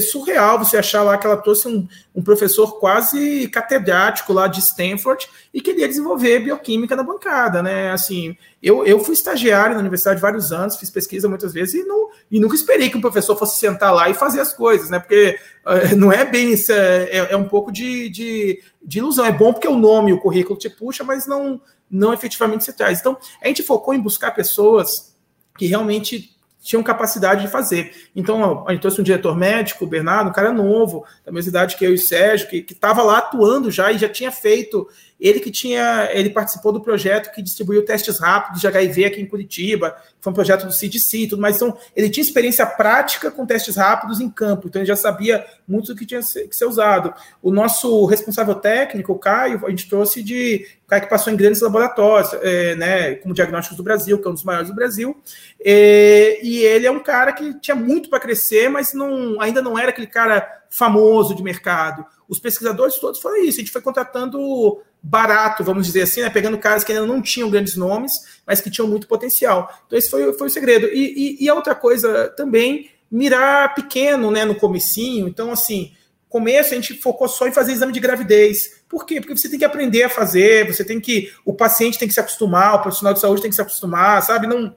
surreal 0.00 0.58
você 0.58 0.76
achar 0.76 1.02
lá 1.02 1.18
que 1.18 1.26
ela 1.26 1.36
trouxe 1.36 1.66
um, 1.66 1.88
um, 2.14 2.22
professor 2.22 2.78
quase 2.78 3.48
catedrático 3.48 4.32
lá 4.32 4.46
de 4.46 4.60
Stanford 4.60 5.28
e 5.52 5.60
queria 5.60 5.88
desenvolver 5.88 6.40
bioquímica 6.40 6.94
na 6.94 7.02
bancada, 7.02 7.62
né? 7.62 7.90
Assim, 7.90 8.36
eu, 8.62 8.84
eu 8.86 9.00
fui 9.00 9.14
estagiário 9.14 9.74
na 9.74 9.80
universidade 9.80 10.20
vários 10.20 10.52
anos, 10.52 10.76
fiz 10.76 10.88
pesquisa 10.88 11.28
muitas 11.28 11.52
vezes 11.52 11.74
e, 11.74 11.84
não, 11.84 12.08
e 12.30 12.38
nunca 12.38 12.54
esperei 12.54 12.88
que 12.88 12.96
um 12.96 13.00
professor 13.00 13.36
fosse 13.36 13.58
sentar 13.58 13.92
lá 13.92 14.08
e 14.08 14.14
fazer 14.14 14.40
as 14.40 14.52
coisas, 14.52 14.88
né? 14.88 15.00
Porque 15.00 15.36
uh, 15.64 15.96
não 15.96 16.12
é 16.12 16.24
bem 16.24 16.52
isso, 16.52 16.70
é, 16.70 17.04
é, 17.10 17.32
é 17.32 17.36
um 17.36 17.48
pouco 17.48 17.72
de, 17.72 18.08
de, 18.08 18.62
de, 18.82 18.98
ilusão. 18.98 19.26
É 19.26 19.32
bom 19.32 19.52
porque 19.52 19.68
o 19.68 19.76
nome, 19.76 20.12
o 20.12 20.20
currículo 20.20 20.56
te 20.56 20.70
puxa, 20.70 21.02
mas 21.02 21.26
não, 21.26 21.60
não 21.90 22.14
efetivamente 22.14 22.64
se 22.64 22.72
traz. 22.72 23.00
Então, 23.00 23.18
a 23.42 23.48
gente 23.48 23.64
focou 23.64 23.92
em 23.92 24.00
buscar 24.00 24.30
pessoas 24.30 25.16
que 25.58 25.66
realmente 25.66 26.35
tinham 26.66 26.82
capacidade 26.82 27.42
de 27.42 27.48
fazer. 27.48 27.92
Então, 28.14 28.64
a 28.66 28.72
gente 28.72 28.80
trouxe 28.80 29.00
um 29.00 29.04
diretor 29.04 29.36
médico, 29.36 29.84
o 29.84 29.88
Bernardo, 29.88 30.30
um 30.30 30.32
cara 30.32 30.52
novo, 30.52 31.04
da 31.24 31.30
mesma 31.30 31.50
idade 31.50 31.76
que 31.76 31.84
eu 31.84 31.92
e 31.92 31.94
o 31.94 31.98
Sérgio, 31.98 32.48
que 32.48 32.64
estava 32.68 33.02
lá 33.02 33.18
atuando 33.18 33.70
já 33.70 33.92
e 33.92 33.98
já 33.98 34.08
tinha 34.08 34.32
feito 34.32 34.88
ele 35.18 35.40
que 35.40 35.50
tinha, 35.50 36.10
ele 36.12 36.30
participou 36.30 36.72
do 36.72 36.80
projeto 36.80 37.32
que 37.32 37.42
distribuiu 37.42 37.84
testes 37.84 38.18
rápidos 38.18 38.60
de 38.60 38.66
HIV 38.66 39.04
aqui 39.06 39.20
em 39.20 39.26
Curitiba, 39.26 39.96
foi 40.20 40.30
um 40.30 40.34
projeto 40.34 40.66
do 40.66 40.72
CDC 40.72 41.18
e 41.18 41.28
tudo 41.28 41.40
mais. 41.40 41.56
Então, 41.56 41.76
ele 41.94 42.10
tinha 42.10 42.22
experiência 42.22 42.66
prática 42.66 43.30
com 43.30 43.46
testes 43.46 43.76
rápidos 43.76 44.20
em 44.20 44.28
campo, 44.28 44.68
então 44.68 44.80
ele 44.80 44.88
já 44.88 44.96
sabia 44.96 45.46
muito 45.66 45.92
do 45.92 45.98
que 45.98 46.04
tinha 46.04 46.20
que 46.20 46.54
ser 46.54 46.66
usado. 46.66 47.14
O 47.42 47.50
nosso 47.50 48.04
responsável 48.06 48.54
técnico, 48.54 49.12
o 49.12 49.18
Caio, 49.18 49.64
a 49.64 49.70
gente 49.70 49.88
trouxe 49.88 50.22
de 50.22 50.66
o 50.84 50.88
cara 50.88 51.02
que 51.02 51.10
passou 51.10 51.32
em 51.32 51.36
grandes 51.36 51.60
laboratórios, 51.60 52.32
é, 52.42 52.76
né, 52.76 53.14
como 53.16 53.34
Diagnósticos 53.34 53.76
do 53.76 53.82
Brasil, 53.82 54.20
que 54.20 54.26
é 54.26 54.30
um 54.30 54.34
dos 54.34 54.44
maiores 54.44 54.68
do 54.68 54.74
Brasil, 54.74 55.20
é, 55.64 56.38
e 56.44 56.58
ele 56.58 56.86
é 56.86 56.90
um 56.90 57.02
cara 57.02 57.32
que 57.32 57.54
tinha 57.54 57.74
muito 57.74 58.08
para 58.08 58.20
crescer, 58.20 58.68
mas 58.68 58.94
não, 58.94 59.40
ainda 59.40 59.60
não 59.60 59.76
era 59.76 59.90
aquele 59.90 60.06
cara 60.06 60.46
famoso 60.70 61.34
de 61.34 61.42
mercado. 61.42 62.06
Os 62.28 62.38
pesquisadores 62.38 62.98
todos 62.98 63.20
foram 63.20 63.42
isso, 63.42 63.58
a 63.58 63.62
gente 63.62 63.72
foi 63.72 63.80
contratando 63.80 64.80
barato, 65.08 65.62
vamos 65.62 65.86
dizer 65.86 66.02
assim, 66.02 66.20
né? 66.20 66.28
pegando 66.28 66.58
caras 66.58 66.82
que 66.82 66.90
ainda 66.90 67.06
não 67.06 67.22
tinham 67.22 67.48
grandes 67.48 67.76
nomes, 67.76 68.12
mas 68.44 68.60
que 68.60 68.70
tinham 68.70 68.88
muito 68.88 69.06
potencial. 69.06 69.72
Então, 69.86 69.96
esse 69.96 70.10
foi, 70.10 70.32
foi 70.32 70.48
o 70.48 70.50
segredo. 70.50 70.86
E, 70.88 71.38
e, 71.40 71.44
e 71.44 71.48
a 71.48 71.54
outra 71.54 71.76
coisa 71.76 72.28
também, 72.36 72.90
mirar 73.08 73.72
pequeno 73.74 74.32
né, 74.32 74.44
no 74.44 74.56
comecinho. 74.56 75.28
Então, 75.28 75.52
assim, 75.52 75.92
começo 76.28 76.72
a 76.72 76.76
gente 76.76 76.94
focou 76.94 77.28
só 77.28 77.46
em 77.46 77.52
fazer 77.52 77.72
exame 77.72 77.92
de 77.92 78.00
gravidez. 78.00 78.82
Por 78.88 79.06
quê? 79.06 79.20
Porque 79.20 79.36
você 79.36 79.48
tem 79.48 79.60
que 79.60 79.64
aprender 79.64 80.02
a 80.02 80.08
fazer, 80.08 80.66
você 80.66 80.84
tem 80.84 81.00
que. 81.00 81.32
O 81.44 81.54
paciente 81.54 81.98
tem 81.98 82.08
que 82.08 82.14
se 82.14 82.20
acostumar, 82.20 82.74
o 82.74 82.82
profissional 82.82 83.14
de 83.14 83.20
saúde 83.20 83.42
tem 83.42 83.50
que 83.50 83.56
se 83.56 83.62
acostumar, 83.62 84.20
sabe? 84.22 84.48
Não, 84.48 84.74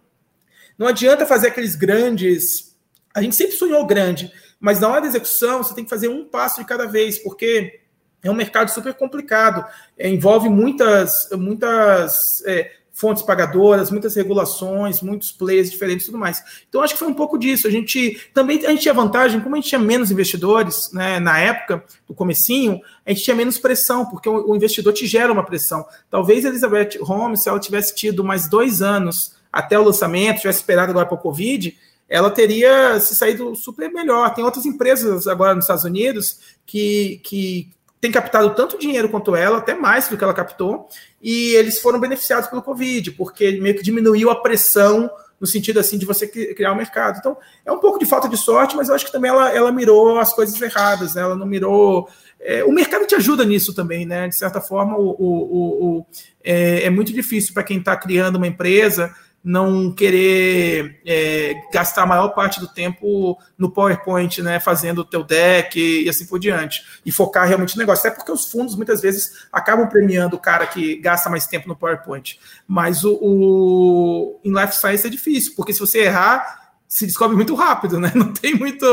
não 0.77 0.85
adianta 0.85 1.25
fazer 1.25 1.47
aqueles 1.47 1.75
grandes. 1.75 2.75
A 3.15 3.21
gente 3.23 3.35
sempre 3.35 3.55
sonhou 3.55 3.83
grande, 3.87 4.31
mas 4.59 4.79
na 4.79 4.89
hora 4.89 5.01
da 5.01 5.07
execução, 5.07 5.63
você 5.63 5.73
tem 5.73 5.83
que 5.83 5.89
fazer 5.89 6.07
um 6.07 6.23
passo 6.23 6.59
de 6.59 6.67
cada 6.67 6.85
vez, 6.85 7.17
porque 7.17 7.79
é 8.23 8.29
um 8.29 8.35
mercado 8.35 8.69
super 8.69 8.93
complicado, 8.93 9.65
é, 9.97 10.09
envolve 10.09 10.49
muitas, 10.49 11.29
muitas 11.31 12.43
é, 12.45 12.71
fontes 12.99 13.23
pagadoras, 13.23 13.89
muitas 13.89 14.13
regulações, 14.15 15.01
muitos 15.01 15.31
players 15.31 15.71
diferentes 15.71 16.03
e 16.03 16.07
tudo 16.07 16.19
mais. 16.19 16.43
Então, 16.67 16.81
acho 16.81 16.93
que 16.93 16.99
foi 16.99 17.07
um 17.07 17.13
pouco 17.13 17.37
disso. 17.37 17.65
A 17.65 17.71
gente 17.71 18.29
também 18.33 18.65
a 18.65 18.71
gente 18.71 18.81
tinha 18.81 18.93
vantagem, 18.93 19.39
como 19.39 19.55
a 19.55 19.57
gente 19.57 19.69
tinha 19.69 19.79
menos 19.79 20.11
investidores 20.11 20.91
né, 20.91 21.17
na 21.17 21.39
época, 21.39 21.81
do 22.05 22.13
comecinho, 22.13 22.81
a 23.05 23.11
gente 23.11 23.23
tinha 23.23 23.35
menos 23.35 23.57
pressão, 23.57 24.05
porque 24.05 24.27
o, 24.27 24.49
o 24.49 24.55
investidor 24.55 24.91
te 24.91 25.07
gera 25.07 25.31
uma 25.31 25.45
pressão. 25.45 25.85
Talvez 26.11 26.43
Elizabeth 26.43 26.97
Holmes, 27.01 27.43
se 27.43 27.47
ela 27.47 27.59
tivesse 27.59 27.95
tido 27.95 28.21
mais 28.21 28.49
dois 28.49 28.81
anos 28.81 29.33
até 29.51 29.79
o 29.79 29.83
lançamento, 29.83 30.41
tivesse 30.41 30.59
esperado 30.59 30.91
agora 30.91 31.05
para 31.05 31.15
o 31.15 31.21
Covid, 31.21 31.75
ela 32.09 32.29
teria 32.29 32.99
se 32.99 33.15
saído 33.15 33.55
super 33.55 33.89
melhor. 33.91 34.33
Tem 34.33 34.43
outras 34.43 34.65
empresas 34.65 35.25
agora 35.25 35.55
nos 35.55 35.63
Estados 35.63 35.85
Unidos 35.85 36.39
que, 36.65 37.21
que 37.23 37.69
tem 38.01 38.11
captado 38.11 38.51
tanto 38.51 38.79
dinheiro 38.79 39.09
quanto 39.09 39.35
ela, 39.35 39.57
até 39.57 39.73
mais 39.73 40.07
do 40.07 40.17
que 40.17 40.23
ela 40.23 40.33
captou, 40.33 40.87
e 41.21 41.53
eles 41.55 41.79
foram 41.79 41.99
beneficiados 41.99 42.49
pelo 42.49 42.61
Covid, 42.61 43.11
porque 43.11 43.51
meio 43.59 43.75
que 43.75 43.83
diminuiu 43.83 44.29
a 44.29 44.41
pressão 44.41 45.09
no 45.39 45.47
sentido 45.47 45.79
assim 45.79 45.97
de 45.97 46.05
você 46.05 46.27
criar 46.27 46.71
o 46.71 46.73
um 46.73 46.77
mercado. 46.77 47.17
Então, 47.17 47.37
é 47.65 47.71
um 47.71 47.79
pouco 47.79 47.97
de 47.97 48.05
falta 48.05 48.27
de 48.27 48.37
sorte, 48.37 48.75
mas 48.75 48.89
eu 48.89 48.95
acho 48.95 49.05
que 49.05 49.11
também 49.11 49.31
ela, 49.31 49.49
ela 49.53 49.71
mirou 49.71 50.19
as 50.19 50.33
coisas 50.33 50.59
erradas, 50.61 51.15
né? 51.15 51.21
Ela 51.21 51.35
não 51.35 51.45
mirou. 51.45 52.09
É, 52.41 52.63
o 52.63 52.71
mercado 52.71 53.05
te 53.05 53.15
ajuda 53.15 53.45
nisso 53.45 53.73
também, 53.73 54.05
né? 54.05 54.27
De 54.27 54.35
certa 54.35 54.59
forma, 54.59 54.97
o, 54.97 55.15
o, 55.17 55.97
o 55.99 56.05
é, 56.43 56.83
é 56.83 56.89
muito 56.89 57.13
difícil 57.13 57.53
para 57.53 57.63
quem 57.63 57.77
está 57.77 57.95
criando 57.95 58.35
uma 58.35 58.47
empresa 58.47 59.15
não 59.43 59.91
querer 59.91 61.01
é, 61.05 61.55
gastar 61.71 62.03
a 62.03 62.05
maior 62.05 62.29
parte 62.29 62.59
do 62.59 62.67
tempo 62.67 63.37
no 63.57 63.71
PowerPoint, 63.71 64.41
né, 64.41 64.59
fazendo 64.59 64.99
o 64.99 65.05
teu 65.05 65.23
deck 65.23 65.79
e, 65.79 66.05
e, 66.05 66.09
assim 66.09 66.25
por 66.25 66.39
diante, 66.39 66.83
e 67.05 67.11
focar 67.11 67.47
realmente 67.47 67.75
no 67.75 67.79
negócio. 67.79 68.07
Até 68.07 68.15
porque 68.15 68.31
os 68.31 68.51
fundos 68.51 68.75
muitas 68.75 69.01
vezes 69.01 69.47
acabam 69.51 69.87
premiando 69.87 70.35
o 70.35 70.39
cara 70.39 70.67
que 70.67 70.97
gasta 70.97 71.29
mais 71.29 71.47
tempo 71.47 71.67
no 71.67 71.75
PowerPoint. 71.75 72.39
Mas 72.67 73.03
o, 73.03 73.17
o 73.21 74.39
em 74.43 74.53
Life 74.53 74.75
Science 74.75 75.07
é 75.07 75.09
difícil, 75.09 75.53
porque 75.55 75.73
se 75.73 75.79
você 75.79 75.99
errar, 75.99 76.59
se 76.89 77.05
descobre 77.05 77.35
muito 77.35 77.53
rápido, 77.53 77.99
né? 77.99 78.11
Não 78.15 78.33
tem 78.33 78.55
muito. 78.55 78.85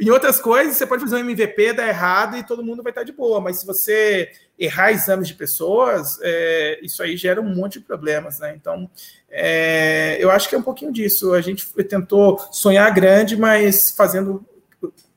Em 0.00 0.08
outras 0.08 0.40
coisas, 0.40 0.76
você 0.76 0.86
pode 0.86 1.02
fazer 1.02 1.16
um 1.16 1.18
MVP, 1.18 1.74
dar 1.74 1.86
errado 1.86 2.38
e 2.38 2.42
todo 2.42 2.64
mundo 2.64 2.82
vai 2.82 2.90
estar 2.90 3.04
de 3.04 3.12
boa. 3.12 3.38
Mas 3.38 3.60
se 3.60 3.66
você 3.66 4.32
errar 4.58 4.92
exames 4.92 5.28
de 5.28 5.34
pessoas, 5.34 6.18
é, 6.22 6.80
isso 6.82 7.02
aí 7.02 7.18
gera 7.18 7.42
um 7.42 7.54
monte 7.54 7.78
de 7.78 7.84
problemas, 7.84 8.38
né? 8.38 8.54
Então, 8.56 8.88
é, 9.36 10.16
eu 10.20 10.30
acho 10.30 10.48
que 10.48 10.54
é 10.54 10.58
um 10.58 10.62
pouquinho 10.62 10.92
disso. 10.92 11.34
A 11.34 11.40
gente 11.40 11.66
tentou 11.84 12.38
sonhar 12.52 12.94
grande, 12.94 13.36
mas 13.36 13.90
fazendo 13.90 14.46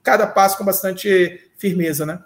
cada 0.01 0.25
passo 0.25 0.57
com 0.57 0.65
bastante 0.65 1.39
firmeza, 1.55 2.03
né? 2.03 2.19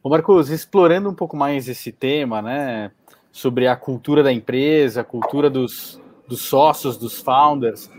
Ô 0.00 0.08
Marcos, 0.08 0.50
explorando 0.50 1.10
um 1.10 1.14
pouco 1.14 1.36
mais 1.36 1.68
esse 1.68 1.90
tema, 1.90 2.40
né? 2.40 2.92
Sobre 3.32 3.66
a 3.66 3.74
cultura 3.74 4.22
da 4.22 4.32
empresa, 4.32 5.00
a 5.00 5.04
cultura 5.04 5.50
dos, 5.50 6.00
dos 6.28 6.42
sócios, 6.42 6.96
dos 6.96 7.20
founders. 7.20 7.90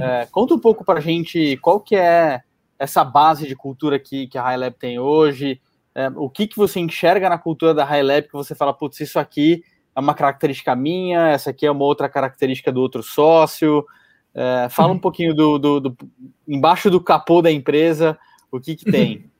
É, 0.00 0.26
conta 0.30 0.54
um 0.54 0.58
pouco 0.58 0.84
para 0.84 1.00
a 1.00 1.02
gente 1.02 1.58
qual 1.58 1.78
que 1.80 1.96
é 1.96 2.40
essa 2.78 3.04
base 3.04 3.46
de 3.46 3.56
cultura 3.56 3.98
que, 3.98 4.26
que 4.26 4.38
a 4.38 4.42
High 4.42 4.56
Lab 4.56 4.76
tem 4.78 4.98
hoje, 4.98 5.60
é, 5.94 6.08
o 6.14 6.30
que, 6.30 6.46
que 6.46 6.56
você 6.56 6.78
enxerga 6.78 7.28
na 7.28 7.36
cultura 7.36 7.74
da 7.74 7.84
High 7.84 8.04
Lab 8.04 8.22
que 8.28 8.32
você 8.32 8.54
fala, 8.54 8.72
putz, 8.72 9.00
isso 9.00 9.18
aqui 9.18 9.64
é 9.98 10.00
uma 10.00 10.14
característica 10.14 10.76
minha, 10.76 11.28
essa 11.30 11.50
aqui 11.50 11.66
é 11.66 11.70
uma 11.70 11.84
outra 11.84 12.08
característica 12.08 12.70
do 12.70 12.80
outro 12.80 13.02
sócio. 13.02 13.84
É, 14.32 14.68
fala 14.70 14.92
um 14.92 14.98
pouquinho 15.00 15.34
do, 15.34 15.58
do, 15.58 15.80
do, 15.80 15.96
embaixo 16.46 16.88
do 16.88 17.00
capô 17.00 17.42
da 17.42 17.50
empresa, 17.50 18.16
o 18.50 18.60
que, 18.60 18.76
que 18.76 18.84
tem. 18.84 19.24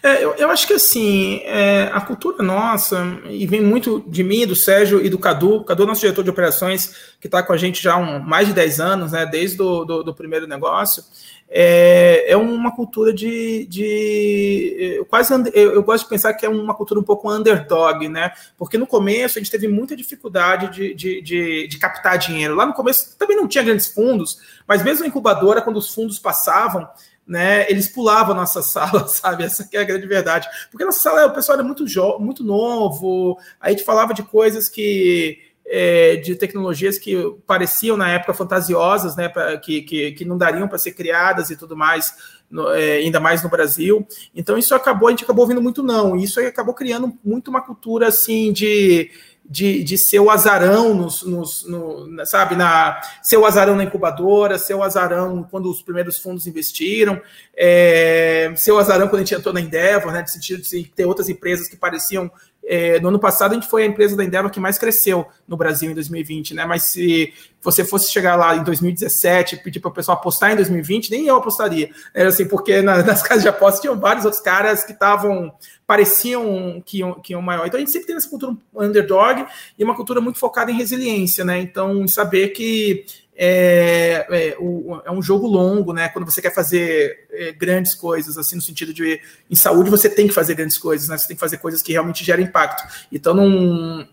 É, 0.00 0.22
eu, 0.22 0.32
eu, 0.36 0.50
acho 0.50 0.64
que 0.64 0.74
assim, 0.74 1.40
é, 1.42 1.90
a 1.92 2.00
cultura 2.00 2.40
nossa, 2.40 3.18
e 3.28 3.48
vem 3.48 3.60
muito 3.60 4.04
de 4.06 4.22
mim, 4.22 4.46
do 4.46 4.54
Sérgio 4.54 5.04
e 5.04 5.10
do 5.10 5.18
Cadu, 5.18 5.64
Cadu 5.64 5.82
é 5.82 5.86
nosso 5.86 6.02
diretor 6.02 6.22
de 6.22 6.30
operações, 6.30 6.94
que 7.20 7.26
está 7.26 7.42
com 7.42 7.52
a 7.52 7.56
gente 7.56 7.82
já 7.82 7.94
há 7.94 7.96
um, 7.96 8.20
mais 8.20 8.46
de 8.46 8.54
10 8.54 8.78
anos, 8.78 9.10
né, 9.10 9.26
desde 9.26 9.56
do, 9.56 9.84
do, 9.84 10.02
do 10.04 10.14
primeiro 10.14 10.46
negócio, 10.46 11.02
é, 11.48 12.32
é 12.32 12.36
uma 12.36 12.74
cultura 12.74 13.12
de, 13.12 13.66
de 13.66 14.76
eu 14.98 15.06
quase 15.06 15.32
eu, 15.54 15.74
eu, 15.74 15.82
gosto 15.82 16.04
de 16.04 16.10
pensar 16.10 16.34
que 16.34 16.44
é 16.44 16.48
uma 16.48 16.74
cultura 16.74 16.98
um 16.98 17.04
pouco 17.04 17.30
underdog, 17.32 18.08
né? 18.08 18.32
Porque 18.56 18.76
no 18.76 18.86
começo 18.86 19.38
a 19.38 19.40
gente 19.40 19.50
teve 19.50 19.68
muita 19.68 19.94
dificuldade 19.94 20.68
de, 20.74 20.94
de, 20.94 21.22
de, 21.22 21.68
de 21.68 21.78
captar 21.78 22.18
dinheiro. 22.18 22.54
Lá 22.54 22.66
no 22.66 22.74
começo 22.74 23.16
também 23.16 23.36
não 23.36 23.46
tinha 23.46 23.62
grandes 23.62 23.86
fundos, 23.86 24.38
mas 24.66 24.82
mesmo 24.82 25.04
a 25.04 25.08
incubadora, 25.08 25.62
quando 25.62 25.76
os 25.76 25.94
fundos 25.94 26.18
passavam, 26.18 26.88
né, 27.26 27.68
eles 27.70 27.88
pulavam 27.88 28.34
a 28.34 28.38
nossa 28.38 28.60
sala, 28.62 29.06
sabe? 29.06 29.44
Essa 29.44 29.68
é 29.72 29.78
a 29.78 29.84
grande 29.84 30.06
verdade. 30.06 30.48
Porque 30.70 30.84
nossa 30.84 31.00
sala, 31.00 31.26
o 31.26 31.32
pessoal 31.32 31.58
era 31.58 31.66
muito, 31.66 31.84
muito 32.20 32.42
novo, 32.42 33.38
a 33.60 33.70
gente 33.70 33.84
falava 33.84 34.12
de 34.12 34.22
coisas 34.22 34.68
que. 34.68 35.45
É, 35.68 36.14
de 36.16 36.36
tecnologias 36.36 36.96
que 36.96 37.16
pareciam 37.44 37.96
na 37.96 38.08
época 38.08 38.32
fantasiosas, 38.32 39.16
né, 39.16 39.28
pra, 39.28 39.56
que, 39.58 39.82
que, 39.82 40.12
que 40.12 40.24
não 40.24 40.38
dariam 40.38 40.68
para 40.68 40.78
ser 40.78 40.92
criadas 40.92 41.50
e 41.50 41.56
tudo 41.56 41.76
mais, 41.76 42.14
no, 42.48 42.72
é, 42.72 42.98
ainda 42.98 43.18
mais 43.18 43.42
no 43.42 43.48
Brasil. 43.48 44.06
Então 44.32 44.56
isso 44.56 44.76
acabou, 44.76 45.08
a 45.08 45.10
gente 45.10 45.24
acabou 45.24 45.42
ouvindo 45.42 45.60
muito 45.60 45.82
não. 45.82 46.14
Isso 46.14 46.38
acabou 46.38 46.72
criando 46.72 47.12
muito 47.24 47.48
uma 47.48 47.60
cultura 47.60 48.06
assim 48.06 48.52
de 48.52 49.10
de, 49.48 49.82
de 49.84 49.96
ser 49.96 50.18
o 50.18 50.30
azarão 50.30 50.92
nos, 50.92 51.22
nos 51.22 51.64
no, 51.64 52.26
sabe, 52.26 52.56
na 52.56 53.00
ser 53.22 53.36
o 53.36 53.46
azarão 53.46 53.76
na 53.76 53.84
incubadora, 53.84 54.58
ser 54.58 54.74
o 54.74 54.82
azarão 54.82 55.44
quando 55.44 55.70
os 55.70 55.82
primeiros 55.82 56.18
fundos 56.18 56.46
investiram, 56.46 57.20
é, 57.56 58.52
ser 58.56 58.72
o 58.72 58.78
azarão 58.78 59.08
quando 59.08 59.22
a 59.22 59.24
gente 59.24 59.34
entrou 59.34 59.54
na 59.54 59.60
Endeavor, 59.60 60.12
né, 60.12 60.22
no 60.22 60.28
sentido 60.28 60.62
de 60.62 60.84
ter 60.84 61.04
outras 61.04 61.28
empresas 61.28 61.68
que 61.68 61.76
pareciam 61.76 62.30
é, 62.66 62.98
no 62.98 63.08
ano 63.08 63.18
passado 63.18 63.52
a 63.52 63.54
gente 63.54 63.68
foi 63.68 63.84
a 63.84 63.86
empresa 63.86 64.16
da 64.16 64.24
Endeavor 64.24 64.50
que 64.50 64.58
mais 64.58 64.76
cresceu 64.76 65.24
no 65.46 65.56
Brasil 65.56 65.90
em 65.90 65.94
2020, 65.94 66.52
né? 66.54 66.64
Mas 66.64 66.82
se 66.84 67.32
você 67.62 67.84
fosse 67.84 68.12
chegar 68.12 68.34
lá 68.34 68.56
em 68.56 68.64
2017 68.64 69.54
e 69.54 69.58
pedir 69.58 69.78
para 69.78 69.88
o 69.88 69.94
pessoal 69.94 70.18
apostar 70.18 70.52
em 70.52 70.56
2020, 70.56 71.10
nem 71.10 71.26
eu 71.26 71.36
apostaria. 71.36 71.90
Era 72.12 72.28
assim, 72.28 72.46
porque 72.46 72.82
na, 72.82 73.02
nas 73.04 73.22
casas 73.22 73.42
de 73.42 73.48
apostas 73.48 73.80
tinham 73.80 73.98
vários 73.98 74.24
outros 74.24 74.42
caras 74.42 74.84
que 74.84 74.92
estavam 74.92 75.52
pareciam 75.86 76.82
que 76.84 76.98
iam, 76.98 77.14
que 77.14 77.32
iam 77.32 77.40
maior. 77.40 77.66
Então 77.66 77.78
a 77.78 77.80
gente 77.80 77.92
sempre 77.92 78.08
tem 78.08 78.16
essa 78.16 78.28
cultura 78.28 78.56
underdog 78.74 79.46
e 79.78 79.84
uma 79.84 79.94
cultura 79.94 80.20
muito 80.20 80.38
focada 80.38 80.70
em 80.70 80.76
resiliência, 80.76 81.44
né? 81.44 81.60
Então, 81.60 82.06
saber 82.08 82.48
que 82.48 83.06
é, 83.36 84.26
é, 84.30 84.56
o, 84.58 85.00
é, 85.04 85.10
um 85.10 85.20
jogo 85.20 85.46
longo, 85.46 85.92
né? 85.92 86.08
Quando 86.08 86.24
você 86.24 86.40
quer 86.40 86.54
fazer 86.54 87.26
é, 87.30 87.52
grandes 87.52 87.94
coisas, 87.94 88.38
assim, 88.38 88.56
no 88.56 88.62
sentido 88.62 88.94
de 88.94 89.20
em 89.50 89.54
saúde 89.54 89.90
você 89.90 90.08
tem 90.08 90.26
que 90.26 90.34
fazer 90.34 90.54
grandes 90.54 90.78
coisas, 90.78 91.08
né? 91.08 91.18
Você 91.18 91.28
tem 91.28 91.36
que 91.36 91.40
fazer 91.40 91.58
coisas 91.58 91.82
que 91.82 91.92
realmente 91.92 92.24
geram 92.24 92.42
impacto. 92.42 92.82
Então 93.12 93.34
não. 93.34 94.08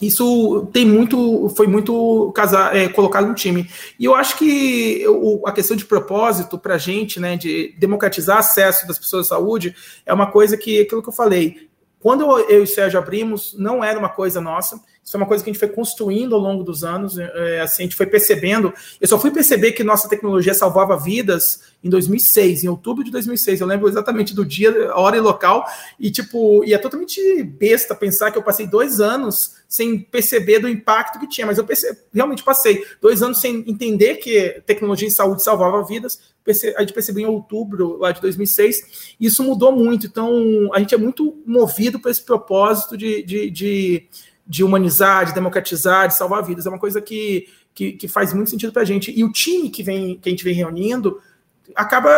Isso 0.00 0.68
tem 0.72 0.86
muito, 0.86 1.48
foi 1.56 1.66
muito 1.66 2.30
casar, 2.30 2.76
é, 2.76 2.88
colocado 2.88 3.26
no 3.26 3.34
time. 3.34 3.68
E 3.98 4.04
eu 4.04 4.14
acho 4.14 4.38
que 4.38 5.04
a 5.44 5.50
questão 5.50 5.76
de 5.76 5.84
propósito 5.84 6.56
para 6.56 6.76
a 6.76 6.78
gente, 6.78 7.18
né, 7.18 7.36
de 7.36 7.74
democratizar 7.76 8.38
acesso 8.38 8.86
das 8.86 8.96
pessoas 8.96 9.26
à 9.26 9.30
saúde, 9.30 9.74
é 10.06 10.14
uma 10.14 10.30
coisa 10.30 10.56
que, 10.56 10.82
aquilo 10.82 11.02
que 11.02 11.08
eu 11.08 11.12
falei, 11.12 11.68
quando 11.98 12.22
eu 12.38 12.60
e 12.60 12.62
o 12.62 12.66
Sérgio 12.66 13.00
abrimos, 13.00 13.56
não 13.58 13.82
era 13.82 13.98
uma 13.98 14.08
coisa 14.08 14.40
nossa. 14.40 14.80
Isso 15.08 15.16
é 15.16 15.20
uma 15.20 15.26
coisa 15.26 15.42
que 15.42 15.48
a 15.48 15.52
gente 15.54 15.58
foi 15.58 15.70
construindo 15.70 16.34
ao 16.34 16.40
longo 16.40 16.62
dos 16.62 16.84
anos. 16.84 17.16
É, 17.16 17.62
assim, 17.62 17.84
a 17.84 17.86
gente 17.86 17.96
foi 17.96 18.04
percebendo. 18.04 18.74
Eu 19.00 19.08
só 19.08 19.18
fui 19.18 19.30
perceber 19.30 19.72
que 19.72 19.82
nossa 19.82 20.06
tecnologia 20.06 20.52
salvava 20.52 20.98
vidas 20.98 21.62
em 21.82 21.88
2006, 21.88 22.64
em 22.64 22.68
outubro 22.68 23.02
de 23.02 23.10
2006. 23.10 23.62
Eu 23.62 23.66
lembro 23.66 23.88
exatamente 23.88 24.34
do 24.34 24.44
dia, 24.44 24.94
hora 24.94 25.16
e 25.16 25.20
local. 25.20 25.64
E, 25.98 26.10
tipo, 26.10 26.62
e 26.62 26.74
é 26.74 26.78
totalmente 26.78 27.42
besta 27.42 27.94
pensar 27.94 28.30
que 28.30 28.36
eu 28.36 28.42
passei 28.42 28.66
dois 28.66 29.00
anos 29.00 29.56
sem 29.66 29.98
perceber 29.98 30.58
do 30.58 30.68
impacto 30.68 31.18
que 31.18 31.26
tinha. 31.26 31.46
Mas 31.46 31.56
eu 31.56 31.66
realmente 32.12 32.42
passei 32.42 32.84
dois 33.00 33.22
anos 33.22 33.40
sem 33.40 33.64
entender 33.66 34.16
que 34.16 34.60
tecnologia 34.66 35.08
em 35.08 35.10
saúde 35.10 35.42
salvava 35.42 35.82
vidas 35.82 36.18
a 36.76 36.80
gente 36.80 36.94
percebeu 36.94 37.22
em 37.22 37.30
outubro 37.30 37.98
lá 37.98 38.10
de 38.10 38.22
2006, 38.22 39.16
e 39.20 39.26
isso 39.26 39.42
mudou 39.42 39.70
muito. 39.70 40.06
Então, 40.06 40.70
a 40.72 40.78
gente 40.78 40.94
é 40.94 40.98
muito 40.98 41.36
movido 41.44 42.00
por 42.00 42.10
esse 42.10 42.22
propósito 42.22 42.96
de, 42.96 43.22
de, 43.22 43.50
de, 43.50 44.08
de 44.48 44.64
humanizar, 44.64 45.26
de 45.26 45.34
democratizar, 45.34 46.08
de 46.08 46.14
salvar 46.14 46.42
vidas. 46.42 46.64
É 46.64 46.70
uma 46.70 46.78
coisa 46.78 47.00
que, 47.00 47.46
que, 47.74 47.92
que 47.92 48.08
faz 48.08 48.32
muito 48.32 48.48
sentido 48.48 48.72
para 48.72 48.82
a 48.82 48.84
gente. 48.84 49.12
E 49.16 49.22
o 49.22 49.30
time 49.30 49.68
que, 49.68 49.82
vem, 49.82 50.18
que 50.18 50.28
a 50.28 50.30
gente 50.30 50.44
vem 50.44 50.54
reunindo 50.54 51.20
acaba, 51.74 52.10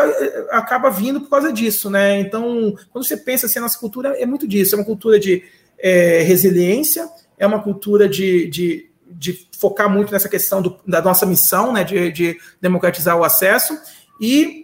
acaba 0.50 0.90
vindo 0.90 1.20
por 1.20 1.30
causa 1.30 1.52
disso, 1.52 1.90
né? 1.90 2.20
Então, 2.20 2.76
quando 2.90 3.04
você 3.04 3.16
pensa 3.16 3.46
assim, 3.46 3.58
a 3.58 3.62
nossa 3.62 3.78
cultura 3.78 4.10
é 4.10 4.24
muito 4.24 4.46
disso, 4.46 4.74
é 4.74 4.78
uma 4.78 4.84
cultura 4.84 5.18
de 5.18 5.42
é, 5.76 6.22
resiliência, 6.22 7.08
é 7.36 7.46
uma 7.46 7.60
cultura 7.60 8.08
de, 8.08 8.46
de, 8.48 8.90
de, 9.10 9.48
focar 9.58 9.90
muito 9.90 10.12
nessa 10.12 10.28
questão 10.28 10.62
do, 10.62 10.78
da 10.86 11.02
nossa 11.02 11.26
missão, 11.26 11.72
né? 11.72 11.82
De, 11.82 12.12
de 12.12 12.38
democratizar 12.60 13.18
o 13.18 13.24
acesso 13.24 13.76
e 14.20 14.59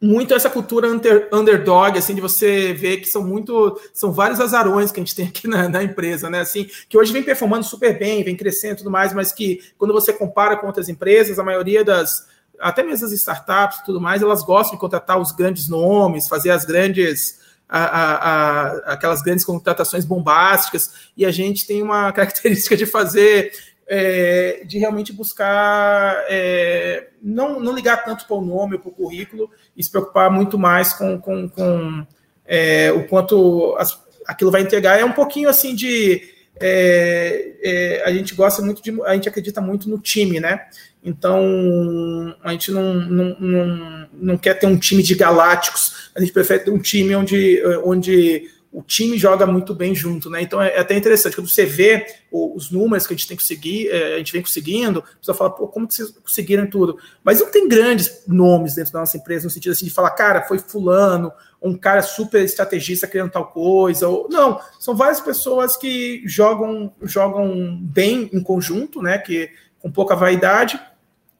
muito 0.00 0.32
essa 0.32 0.48
cultura 0.48 0.88
under, 0.88 1.28
underdog, 1.30 1.98
assim, 1.98 2.14
de 2.14 2.22
você 2.22 2.72
ver 2.72 2.98
que 2.98 3.06
são 3.06 3.22
muito, 3.22 3.78
são 3.92 4.10
vários 4.10 4.40
azarões 4.40 4.90
que 4.90 4.98
a 4.98 5.02
gente 5.02 5.14
tem 5.14 5.26
aqui 5.26 5.46
na, 5.46 5.68
na, 5.68 5.82
empresa, 5.82 6.30
né, 6.30 6.40
assim, 6.40 6.68
que 6.88 6.96
hoje 6.96 7.12
vem 7.12 7.22
performando 7.22 7.64
super 7.64 7.98
bem, 7.98 8.24
vem 8.24 8.34
crescendo 8.34 8.74
e 8.74 8.78
tudo 8.78 8.90
mais, 8.90 9.12
mas 9.12 9.30
que 9.30 9.60
quando 9.76 9.92
você 9.92 10.10
compara 10.12 10.56
com 10.56 10.66
outras 10.66 10.88
empresas, 10.88 11.38
a 11.38 11.44
maioria 11.44 11.84
das, 11.84 12.26
até 12.58 12.82
mesmo 12.82 13.06
as 13.06 13.12
startups 13.12 13.80
e 13.80 13.84
tudo 13.84 14.00
mais, 14.00 14.22
elas 14.22 14.42
gostam 14.42 14.74
de 14.74 14.80
contratar 14.80 15.20
os 15.20 15.32
grandes 15.32 15.68
nomes, 15.68 16.28
fazer 16.28 16.50
as 16.50 16.64
grandes, 16.64 17.38
a, 17.68 17.84
a, 17.84 18.14
a, 18.14 18.68
aquelas 18.94 19.20
grandes 19.20 19.44
contratações 19.44 20.06
bombásticas, 20.06 21.10
e 21.14 21.26
a 21.26 21.30
gente 21.30 21.66
tem 21.66 21.82
uma 21.82 22.10
característica 22.14 22.74
de 22.74 22.86
fazer 22.86 23.52
é, 23.86 24.62
de 24.64 24.78
realmente 24.78 25.12
buscar 25.12 26.24
é, 26.28 27.08
não, 27.20 27.58
não 27.58 27.74
ligar 27.74 28.04
tanto 28.04 28.24
para 28.24 28.36
o 28.36 28.40
nome 28.40 28.76
ou 28.76 28.80
para 28.80 28.88
o 28.88 28.94
currículo 28.94 29.50
e 29.80 29.82
se 29.82 29.90
preocupar 29.90 30.30
muito 30.30 30.58
mais 30.58 30.92
com, 30.92 31.18
com, 31.18 31.48
com 31.48 32.06
é, 32.46 32.92
o 32.92 33.08
quanto 33.08 33.74
as, 33.78 33.98
aquilo 34.26 34.50
vai 34.50 34.60
entregar. 34.60 35.00
É 35.00 35.04
um 35.04 35.12
pouquinho 35.12 35.48
assim 35.48 35.74
de. 35.74 36.22
É, 36.60 37.52
é, 37.62 38.02
a 38.04 38.12
gente 38.12 38.34
gosta 38.34 38.60
muito 38.60 38.82
de. 38.82 39.00
A 39.02 39.14
gente 39.14 39.28
acredita 39.28 39.58
muito 39.62 39.88
no 39.88 39.98
time, 39.98 40.38
né? 40.38 40.66
Então, 41.02 42.36
a 42.44 42.52
gente 42.52 42.70
não, 42.70 42.92
não, 42.92 43.36
não, 43.40 44.08
não 44.12 44.36
quer 44.36 44.52
ter 44.58 44.66
um 44.66 44.76
time 44.76 45.02
de 45.02 45.14
galácticos, 45.14 46.10
a 46.14 46.20
gente 46.20 46.30
prefere 46.30 46.64
ter 46.64 46.70
um 46.70 46.78
time 46.78 47.16
onde, 47.16 47.62
onde 47.82 48.50
o 48.72 48.82
time 48.82 49.18
joga 49.18 49.46
muito 49.46 49.74
bem 49.74 49.94
junto, 49.94 50.30
né? 50.30 50.40
Então 50.42 50.62
é, 50.62 50.76
é 50.76 50.80
até 50.80 50.96
interessante 50.96 51.34
quando 51.34 51.48
você 51.48 51.66
vê 51.66 52.06
os 52.30 52.70
números 52.70 53.04
que 53.04 53.12
a 53.12 53.16
gente 53.16 53.26
tem 53.26 53.36
conseguir, 53.36 53.88
é, 53.88 54.14
a 54.14 54.18
gente 54.18 54.32
vem 54.32 54.42
conseguindo, 54.42 55.02
pessoa 55.18 55.36
fala, 55.36 55.50
pô, 55.50 55.66
como 55.66 55.88
que 55.88 55.94
vocês 55.94 56.10
conseguiram 56.10 56.68
tudo? 56.68 56.96
Mas 57.24 57.40
não 57.40 57.50
tem 57.50 57.66
grandes 57.66 58.22
nomes 58.28 58.76
dentro 58.76 58.92
da 58.92 59.00
nossa 59.00 59.16
empresa 59.16 59.44
no 59.44 59.50
sentido 59.50 59.72
assim 59.72 59.86
de 59.86 59.90
falar, 59.90 60.10
cara, 60.10 60.42
foi 60.42 60.58
fulano, 60.58 61.32
um 61.60 61.76
cara 61.76 62.00
super 62.00 62.44
estrategista 62.44 63.08
criando 63.08 63.32
tal 63.32 63.50
coisa, 63.50 64.06
ou 64.06 64.28
não, 64.30 64.60
são 64.78 64.94
várias 64.94 65.20
pessoas 65.20 65.76
que 65.76 66.22
jogam 66.24 66.94
jogam 67.02 67.76
bem 67.82 68.30
em 68.32 68.40
conjunto, 68.40 69.02
né? 69.02 69.18
Que 69.18 69.50
com 69.80 69.90
pouca 69.90 70.14
vaidade 70.14 70.80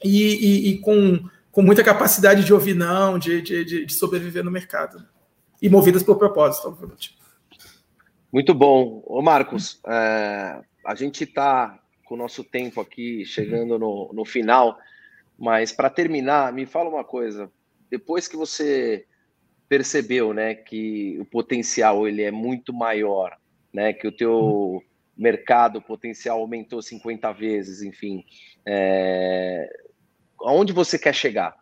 e, 0.03 0.35
e, 0.35 0.71
e 0.71 0.79
com, 0.79 1.21
com 1.53 1.63
muita 1.63 1.85
capacidade 1.85 2.43
de 2.43 2.53
ouvir 2.53 2.75
não, 2.75 3.19
de, 3.19 3.41
de, 3.41 3.87
de 3.87 3.95
sobreviver 3.95 4.43
no 4.43 4.51
mercado. 4.51 5.07
E 5.63 5.69
movidas 5.69 6.03
por 6.03 6.17
propósito, 6.17 6.69
obviamente. 6.69 7.20
Muito 8.33 8.55
bom. 8.55 9.03
Ô 9.07 9.21
Marcos, 9.21 9.81
é, 9.85 10.63
a 10.87 10.95
gente 10.95 11.25
está 11.25 11.81
com 12.05 12.15
o 12.15 12.19
nosso 12.19 12.45
tempo 12.45 12.81
aqui 12.81 13.25
chegando 13.25 13.77
no, 13.77 14.13
no 14.13 14.25
final, 14.25 14.79
mas 15.37 15.73
para 15.73 15.91
terminar, 15.91 16.53
me 16.53 16.65
fala 16.65 16.89
uma 16.89 17.03
coisa. 17.03 17.51
Depois 17.91 18.29
que 18.29 18.37
você 18.37 19.05
percebeu 19.69 20.33
né, 20.33 20.55
que 20.55 21.19
o 21.21 21.25
potencial 21.25 22.07
ele 22.07 22.23
é 22.23 22.31
muito 22.31 22.73
maior, 22.73 23.37
né, 23.73 23.93
que 23.93 24.07
o 24.07 24.13
teu 24.13 24.81
mercado 25.17 25.83
potencial 25.83 26.41
aumentou 26.41 26.81
50 26.81 27.33
vezes, 27.33 27.83
enfim, 27.83 28.25
é, 28.65 29.69
aonde 30.41 30.73
você 30.73 30.99
quer 30.99 31.15
chegar? 31.15 31.57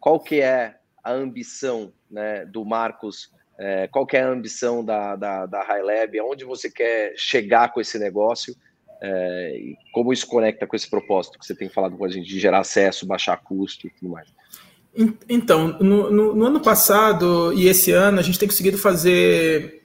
Qual 0.00 0.18
que 0.20 0.40
é 0.40 0.78
a 1.02 1.12
ambição 1.12 1.92
né, 2.10 2.46
do 2.46 2.64
Marcos 2.64 3.30
é, 3.58 3.86
qual 3.88 4.06
é 4.12 4.20
a 4.20 4.28
ambição 4.28 4.84
da, 4.84 5.16
da, 5.16 5.46
da 5.46 5.62
High 5.62 5.82
Lab? 5.82 6.18
Aonde 6.18 6.44
você 6.44 6.70
quer 6.70 7.14
chegar 7.16 7.72
com 7.72 7.80
esse 7.80 7.98
negócio? 7.98 8.54
É, 9.00 9.56
e 9.56 9.76
como 9.92 10.12
isso 10.12 10.26
conecta 10.26 10.66
com 10.66 10.74
esse 10.74 10.88
propósito 10.88 11.38
que 11.38 11.46
você 11.46 11.54
tem 11.54 11.68
falado 11.68 11.96
com 11.96 12.04
a 12.04 12.08
gente 12.08 12.26
de 12.26 12.40
gerar 12.40 12.60
acesso, 12.60 13.06
baixar 13.06 13.36
custo 13.36 13.86
e 13.86 13.90
tudo 13.90 14.10
mais? 14.12 14.28
Então, 15.28 15.76
no, 15.80 16.10
no, 16.10 16.34
no 16.34 16.44
ano 16.46 16.60
passado 16.60 17.52
e 17.52 17.66
esse 17.66 17.90
ano, 17.90 18.20
a 18.20 18.22
gente 18.22 18.38
tem 18.38 18.48
conseguido 18.48 18.78
fazer 18.78 19.82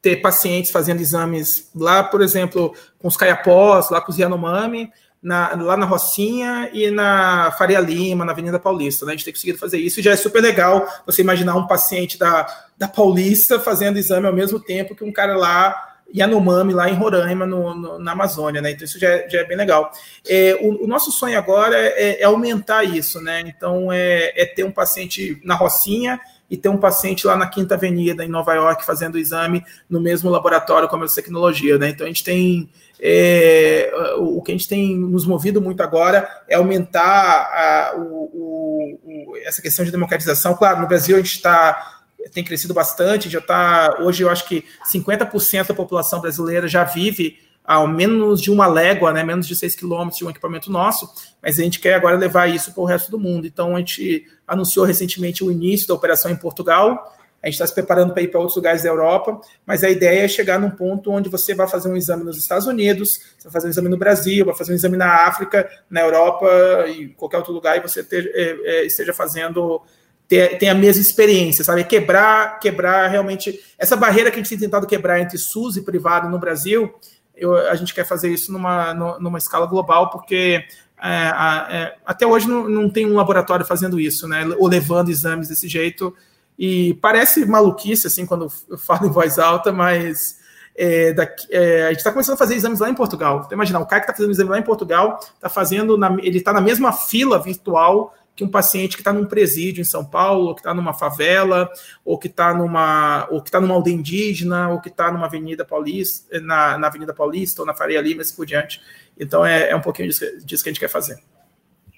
ter 0.00 0.16
pacientes 0.16 0.70
fazendo 0.70 1.00
exames 1.00 1.70
lá, 1.74 2.02
por 2.02 2.20
exemplo, 2.20 2.74
com 2.98 3.06
os 3.06 3.16
Caiapós, 3.16 3.88
lá 3.88 4.00
com 4.00 4.10
os 4.10 4.18
Yanomami, 4.18 4.90
na, 5.22 5.54
lá 5.54 5.76
na 5.76 5.86
Rocinha 5.86 6.68
e 6.72 6.90
na 6.90 7.52
Faria 7.52 7.78
Lima, 7.78 8.24
na 8.24 8.32
Avenida 8.32 8.58
Paulista. 8.58 9.06
Né? 9.06 9.12
A 9.12 9.16
gente 9.16 9.24
tem 9.24 9.32
conseguido 9.32 9.58
fazer 9.58 9.78
isso 9.78 10.00
e 10.00 10.02
já 10.02 10.10
é 10.10 10.16
super 10.16 10.42
legal 10.42 10.86
você 11.06 11.22
imaginar 11.22 11.54
um 11.54 11.66
paciente 11.66 12.18
da, 12.18 12.46
da 12.76 12.88
Paulista 12.88 13.60
fazendo 13.60 13.98
exame 13.98 14.26
ao 14.26 14.32
mesmo 14.32 14.58
tempo 14.58 14.96
que 14.96 15.04
um 15.04 15.12
cara 15.12 15.36
lá 15.36 15.90
Yanomami, 16.14 16.74
lá 16.74 16.90
em 16.90 16.94
Roraima, 16.94 17.46
no, 17.46 17.74
no, 17.74 17.98
na 17.98 18.12
Amazônia, 18.12 18.60
né? 18.60 18.72
Então 18.72 18.84
isso 18.84 18.98
já 18.98 19.08
é, 19.08 19.28
já 19.28 19.40
é 19.40 19.44
bem 19.44 19.56
legal. 19.56 19.90
É, 20.28 20.58
o, 20.60 20.84
o, 20.84 20.86
nosso 20.86 21.10
sonho 21.10 21.38
agora 21.38 21.76
é, 21.76 22.20
é, 22.20 22.24
aumentar 22.24 22.84
isso, 22.84 23.20
né? 23.20 23.40
Então 23.46 23.90
é, 23.90 24.32
é, 24.36 24.44
ter 24.44 24.64
um 24.64 24.70
paciente 24.70 25.40
na 25.42 25.54
Rocinha 25.54 26.20
e 26.52 26.56
ter 26.58 26.68
um 26.68 26.76
paciente 26.76 27.26
lá 27.26 27.34
na 27.34 27.46
Quinta 27.46 27.76
Avenida, 27.76 28.22
em 28.22 28.28
Nova 28.28 28.52
York, 28.52 28.84
fazendo 28.84 29.14
o 29.14 29.18
exame 29.18 29.64
no 29.88 29.98
mesmo 29.98 30.28
laboratório 30.28 30.86
com 30.86 30.96
a 30.96 30.98
mesma 30.98 31.14
tecnologia, 31.14 31.78
né? 31.78 31.88
Então 31.88 32.04
a 32.04 32.08
gente 32.08 32.22
tem 32.22 32.68
é, 33.00 33.90
o, 34.18 34.42
que 34.42 34.52
a 34.52 34.54
gente 34.54 34.68
tem 34.68 34.94
nos 34.94 35.24
movido 35.24 35.62
muito 35.62 35.82
agora 35.82 36.28
é 36.46 36.56
aumentar 36.56 37.08
a, 37.10 37.94
o, 37.96 39.00
o, 39.02 39.36
essa 39.46 39.62
questão 39.62 39.82
de 39.82 39.90
democratização. 39.90 40.54
Claro, 40.54 40.82
no 40.82 40.86
Brasil 40.86 41.16
a 41.16 41.20
gente 41.20 41.36
está 41.36 42.00
tem 42.34 42.44
crescido 42.44 42.74
bastante, 42.74 43.30
já 43.30 43.38
está 43.38 43.96
hoje 44.00 44.22
eu 44.22 44.28
acho 44.28 44.46
que 44.46 44.62
50% 44.92 45.68
da 45.68 45.74
população 45.74 46.20
brasileira 46.20 46.68
já 46.68 46.84
vive 46.84 47.38
a 47.64 47.86
menos 47.86 48.40
de 48.40 48.50
uma 48.50 48.66
légua, 48.66 49.12
né, 49.12 49.22
menos 49.22 49.46
de 49.46 49.54
6 49.54 49.76
quilômetros 49.76 50.18
de 50.18 50.24
um 50.24 50.30
equipamento 50.30 50.70
nosso, 50.70 51.08
mas 51.40 51.58
a 51.58 51.62
gente 51.62 51.78
quer 51.78 51.94
agora 51.94 52.16
levar 52.16 52.48
isso 52.48 52.72
para 52.72 52.82
o 52.82 52.86
resto 52.86 53.10
do 53.10 53.18
mundo. 53.18 53.46
Então 53.46 53.76
a 53.76 53.78
gente 53.78 54.26
anunciou 54.46 54.84
recentemente 54.84 55.44
o 55.44 55.50
início 55.50 55.86
da 55.86 55.94
operação 55.94 56.30
em 56.30 56.36
Portugal, 56.36 57.12
a 57.42 57.46
gente 57.48 57.54
está 57.54 57.66
se 57.66 57.74
preparando 57.74 58.12
para 58.12 58.22
ir 58.22 58.28
para 58.28 58.38
outros 58.38 58.56
lugares 58.56 58.84
da 58.84 58.88
Europa, 58.88 59.40
mas 59.66 59.82
a 59.82 59.90
ideia 59.90 60.24
é 60.24 60.28
chegar 60.28 60.60
num 60.60 60.70
ponto 60.70 61.10
onde 61.10 61.28
você 61.28 61.54
vai 61.54 61.66
fazer 61.66 61.88
um 61.88 61.96
exame 61.96 62.22
nos 62.22 62.38
Estados 62.38 62.68
Unidos, 62.68 63.20
você 63.36 63.44
vai 63.44 63.52
fazer 63.52 63.66
um 63.66 63.70
exame 63.70 63.88
no 63.88 63.96
Brasil, 63.96 64.46
vai 64.46 64.54
fazer 64.54 64.72
um 64.72 64.76
exame 64.76 64.96
na 64.96 65.26
África, 65.26 65.68
na 65.90 66.02
Europa 66.02 66.48
e 66.86 67.08
qualquer 67.08 67.38
outro 67.38 67.52
lugar, 67.52 67.76
e 67.76 67.80
você 67.80 68.04
ter, 68.04 68.30
é, 68.32 68.58
é, 68.64 68.86
esteja 68.86 69.12
fazendo 69.12 69.82
ter, 70.28 70.56
tem 70.56 70.68
a 70.70 70.74
mesma 70.74 71.02
experiência, 71.02 71.64
sabe? 71.64 71.82
Quebrar, 71.82 72.60
quebrar 72.60 73.08
realmente 73.08 73.60
essa 73.76 73.96
barreira 73.96 74.30
que 74.30 74.36
a 74.36 74.42
gente 74.42 74.50
tem 74.50 74.58
tentado 74.58 74.86
quebrar 74.86 75.20
entre 75.20 75.36
SUS 75.36 75.76
e 75.76 75.82
privado 75.82 76.28
no 76.28 76.38
Brasil. 76.38 76.94
Eu, 77.36 77.56
a 77.56 77.74
gente 77.74 77.94
quer 77.94 78.04
fazer 78.04 78.32
isso 78.32 78.52
numa, 78.52 78.92
numa 78.94 79.38
escala 79.38 79.66
global, 79.66 80.10
porque 80.10 80.64
é, 81.02 81.32
é, 81.70 81.96
até 82.06 82.26
hoje 82.26 82.48
não, 82.48 82.68
não 82.68 82.88
tem 82.88 83.10
um 83.10 83.14
laboratório 83.14 83.66
fazendo 83.66 83.98
isso, 83.98 84.28
né? 84.28 84.44
Ou 84.58 84.68
levando 84.68 85.10
exames 85.10 85.48
desse 85.48 85.66
jeito. 85.66 86.14
E 86.58 86.94
parece 86.94 87.44
maluquice, 87.44 88.06
assim, 88.06 88.24
quando 88.24 88.50
eu 88.68 88.78
falo 88.78 89.06
em 89.06 89.10
voz 89.10 89.38
alta, 89.38 89.72
mas 89.72 90.38
é, 90.76 91.12
daqui, 91.12 91.46
é, 91.50 91.86
a 91.86 91.88
gente 91.88 91.98
está 91.98 92.12
começando 92.12 92.34
a 92.34 92.38
fazer 92.38 92.54
exames 92.54 92.80
lá 92.80 92.88
em 92.88 92.94
Portugal. 92.94 93.42
Então, 93.44 93.56
imagina, 93.56 93.80
o 93.80 93.86
cara 93.86 94.00
que 94.00 94.04
está 94.04 94.16
fazendo 94.16 94.32
exame 94.32 94.50
lá 94.50 94.58
em 94.58 94.62
Portugal 94.62 95.18
está 95.34 95.48
fazendo, 95.48 95.98
na, 95.98 96.16
ele 96.20 96.38
está 96.38 96.52
na 96.52 96.60
mesma 96.60 96.92
fila 96.92 97.38
virtual 97.38 98.14
que 98.34 98.42
um 98.42 98.50
paciente 98.50 98.96
que 98.96 99.02
está 99.02 99.12
num 99.12 99.26
presídio 99.26 99.82
em 99.82 99.84
São 99.84 100.04
Paulo, 100.04 100.48
ou 100.48 100.54
que 100.54 100.60
está 100.60 100.72
numa 100.72 100.94
favela, 100.94 101.70
ou 102.04 102.18
que 102.18 102.28
está 102.28 102.54
numa, 102.54 103.28
ou 103.30 103.42
que 103.42 103.48
está 103.48 103.60
numa 103.60 103.74
aldeia 103.74 103.94
indígena, 103.94 104.70
ou 104.70 104.80
que 104.80 104.88
está 104.88 105.12
numa 105.12 105.26
avenida 105.26 105.64
paulista, 105.64 106.40
na, 106.40 106.78
na 106.78 106.86
Avenida 106.86 107.12
Paulista 107.12 107.62
ou 107.62 107.66
na 107.66 107.74
Faria 107.74 108.00
Lima, 108.00 108.22
assim 108.22 108.34
por 108.34 108.46
diante. 108.46 108.80
Então 109.18 109.44
é, 109.44 109.70
é 109.70 109.76
um 109.76 109.82
pouquinho 109.82 110.08
disso, 110.08 110.24
disso, 110.44 110.62
que 110.62 110.70
a 110.70 110.72
gente 110.72 110.80
quer 110.80 110.88
fazer. 110.88 111.22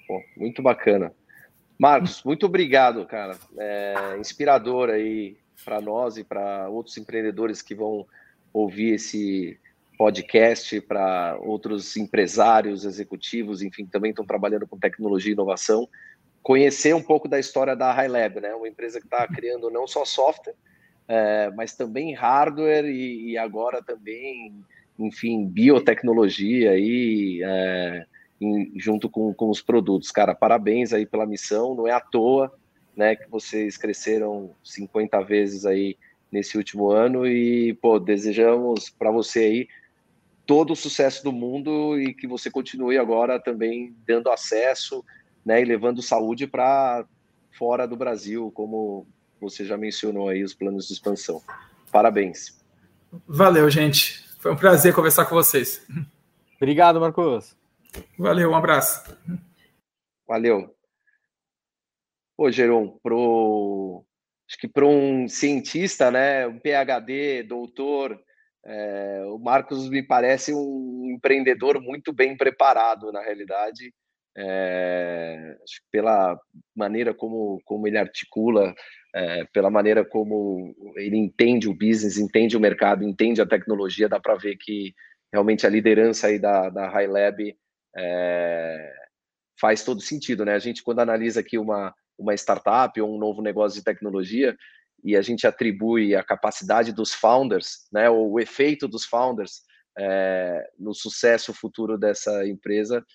Bom, 0.07 0.21
muito 0.35 0.61
bacana. 0.61 1.13
Marcos, 1.79 2.23
muito 2.23 2.45
obrigado, 2.45 3.05
cara. 3.05 3.37
É 3.57 4.17
inspirador 4.19 4.89
aí 4.89 5.37
para 5.63 5.81
nós 5.81 6.17
e 6.17 6.23
para 6.23 6.69
outros 6.69 6.97
empreendedores 6.97 7.61
que 7.61 7.73
vão 7.73 8.05
ouvir 8.53 8.93
esse 8.93 9.59
podcast, 9.97 10.79
para 10.81 11.37
outros 11.39 11.95
empresários, 11.97 12.85
executivos, 12.85 13.61
enfim, 13.61 13.85
também 13.85 14.11
estão 14.11 14.25
trabalhando 14.25 14.67
com 14.67 14.77
tecnologia 14.77 15.31
e 15.31 15.33
inovação, 15.33 15.87
conhecer 16.45 16.93
um 16.93 17.01
pouco 17.01 17.27
da 17.27 17.39
história 17.39 17.75
da 17.75 17.91
High 17.91 18.07
Lab, 18.07 18.39
né? 18.39 18.53
Uma 18.53 18.67
empresa 18.67 18.99
que 18.99 19.07
está 19.07 19.27
criando 19.27 19.71
não 19.71 19.87
só 19.87 20.05
software, 20.05 20.53
é, 21.07 21.49
mas 21.55 21.75
também 21.75 22.13
hardware 22.13 22.85
e, 22.85 23.31
e, 23.31 23.37
agora 23.37 23.81
também, 23.81 24.53
enfim, 24.99 25.47
biotecnologia 25.47 26.77
e 26.77 27.41
é, 27.43 28.05
em, 28.39 28.71
junto 28.75 29.09
com, 29.09 29.33
com 29.33 29.49
os 29.49 29.59
produtos. 29.59 30.11
Cara, 30.11 30.35
parabéns 30.35 30.93
aí 30.93 31.03
pela 31.03 31.25
missão, 31.25 31.73
não 31.73 31.87
é 31.87 31.91
à 31.93 31.99
toa 31.99 32.53
né, 32.95 33.15
que 33.15 33.27
vocês 33.27 33.75
cresceram 33.75 34.51
50 34.63 35.19
vezes 35.23 35.65
aí 35.65 35.97
nesse 36.31 36.57
último 36.57 36.91
ano 36.91 37.25
e, 37.25 37.73
pô, 37.81 37.99
desejamos 37.99 38.91
para 38.91 39.09
você 39.09 39.39
aí 39.39 39.67
todo 40.45 40.73
o 40.73 40.75
sucesso 40.75 41.23
do 41.23 41.31
mundo 41.31 41.99
e 41.99 42.13
que 42.13 42.27
você 42.27 42.51
continue 42.51 42.99
agora 42.99 43.39
também 43.39 43.95
dando 44.05 44.29
acesso 44.29 45.03
né, 45.45 45.61
e 45.61 45.65
levando 45.65 46.01
saúde 46.01 46.47
para 46.47 47.05
fora 47.51 47.87
do 47.87 47.95
Brasil, 47.95 48.51
como 48.51 49.07
você 49.39 49.63
já 49.63 49.77
mencionou 49.77 50.27
aí 50.29 50.43
os 50.43 50.53
planos 50.53 50.87
de 50.87 50.93
expansão. 50.93 51.41
Parabéns. 51.91 52.59
Valeu, 53.27 53.69
gente. 53.69 54.25
Foi 54.39 54.51
um 54.51 54.57
prazer 54.57 54.93
conversar 54.93 55.25
com 55.25 55.35
vocês. 55.35 55.85
Obrigado, 56.57 56.99
Marcos. 56.99 57.55
Valeu, 58.17 58.51
um 58.51 58.55
abraço. 58.55 59.15
Valeu. 60.27 60.75
Pô, 62.35 62.51
Geron, 62.51 62.97
pro 63.01 64.03
acho 64.47 64.59
que 64.59 64.67
para 64.67 64.85
um 64.85 65.27
cientista, 65.27 66.11
né, 66.11 66.45
um 66.47 66.59
PhD, 66.59 67.43
doutor, 67.43 68.19
é, 68.65 69.23
o 69.27 69.39
Marcos 69.39 69.89
me 69.89 70.03
parece 70.03 70.53
um 70.53 71.11
empreendedor 71.15 71.79
muito 71.81 72.11
bem 72.11 72.35
preparado, 72.35 73.11
na 73.11 73.21
realidade, 73.21 73.93
é, 74.37 75.55
pela 75.91 76.37
maneira 76.75 77.13
como, 77.13 77.61
como 77.63 77.87
ele 77.87 77.97
articula, 77.97 78.73
é, 79.13 79.45
pela 79.45 79.69
maneira 79.69 80.03
como 80.03 80.75
ele 80.97 81.15
entende 81.15 81.69
o 81.69 81.73
business, 81.73 82.17
entende 82.17 82.57
o 82.57 82.59
mercado, 82.59 83.03
entende 83.03 83.41
a 83.41 83.45
tecnologia, 83.45 84.09
dá 84.09 84.19
para 84.19 84.35
ver 84.35 84.57
que 84.57 84.93
realmente 85.31 85.65
a 85.65 85.69
liderança 85.69 86.27
aí 86.27 86.37
da, 86.37 86.69
da 86.69 86.89
High 86.89 87.07
Lab 87.07 87.57
é, 87.95 88.93
faz 89.59 89.83
todo 89.83 90.01
sentido, 90.01 90.43
né? 90.43 90.53
A 90.53 90.59
gente, 90.59 90.83
quando 90.83 90.99
analisa 90.99 91.39
aqui 91.39 91.57
uma, 91.57 91.93
uma 92.17 92.33
startup 92.33 92.99
ou 92.99 93.15
um 93.15 93.19
novo 93.19 93.41
negócio 93.41 93.79
de 93.79 93.85
tecnologia, 93.85 94.55
e 95.03 95.15
a 95.15 95.21
gente 95.21 95.45
atribui 95.45 96.15
a 96.15 96.23
capacidade 96.23 96.91
dos 96.91 97.13
founders, 97.13 97.87
né, 97.93 98.09
ou 98.09 98.31
o 98.31 98.39
efeito 98.39 98.87
dos 98.87 99.05
founders 99.05 99.61
no 100.77 100.93
sucesso 100.93 101.53
futuro 101.53 101.97
dessa 101.97 102.45
empresa, 102.45 103.05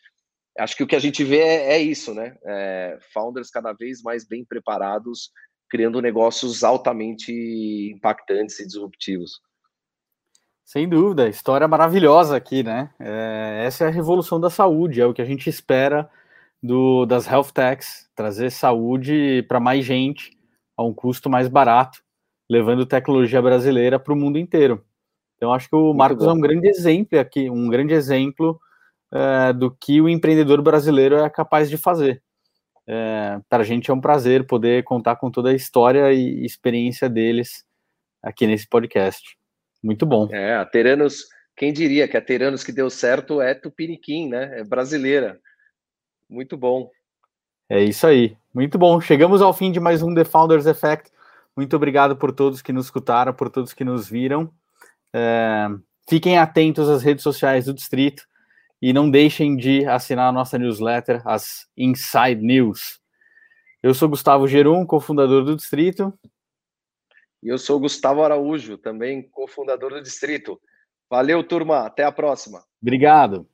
acho 0.59 0.77
que 0.77 0.83
o 0.83 0.87
que 0.87 0.97
a 0.97 1.01
gente 1.01 1.25
vê 1.25 1.39
é, 1.39 1.73
é 1.75 1.79
isso, 1.79 2.15
né? 2.15 2.37
É, 2.45 2.99
founders 3.13 3.51
cada 3.51 3.73
vez 3.73 4.03
mais 4.03 4.27
bem 4.27 4.45
preparados, 4.45 5.31
criando 5.69 6.03
negócios 6.03 6.65
altamente 6.65 7.33
impactantes 7.95 8.59
e 8.59 8.67
disruptivos. 8.67 9.41
Sem 10.65 10.89
dúvida, 10.89 11.29
história 11.29 11.67
maravilhosa 11.67 12.37
aqui, 12.37 12.63
né? 12.63 12.91
É, 12.99 13.65
essa 13.67 13.85
é 13.85 13.87
a 13.89 13.91
revolução 13.91 14.41
da 14.41 14.51
saúde, 14.51 15.01
é 15.01 15.07
o 15.07 15.13
que 15.13 15.23
a 15.23 15.25
gente 15.25 15.51
espera 15.51 16.09
do, 16.63 17.07
das 17.07 17.27
health 17.27 17.51
techs, 17.53 18.09
trazer 18.15 18.51
saúde 18.51 19.45
para 19.49 19.59
mais 19.59 19.85
gente 19.85 20.37
a 20.77 20.85
um 20.85 20.95
custo 20.95 21.29
mais 21.29 21.49
barato, 21.49 22.03
levando 22.49 22.87
tecnologia 22.87 23.41
brasileira 23.43 23.99
para 23.99 24.13
o 24.13 24.17
mundo 24.17 24.39
inteiro. 24.39 24.85
Então, 25.37 25.53
acho 25.53 25.69
que 25.69 25.75
o 25.75 25.87
Muito 25.87 25.97
Marcos 25.97 26.25
bom. 26.25 26.33
é 26.33 26.35
um 26.35 26.41
grande 26.41 26.69
exemplo 26.69 27.19
aqui, 27.19 27.51
um 27.51 27.69
grande 27.69 27.95
exemplo 27.95 28.61
é, 29.13 29.53
do 29.53 29.71
que 29.71 30.01
o 30.01 30.09
empreendedor 30.09 30.63
brasileiro 30.63 31.17
é 31.17 31.29
capaz 31.29 31.69
de 31.69 31.77
fazer. 31.77 32.23
É, 32.87 33.39
para 33.49 33.63
a 33.63 33.67
gente 33.67 33.91
é 33.91 33.95
um 33.95 34.01
prazer 34.01 34.47
poder 34.47 34.83
contar 34.85 35.17
com 35.17 35.31
toda 35.31 35.51
a 35.51 35.55
história 35.55 36.13
e 36.13 36.45
experiência 36.45 37.09
deles 37.09 37.65
aqui 38.23 38.47
nesse 38.47 38.69
podcast. 38.69 39.39
Muito 39.83 40.05
bom. 40.05 40.29
É, 40.33 40.57
a 40.57 40.65
Teranos, 40.65 41.27
quem 41.57 41.73
diria 41.73 42.09
que 42.09 42.17
a 42.17 42.21
Teranos 42.21 42.65
que 42.65 42.73
deu 42.73 42.91
certo 42.91 43.41
é 43.41 43.55
Tupiniquim, 43.55 44.29
né? 44.29 44.61
É 44.61 44.65
brasileira. 44.65 45.41
Muito 46.29 46.57
bom. 46.57 46.91
É 47.69 47.83
isso 47.83 48.07
aí. 48.07 48.37
Muito 48.53 48.79
bom. 48.79 49.01
Chegamos 49.01 49.41
ao 49.41 49.53
fim 49.53 49.71
de 49.71 49.79
mais 49.79 50.03
um 50.03 50.15
The 50.15 50.25
Founders 50.25 50.67
Effect. 50.67 51.11
Muito 51.57 51.77
obrigado 51.77 52.17
por 52.17 52.33
todos 52.33 52.63
que 52.63 52.73
nos 52.73 52.87
escutaram, 52.87 53.33
por 53.33 53.51
todos 53.51 53.73
que 53.73 53.85
nos 53.85 54.09
viram. 54.09 54.53
É, 55.13 55.69
fiquem 56.09 56.39
atentos 56.39 56.89
às 56.89 57.03
redes 57.03 57.23
sociais 57.23 57.67
do 57.67 57.75
Distrito 57.75 58.30
e 58.81 58.93
não 58.93 59.11
deixem 59.11 59.57
de 59.57 59.85
assinar 59.87 60.29
a 60.29 60.33
nossa 60.33 60.59
newsletter, 60.59 61.21
as 61.27 61.67
Inside 61.77 62.43
News. 62.43 63.01
Eu 63.83 63.95
sou 63.95 64.09
Gustavo 64.09 64.47
Gerum, 64.47 64.87
cofundador 64.87 65.45
do 65.45 65.57
Distrito. 65.57 66.13
E 67.43 67.49
eu 67.49 67.59
sou 67.59 67.81
Gustavo 67.81 68.23
Araújo, 68.23 68.77
também 68.77 69.29
cofundador 69.31 69.91
do 69.91 70.03
Distrito. 70.03 70.61
Valeu, 71.09 71.43
turma. 71.43 71.87
Até 71.87 72.05
a 72.05 72.13
próxima. 72.13 72.63
Obrigado. 72.81 73.49